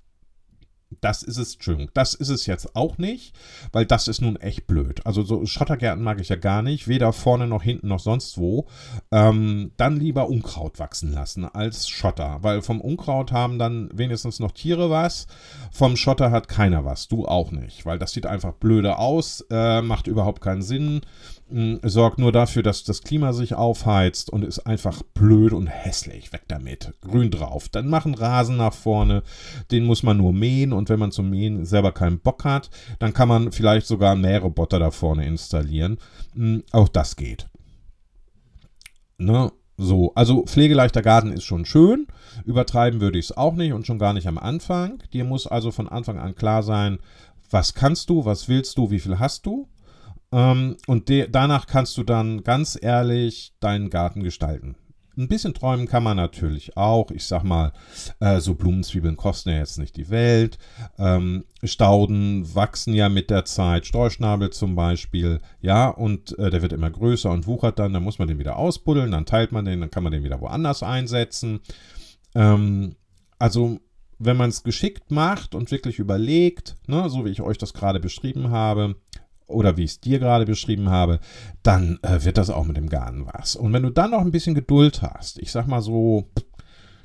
Das 1.01 1.23
ist 1.23 1.37
es, 1.37 1.55
Entschuldigung, 1.55 1.91
das 1.93 2.15
ist 2.15 2.31
es 2.31 2.47
jetzt 2.47 2.75
auch 2.75 2.97
nicht, 2.97 3.35
weil 3.73 3.85
das 3.85 4.09
ist 4.09 4.23
nun 4.23 4.37
echt 4.37 4.67
blöd. 4.67 5.05
Also 5.07 5.23
so 5.23 5.45
Schottergärten 5.45 6.03
mag 6.03 6.19
ich 6.21 6.31
ja 6.31 6.37
gar 6.37 6.63
nicht, 6.63 6.89
weder 6.89 7.13
vorne 7.13 7.47
noch 7.47 7.63
hinten 7.63 7.89
noch 7.89 8.01
sonst 8.01 8.39
wo. 8.39 8.67
Ähm, 9.13 9.73
dann 9.77 9.97
lieber 9.97 10.29
Unkraut 10.29 10.79
wachsen 10.79 11.13
lassen 11.13 11.45
als 11.45 11.89
Schotter, 11.89 12.39
weil 12.41 12.63
vom 12.63 12.81
Unkraut 12.81 13.33
haben 13.33 13.59
dann 13.59 13.91
wenigstens 13.93 14.41
noch 14.41 14.53
Tiere 14.53 14.89
was, 14.89 15.27
vom 15.71 15.97
Schotter 15.97 16.31
hat 16.31 16.49
keiner 16.49 16.85
was, 16.87 17.07
du 17.07 17.27
auch 17.27 17.51
nicht, 17.51 17.85
weil 17.85 17.99
das 17.99 18.13
sieht 18.13 18.27
einfach 18.27 18.55
blöde 18.55 18.99
aus, 18.99 19.45
äh, 19.51 19.83
macht 19.83 20.07
überhaupt 20.07 20.41
keinen 20.41 20.63
Sinn 20.63 21.03
sorgt 21.51 22.19
nur 22.19 22.31
dafür, 22.31 22.63
dass 22.63 22.85
das 22.85 23.03
Klima 23.03 23.33
sich 23.33 23.55
aufheizt 23.55 24.29
und 24.31 24.45
ist 24.45 24.61
einfach 24.61 25.03
blöd 25.15 25.53
und 25.53 25.67
hässlich. 25.67 26.33
Weg 26.33 26.43
damit. 26.49 26.93
Grün 27.01 27.31
drauf. 27.31 27.69
Dann 27.71 27.89
machen 27.89 28.15
Rasen 28.15 28.59
nach 28.59 28.75
vorne. 28.75 29.23
Den 29.71 29.85
muss 29.85 30.03
man 30.03 30.19
nur 30.19 30.33
mähen 30.33 30.73
und 30.73 30.91
wenn 30.91 30.99
man 30.99 31.11
zum 31.11 31.31
Mähen 31.31 31.65
selber 31.65 31.93
keinen 31.93 32.21
Bock 32.21 32.45
hat, 32.45 32.69
dann 32.99 33.15
kann 33.15 33.29
man 33.29 33.53
vielleicht 33.53 33.87
sogar 33.87 34.13
einen 34.13 34.21
Mähroboter 34.21 34.79
da 34.79 34.91
vorne 34.91 35.27
installieren. 35.27 35.99
Auch 36.73 36.89
das 36.89 37.17
geht. 37.17 37.47
Ne? 39.17 39.51
So, 39.79 40.13
also 40.15 40.45
pflegeleichter 40.45 41.03
Garten 41.03 41.33
ist 41.33 41.45
schon 41.45 41.65
schön. 41.65 42.09
Übertreiben 42.45 43.01
würde 43.01 43.19
ich 43.19 43.27
es 43.27 43.37
auch 43.37 43.55
nicht 43.55 43.73
und 43.73 43.87
schon 43.87 43.99
gar 43.99 44.13
nicht 44.13 44.27
am 44.27 44.37
Anfang. 44.37 45.03
Dir 45.15 45.25
muss 45.25 45.47
also 45.47 45.71
von 45.71 45.89
Anfang 45.89 46.19
an 46.19 46.35
klar 46.35 46.63
sein, 46.63 46.99
was 47.51 47.73
kannst 47.73 48.11
du, 48.11 48.27
was 48.27 48.49
willst 48.49 48.77
du, 48.77 48.91
wie 48.91 49.01
viel 49.01 49.19
hast 49.19 49.47
du 49.47 49.67
ähm, 50.33 50.77
und 50.87 51.11
danach 51.31 51.67
kannst 51.67 51.97
du 51.97 52.03
dann 52.03 52.43
ganz 52.43 52.79
ehrlich 52.81 53.55
deinen 53.61 53.91
Garten 53.91 54.23
gestalten. 54.23 54.77
Ein 55.19 55.27
bisschen 55.27 55.53
träumen 55.53 55.89
kann 55.89 56.05
man 56.05 56.17
natürlich 56.17 56.77
auch. 56.77 57.11
Ich 57.11 57.27
sag 57.27 57.43
mal, 57.43 57.73
äh, 58.21 58.39
so 58.39 58.55
Blumenzwiebeln 58.55 59.17
kosten 59.17 59.51
ja 59.51 59.57
jetzt 59.57 59.77
nicht 59.77 59.97
die 59.97 60.11
Welt. 60.11 60.59
Ähm, 60.97 61.45
Stauden 61.65 62.55
wachsen 62.55 62.95
ja 62.95 63.09
mit 63.09 63.29
der 63.29 63.45
Zeit. 63.45 63.85
Streuschnabel 63.85 64.51
zum 64.51 64.77
Beispiel. 64.77 65.41
Ja, 65.61 65.89
und 65.89 66.39
äh, 66.39 66.51
der 66.51 66.63
wird 66.63 66.73
immer 66.73 66.91
größer 66.91 67.33
und 67.33 67.49
wuchert 67.49 67.81
dann. 67.81 67.93
Dann 67.93 68.05
muss 68.05 68.21
man 68.21 68.29
den 68.29 68.39
wieder 68.39 68.57
ausbuddeln. 68.57 69.11
Dann 69.11 69.27
teilt 69.27 69.51
man 69.51 69.65
den. 69.65 69.81
Dann 69.81 69.91
kann 69.91 70.05
man 70.05 70.13
den 70.13 70.23
wieder 70.23 70.41
woanders 70.41 70.85
einsetzen. 70.85 71.61
Ähm, 72.37 72.95
also 73.41 73.81
wenn 74.21 74.37
man 74.37 74.51
es 74.51 74.63
geschickt 74.63 75.11
macht 75.11 75.57
und 75.57 75.73
wirklich 75.73 75.99
überlegt, 75.99 76.77
ne, 76.87 77.09
so 77.09 77.25
wie 77.25 77.31
ich 77.31 77.41
euch 77.41 77.59
das 77.59 77.75
gerade 77.75 77.99
beschrieben 77.99 78.51
habe, 78.51 78.97
oder 79.49 79.77
wie 79.77 79.85
ich 79.85 79.93
es 79.93 80.01
dir 80.01 80.19
gerade 80.19 80.45
beschrieben 80.45 80.91
habe, 80.91 81.19
dann 81.63 81.99
äh, 82.03 82.25
wird 82.25 82.39
das 82.39 82.51
auch 82.51 82.65
mit 82.65 82.77
dem 82.77 82.89
Garten 82.89 83.27
was. 83.27 83.57
Und 83.57 83.73
wenn 83.73 83.83
du 83.83 83.91
dann 83.91 84.13
noch 84.13 84.21
ein 84.21 84.31
bisschen 84.31 84.55
Geduld 84.55 85.03
hast, 85.03 85.39
ich 85.39 85.51
sag 85.51 85.67
mal 85.67 85.83
so 85.83 86.31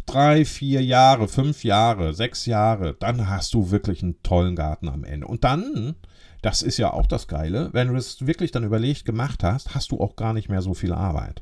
drei, 0.05 0.45
vier 0.45 0.83
Jahre, 0.83 1.27
fünf 1.27 1.63
Jahre, 1.63 2.13
sechs 2.13 2.45
Jahre, 2.45 2.95
dann 2.99 3.29
hast 3.29 3.53
du 3.53 3.71
wirklich 3.71 4.03
einen 4.03 4.21
tollen 4.21 4.55
Garten 4.55 4.89
am 4.89 5.03
Ende. 5.03 5.27
Und 5.27 5.43
dann, 5.43 5.95
das 6.41 6.61
ist 6.61 6.77
ja 6.77 6.91
auch 6.91 7.07
das 7.07 7.27
Geile, 7.27 7.69
wenn 7.73 7.87
du 7.87 7.95
es 7.95 8.27
wirklich 8.27 8.51
dann 8.51 8.63
überlegt 8.63 9.05
gemacht 9.05 9.43
hast, 9.43 9.73
hast 9.73 9.91
du 9.91 9.99
auch 9.99 10.15
gar 10.15 10.33
nicht 10.33 10.49
mehr 10.49 10.61
so 10.61 10.73
viel 10.73 10.93
Arbeit 10.93 11.41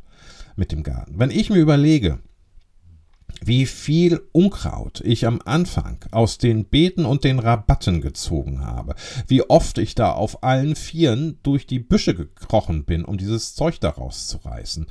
mit 0.55 0.71
dem 0.71 0.83
Garten. 0.83 1.17
Wenn 1.17 1.31
ich 1.31 1.49
mir 1.49 1.59
überlege, 1.59 2.19
wie 3.43 3.65
viel 3.65 4.21
Unkraut 4.31 5.01
ich 5.01 5.25
am 5.25 5.41
Anfang 5.43 5.97
aus 6.11 6.37
den 6.37 6.65
Beeten 6.65 7.05
und 7.05 7.23
den 7.23 7.39
Rabatten 7.39 8.01
gezogen 8.01 8.65
habe, 8.65 8.95
wie 9.27 9.41
oft 9.41 9.77
ich 9.79 9.95
da 9.95 10.11
auf 10.11 10.43
allen 10.43 10.75
Vieren 10.75 11.39
durch 11.43 11.65
die 11.65 11.79
Büsche 11.79 12.13
gekrochen 12.13 12.85
bin, 12.85 13.03
um 13.03 13.17
dieses 13.17 13.55
Zeug 13.55 13.79
daraus 13.79 14.27
zu 14.27 14.37
reißen. 14.37 14.85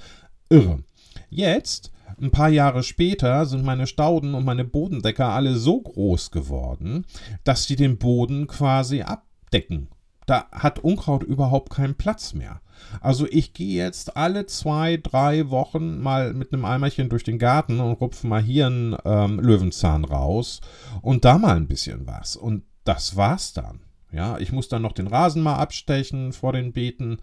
Irre. 0.49 0.83
Jetzt, 1.29 1.93
ein 2.21 2.33
paar 2.33 2.49
Jahre 2.49 2.83
später, 2.83 3.47
sind 3.47 3.65
meine 3.65 3.87
Stauden 3.87 4.35
und 4.35 4.45
meine 4.45 4.65
Bodendecker 4.65 5.29
alle 5.29 5.57
so 5.57 5.81
groß 5.81 6.33
geworden, 6.33 7.07
dass 7.45 7.65
sie 7.65 7.77
den 7.77 7.99
Boden 7.99 8.49
quasi 8.49 9.03
abdecken. 9.03 9.89
Da 10.31 10.47
hat 10.53 10.79
Unkraut 10.79 11.25
überhaupt 11.25 11.71
keinen 11.71 11.97
Platz 11.97 12.35
mehr. 12.35 12.61
Also 13.01 13.27
ich 13.29 13.53
gehe 13.53 13.83
jetzt 13.83 14.17
alle 14.17 14.47
zwei, 14.47 14.97
drei 14.97 15.51
Wochen 15.51 15.99
mal 15.99 16.35
mit 16.35 16.53
einem 16.53 16.65
Eimerchen 16.65 17.09
durch 17.09 17.25
den 17.25 17.41
Garten 17.41 17.81
und 17.81 17.95
rupfe 17.95 18.29
mal 18.29 18.41
hier 18.41 18.67
einen 18.67 18.97
ähm, 19.05 19.41
Löwenzahn 19.41 20.05
raus 20.05 20.61
und 21.03 21.25
da 21.25 21.37
mal 21.37 21.57
ein 21.57 21.67
bisschen 21.67 22.07
was. 22.07 22.37
Und 22.37 22.63
das 22.85 23.17
war's 23.17 23.55
dann. 23.55 23.81
Ja, 24.13 24.39
ich 24.39 24.53
muss 24.53 24.69
dann 24.69 24.83
noch 24.83 24.93
den 24.93 25.09
Rasen 25.09 25.43
mal 25.43 25.57
abstechen 25.57 26.33
vor 26.33 26.53
den 26.53 26.73
Beeten. 26.73 27.19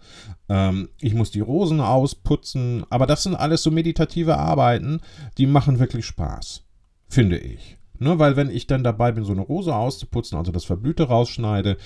Ähm, 0.50 0.90
ich 1.00 1.14
muss 1.14 1.30
die 1.30 1.40
Rosen 1.40 1.80
ausputzen. 1.80 2.84
Aber 2.90 3.06
das 3.06 3.22
sind 3.22 3.36
alles 3.36 3.62
so 3.62 3.70
meditative 3.70 4.36
Arbeiten, 4.36 5.00
die 5.38 5.46
machen 5.46 5.78
wirklich 5.78 6.04
Spaß. 6.04 6.62
Finde 7.08 7.38
ich. 7.38 7.77
Ne, 8.00 8.18
weil 8.18 8.36
wenn 8.36 8.50
ich 8.50 8.66
dann 8.66 8.84
dabei 8.84 9.12
bin, 9.12 9.24
so 9.24 9.32
eine 9.32 9.40
Rose 9.40 9.74
auszuputzen, 9.74 10.38
also 10.38 10.52
das 10.52 10.64
Verblühte 10.64 11.04
rausschneide, 11.04 11.76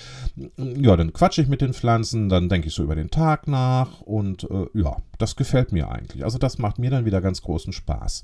ja, 0.57 0.95
dann 0.95 1.11
quatsche 1.11 1.41
ich 1.41 1.47
mit 1.47 1.61
den 1.61 1.73
Pflanzen, 1.73 2.29
dann 2.29 2.49
denke 2.49 2.67
ich 2.67 2.73
so 2.73 2.83
über 2.83 2.95
den 2.95 3.09
Tag 3.09 3.47
nach 3.47 4.01
und 4.01 4.43
äh, 4.49 4.67
ja, 4.73 4.97
das 5.17 5.35
gefällt 5.35 5.71
mir 5.71 5.89
eigentlich. 5.89 6.23
Also 6.23 6.37
das 6.37 6.59
macht 6.59 6.77
mir 6.77 6.91
dann 6.91 7.05
wieder 7.05 7.21
ganz 7.21 7.41
großen 7.41 7.73
Spaß. 7.73 8.23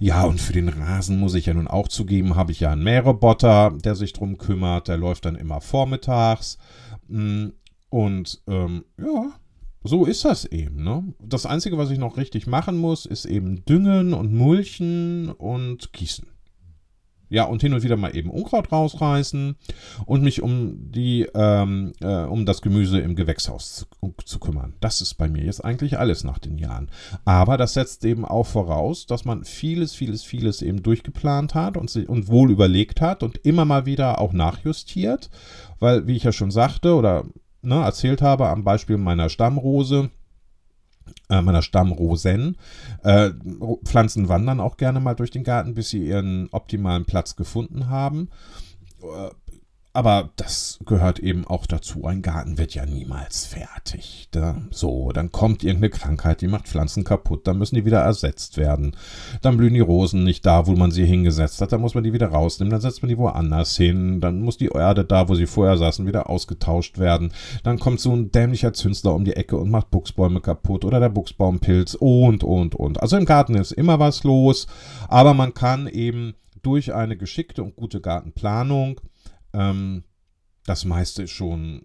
Ja, 0.00 0.24
und 0.24 0.40
für 0.40 0.52
den 0.52 0.68
Rasen 0.68 1.20
muss 1.20 1.34
ich 1.34 1.46
ja 1.46 1.54
nun 1.54 1.68
auch 1.68 1.88
zugeben, 1.88 2.34
habe 2.34 2.52
ich 2.52 2.60
ja 2.60 2.72
einen 2.72 2.82
Mähroboter, 2.82 3.72
der 3.84 3.94
sich 3.94 4.12
drum 4.12 4.36
kümmert, 4.36 4.88
der 4.88 4.96
läuft 4.96 5.24
dann 5.24 5.36
immer 5.36 5.60
vormittags 5.60 6.58
mm, 7.08 7.48
und 7.90 8.42
ähm, 8.48 8.84
ja, 8.98 9.32
so 9.82 10.04
ist 10.04 10.24
das 10.24 10.44
eben. 10.44 10.84
Ne? 10.84 11.14
Das 11.20 11.46
Einzige, 11.46 11.78
was 11.78 11.90
ich 11.90 11.98
noch 11.98 12.16
richtig 12.16 12.46
machen 12.46 12.76
muss, 12.76 13.06
ist 13.06 13.24
eben 13.24 13.64
düngen 13.64 14.12
und 14.12 14.32
mulchen 14.32 15.30
und 15.30 15.92
gießen. 15.92 16.26
Ja, 17.30 17.44
und 17.44 17.62
hin 17.62 17.72
und 17.72 17.84
wieder 17.84 17.96
mal 17.96 18.14
eben 18.14 18.28
Unkraut 18.28 18.72
rausreißen 18.72 19.56
und 20.04 20.22
mich 20.22 20.42
um 20.42 20.90
die, 20.90 21.28
ähm, 21.32 21.92
äh, 22.00 22.24
um 22.24 22.44
das 22.44 22.60
Gemüse 22.60 22.98
im 22.98 23.14
Gewächshaus 23.14 23.86
zu, 24.00 24.14
zu, 24.24 24.40
kümmern. 24.40 24.74
Das 24.80 25.00
ist 25.00 25.14
bei 25.14 25.28
mir 25.28 25.44
jetzt 25.44 25.64
eigentlich 25.64 25.98
alles 25.98 26.24
nach 26.24 26.40
den 26.40 26.58
Jahren. 26.58 26.90
Aber 27.24 27.56
das 27.56 27.74
setzt 27.74 28.04
eben 28.04 28.24
auch 28.24 28.46
voraus, 28.46 29.06
dass 29.06 29.24
man 29.24 29.44
vieles, 29.44 29.94
vieles, 29.94 30.24
vieles 30.24 30.60
eben 30.60 30.82
durchgeplant 30.82 31.54
hat 31.54 31.76
und, 31.76 31.94
und 32.08 32.28
wohl 32.28 32.50
überlegt 32.50 33.00
hat 33.00 33.22
und 33.22 33.38
immer 33.38 33.64
mal 33.64 33.86
wieder 33.86 34.20
auch 34.20 34.32
nachjustiert. 34.32 35.30
Weil, 35.78 36.06
wie 36.08 36.16
ich 36.16 36.24
ja 36.24 36.32
schon 36.32 36.50
sagte 36.50 36.94
oder 36.94 37.24
ne, 37.62 37.76
erzählt 37.76 38.22
habe, 38.22 38.48
am 38.48 38.64
Beispiel 38.64 38.96
meiner 38.96 39.28
Stammrose, 39.28 40.10
meiner 41.28 41.62
Stammrosen. 41.62 42.56
Äh, 43.02 43.30
Pflanzen 43.84 44.28
wandern 44.28 44.60
auch 44.60 44.76
gerne 44.76 45.00
mal 45.00 45.14
durch 45.14 45.30
den 45.30 45.44
Garten, 45.44 45.74
bis 45.74 45.90
sie 45.90 46.06
ihren 46.06 46.48
optimalen 46.50 47.04
Platz 47.04 47.36
gefunden 47.36 47.88
haben. 47.88 48.28
Aber 49.92 50.30
das 50.36 50.78
gehört 50.86 51.18
eben 51.18 51.44
auch 51.48 51.66
dazu. 51.66 52.04
Ein 52.04 52.22
Garten 52.22 52.58
wird 52.58 52.74
ja 52.74 52.86
niemals 52.86 53.46
fertig. 53.46 54.28
Da, 54.30 54.56
so, 54.70 55.10
dann 55.10 55.32
kommt 55.32 55.64
irgendeine 55.64 55.90
Krankheit, 55.90 56.42
die 56.42 56.46
macht 56.46 56.68
Pflanzen 56.68 57.02
kaputt. 57.02 57.48
Dann 57.48 57.58
müssen 57.58 57.74
die 57.74 57.84
wieder 57.84 57.98
ersetzt 58.00 58.56
werden. 58.56 58.96
Dann 59.42 59.56
blühen 59.56 59.74
die 59.74 59.80
Rosen 59.80 60.22
nicht 60.22 60.46
da, 60.46 60.68
wo 60.68 60.72
man 60.72 60.92
sie 60.92 61.04
hingesetzt 61.04 61.60
hat. 61.60 61.72
Dann 61.72 61.80
muss 61.80 61.94
man 61.94 62.04
die 62.04 62.12
wieder 62.12 62.28
rausnehmen. 62.28 62.70
Dann 62.70 62.80
setzt 62.80 63.02
man 63.02 63.08
die 63.08 63.18
woanders 63.18 63.76
hin. 63.76 64.20
Dann 64.20 64.42
muss 64.42 64.58
die 64.58 64.70
Erde 64.72 65.04
da, 65.04 65.28
wo 65.28 65.34
sie 65.34 65.46
vorher 65.46 65.76
saßen, 65.76 66.06
wieder 66.06 66.30
ausgetauscht 66.30 66.98
werden. 66.98 67.32
Dann 67.64 67.80
kommt 67.80 67.98
so 67.98 68.14
ein 68.14 68.30
dämlicher 68.30 68.72
Zünsler 68.72 69.12
um 69.12 69.24
die 69.24 69.34
Ecke 69.34 69.56
und 69.56 69.70
macht 69.70 69.90
Buchsbäume 69.90 70.40
kaputt 70.40 70.84
oder 70.84 71.00
der 71.00 71.08
Buchsbaumpilz 71.08 71.94
und, 71.94 72.44
und, 72.44 72.76
und. 72.76 73.02
Also 73.02 73.16
im 73.16 73.24
Garten 73.24 73.56
ist 73.56 73.72
immer 73.72 73.98
was 73.98 74.22
los. 74.22 74.68
Aber 75.08 75.34
man 75.34 75.52
kann 75.52 75.88
eben 75.88 76.34
durch 76.62 76.94
eine 76.94 77.16
geschickte 77.16 77.64
und 77.64 77.74
gute 77.74 78.00
Gartenplanung 78.00 79.00
ähm, 79.52 80.04
das 80.64 80.84
meiste 80.84 81.26
schon 81.28 81.82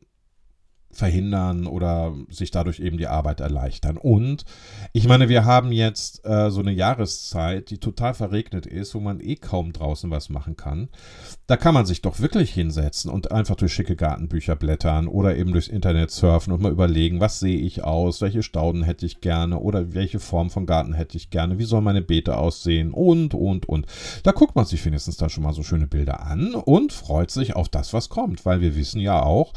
verhindern 0.96 1.68
oder 1.68 2.14
sich 2.30 2.52
dadurch 2.52 2.80
eben 2.80 2.98
die 2.98 3.08
Arbeit 3.08 3.42
erleichtern. 3.42 3.98
Und 3.98 4.46
ich 4.94 5.08
meine, 5.08 5.28
wir 5.28 5.44
haben 5.44 5.72
jetzt 5.72 6.26
äh, 6.26 6.50
so 6.50 6.62
eine 6.62 6.72
Jahreszeit, 6.72 7.70
die 7.70 7.80
total 7.80 8.14
verregnet 8.14 8.66
ist, 8.66 8.96
wo 8.96 9.00
man 9.02 9.20
eh 9.20 9.36
kaum 9.36 9.74
draußen 9.74 10.10
was 10.10 10.30
machen 10.30 10.56
kann. 10.56 10.90
Da 11.48 11.58
kann 11.58 11.74
man 11.74 11.86
sich 11.86 12.02
doch 12.02 12.20
wirklich 12.20 12.54
hinsetzen 12.54 13.12
und 13.12 13.32
einfach 13.32 13.56
durch 13.56 13.74
schicke 13.74 13.96
Gartenbücher 13.96 14.56
blättern 14.56 15.08
oder 15.08 15.36
eben 15.36 15.52
durchs 15.52 15.68
Internet 15.68 16.12
surfen 16.12 16.54
und 16.54 16.62
mal 16.62 16.72
überlegen, 16.72 17.20
was 17.20 17.40
sehe 17.40 17.58
ich 17.58 17.84
aus, 17.84 18.22
welche 18.22 18.42
Stauden 18.42 18.84
hätte 18.84 19.06
ich 19.06 19.20
gerne 19.20 19.60
oder 19.60 19.94
welche 19.94 20.20
Form 20.20 20.50
von 20.50 20.66
Garten 20.66 20.94
hätte 20.94 21.18
ich 21.18 21.30
gerne, 21.30 21.60
wie 21.60 21.66
sollen 21.66 21.84
meine 21.84 22.02
Beete 22.02 22.38
aussehen 22.38 22.92
und, 22.92 23.34
und, 23.34 23.68
und. 23.68 23.86
Da 24.24 24.32
guckt 24.32 24.56
man 24.56 24.66
sich 24.66 24.84
wenigstens 24.86 25.18
dann 25.18 25.30
schon 25.30 25.44
mal 25.44 25.54
so 25.54 25.64
schöne 25.64 25.88
Bilder 25.88 26.26
an 26.26 26.56
und 26.56 26.94
freut 26.94 27.32
sich 27.32 27.56
auf 27.56 27.68
das, 27.68 27.94
was 27.94 28.10
kommt, 28.10 28.46
weil 28.46 28.62
wir 28.62 28.76
wissen 28.76 29.02
ja 29.02 29.22
auch, 29.22 29.54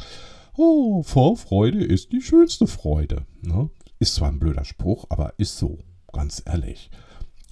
Oh, 0.61 1.03
Vorfreude 1.03 1.81
ist 1.85 2.11
die 2.11 2.21
schönste 2.21 2.67
Freude. 2.67 3.25
Ne? 3.41 3.69
Ist 3.97 4.15
zwar 4.15 4.27
ein 4.27 4.39
blöder 4.39 4.65
Spruch, 4.65 5.05
aber 5.07 5.35
ist 5.37 5.57
so, 5.57 5.79
ganz 6.11 6.43
ehrlich. 6.45 6.91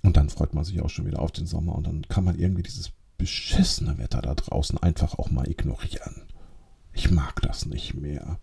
Und 0.04 0.18
dann 0.18 0.28
freut 0.28 0.54
man 0.54 0.66
sich 0.66 0.82
auch 0.82 0.90
schon 0.90 1.06
wieder 1.06 1.22
auf 1.22 1.32
den 1.32 1.46
Sommer 1.46 1.74
und 1.76 1.88
dann 1.88 2.02
kann 2.10 2.26
man 2.26 2.38
irgendwie 2.38 2.64
dieses 2.64 2.92
beschissene 3.18 3.98
Wetter 3.98 4.22
da 4.22 4.36
draußen 4.36 4.78
einfach 4.80 5.18
auch 5.20 5.32
mal 5.32 5.50
ignorieren. 5.50 6.24
Ich 6.92 7.10
mag 7.10 7.42
das 7.44 7.66
nicht 7.66 7.94
mehr. 7.94 8.40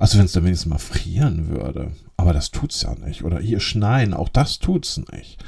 Also 0.00 0.18
wenn 0.18 0.24
es 0.24 0.32
dann 0.32 0.42
wenigstens 0.42 0.68
mal 0.68 0.78
frieren 0.78 1.48
würde. 1.48 1.92
Aber 2.16 2.32
das 2.32 2.50
tut's 2.50 2.82
ja 2.82 2.96
nicht. 2.96 3.22
Oder 3.22 3.38
hier 3.38 3.60
schneien, 3.60 4.14
auch 4.14 4.30
das 4.30 4.58
tut's 4.58 5.00
nicht. 5.12 5.40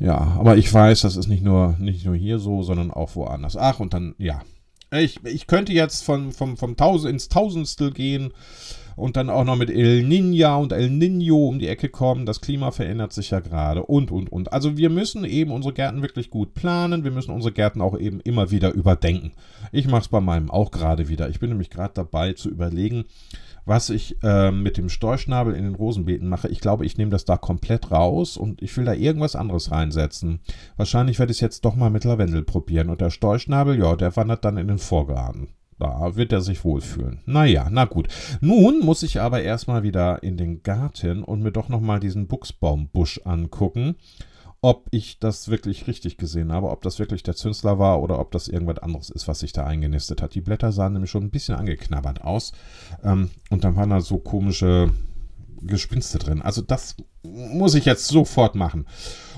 Ja, 0.00 0.16
aber 0.18 0.56
ich 0.56 0.72
weiß, 0.74 1.02
das 1.02 1.14
ist 1.14 1.28
nicht 1.28 1.44
nur, 1.44 1.76
nicht 1.78 2.04
nur 2.04 2.16
hier 2.16 2.40
so, 2.40 2.64
sondern 2.64 2.90
auch 2.90 3.14
woanders. 3.14 3.56
Ach, 3.56 3.78
und 3.78 3.94
dann, 3.94 4.16
ja, 4.18 4.42
ich, 5.00 5.24
ich 5.24 5.46
könnte 5.46 5.72
jetzt 5.72 6.04
von, 6.04 6.32
vom, 6.32 6.56
vom 6.56 6.76
Tausend 6.76 7.12
ins 7.12 7.28
Tausendstel 7.28 7.92
gehen 7.92 8.32
und 8.96 9.16
dann 9.16 9.30
auch 9.30 9.44
noch 9.44 9.56
mit 9.56 9.70
El 9.70 10.04
Niña 10.04 10.56
und 10.56 10.72
El 10.72 10.88
Niño 10.88 11.48
um 11.48 11.58
die 11.58 11.68
Ecke 11.68 11.88
kommen. 11.88 12.26
Das 12.26 12.40
Klima 12.40 12.70
verändert 12.70 13.12
sich 13.12 13.30
ja 13.30 13.40
gerade 13.40 13.82
und, 13.82 14.10
und, 14.10 14.30
und. 14.30 14.52
Also 14.52 14.76
wir 14.76 14.90
müssen 14.90 15.24
eben 15.24 15.50
unsere 15.50 15.74
Gärten 15.74 16.02
wirklich 16.02 16.30
gut 16.30 16.54
planen. 16.54 17.04
Wir 17.04 17.10
müssen 17.10 17.32
unsere 17.32 17.52
Gärten 17.52 17.80
auch 17.80 17.98
eben 17.98 18.20
immer 18.20 18.50
wieder 18.50 18.72
überdenken. 18.72 19.32
Ich 19.72 19.88
mache 19.88 20.02
es 20.02 20.08
bei 20.08 20.20
meinem 20.20 20.50
auch 20.50 20.70
gerade 20.70 21.08
wieder. 21.08 21.28
Ich 21.28 21.40
bin 21.40 21.50
nämlich 21.50 21.70
gerade 21.70 21.94
dabei 21.94 22.34
zu 22.34 22.48
überlegen, 22.48 23.04
was 23.64 23.90
ich 23.90 24.22
äh, 24.22 24.50
mit 24.50 24.76
dem 24.76 24.88
Storchschnabel 24.88 25.54
in 25.54 25.64
den 25.64 25.74
Rosenbeeten 25.74 26.28
mache. 26.28 26.48
Ich 26.48 26.60
glaube, 26.60 26.84
ich 26.84 26.98
nehme 26.98 27.10
das 27.10 27.24
da 27.24 27.36
komplett 27.36 27.90
raus 27.90 28.36
und 28.36 28.62
ich 28.62 28.76
will 28.76 28.84
da 28.84 28.92
irgendwas 28.92 29.36
anderes 29.36 29.70
reinsetzen. 29.70 30.40
Wahrscheinlich 30.76 31.18
werde 31.18 31.32
ich 31.32 31.38
es 31.38 31.42
jetzt 31.42 31.64
doch 31.64 31.76
mal 31.76 31.90
mit 31.90 32.04
Lavendel 32.04 32.42
probieren. 32.42 32.90
Und 32.90 33.00
der 33.00 33.10
Storchschnabel, 33.10 33.78
ja, 33.78 33.96
der 33.96 34.14
wandert 34.16 34.44
dann 34.44 34.56
in 34.56 34.68
den 34.68 34.78
Vorgarten. 34.78 35.48
Da 35.78 36.14
wird 36.14 36.32
er 36.32 36.40
sich 36.40 36.64
wohlfühlen. 36.64 37.20
Naja, 37.26 37.66
na 37.70 37.84
gut. 37.84 38.08
Nun 38.40 38.80
muss 38.80 39.02
ich 39.02 39.20
aber 39.20 39.42
erstmal 39.42 39.82
wieder 39.82 40.22
in 40.22 40.36
den 40.36 40.62
Garten 40.62 41.24
und 41.24 41.42
mir 41.42 41.50
doch 41.50 41.68
nochmal 41.68 41.98
diesen 42.00 42.28
Buchsbaumbusch 42.28 43.22
angucken 43.24 43.96
ob 44.64 44.86
ich 44.92 45.18
das 45.18 45.48
wirklich 45.50 45.86
richtig 45.88 46.16
gesehen 46.16 46.50
habe, 46.50 46.70
ob 46.70 46.80
das 46.80 46.98
wirklich 46.98 47.22
der 47.22 47.36
Zünsler 47.36 47.78
war 47.78 48.00
oder 48.00 48.18
ob 48.18 48.32
das 48.32 48.48
irgendwas 48.48 48.78
anderes 48.78 49.10
ist, 49.10 49.28
was 49.28 49.40
sich 49.40 49.52
da 49.52 49.66
eingenistet 49.66 50.22
hat. 50.22 50.34
Die 50.34 50.40
Blätter 50.40 50.72
sahen 50.72 50.94
nämlich 50.94 51.10
schon 51.10 51.24
ein 51.24 51.30
bisschen 51.30 51.54
angeknabbert 51.54 52.22
aus 52.22 52.52
ähm, 53.02 53.30
und 53.50 53.62
dann 53.62 53.76
waren 53.76 53.90
da 53.90 54.00
so 54.00 54.16
komische 54.16 54.90
Gespinste 55.60 56.18
drin. 56.18 56.40
Also 56.40 56.62
das 56.62 56.96
muss 57.22 57.74
ich 57.74 57.84
jetzt 57.84 58.08
sofort 58.08 58.54
machen. 58.54 58.86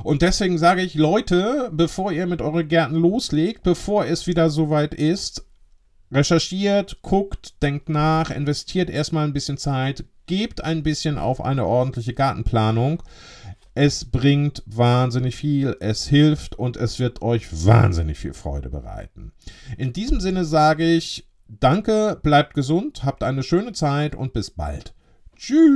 Und 0.04 0.22
deswegen 0.22 0.58
sage 0.58 0.82
ich, 0.82 0.94
Leute, 0.94 1.70
bevor 1.72 2.12
ihr 2.12 2.28
mit 2.28 2.40
euren 2.40 2.68
Gärten 2.68 2.94
loslegt, 2.94 3.64
bevor 3.64 4.06
es 4.06 4.28
wieder 4.28 4.48
soweit 4.48 4.94
ist, 4.94 5.44
recherchiert, 6.12 7.02
guckt, 7.02 7.60
denkt 7.64 7.88
nach, 7.88 8.30
investiert 8.30 8.90
erstmal 8.90 9.26
ein 9.26 9.32
bisschen 9.32 9.58
Zeit, 9.58 10.04
gebt 10.26 10.62
ein 10.62 10.84
bisschen 10.84 11.18
auf 11.18 11.40
eine 11.44 11.66
ordentliche 11.66 12.14
Gartenplanung. 12.14 13.02
Es 13.78 14.06
bringt 14.06 14.62
wahnsinnig 14.64 15.36
viel, 15.36 15.76
es 15.80 16.08
hilft 16.08 16.58
und 16.58 16.78
es 16.78 16.98
wird 16.98 17.20
euch 17.20 17.66
wahnsinnig 17.66 18.18
viel 18.18 18.32
Freude 18.32 18.70
bereiten. 18.70 19.32
In 19.76 19.92
diesem 19.92 20.18
Sinne 20.18 20.46
sage 20.46 20.94
ich, 20.94 21.28
danke, 21.46 22.18
bleibt 22.22 22.54
gesund, 22.54 23.04
habt 23.04 23.22
eine 23.22 23.42
schöne 23.42 23.74
Zeit 23.74 24.14
und 24.14 24.32
bis 24.32 24.50
bald. 24.50 24.94
Tschüss. 25.36 25.66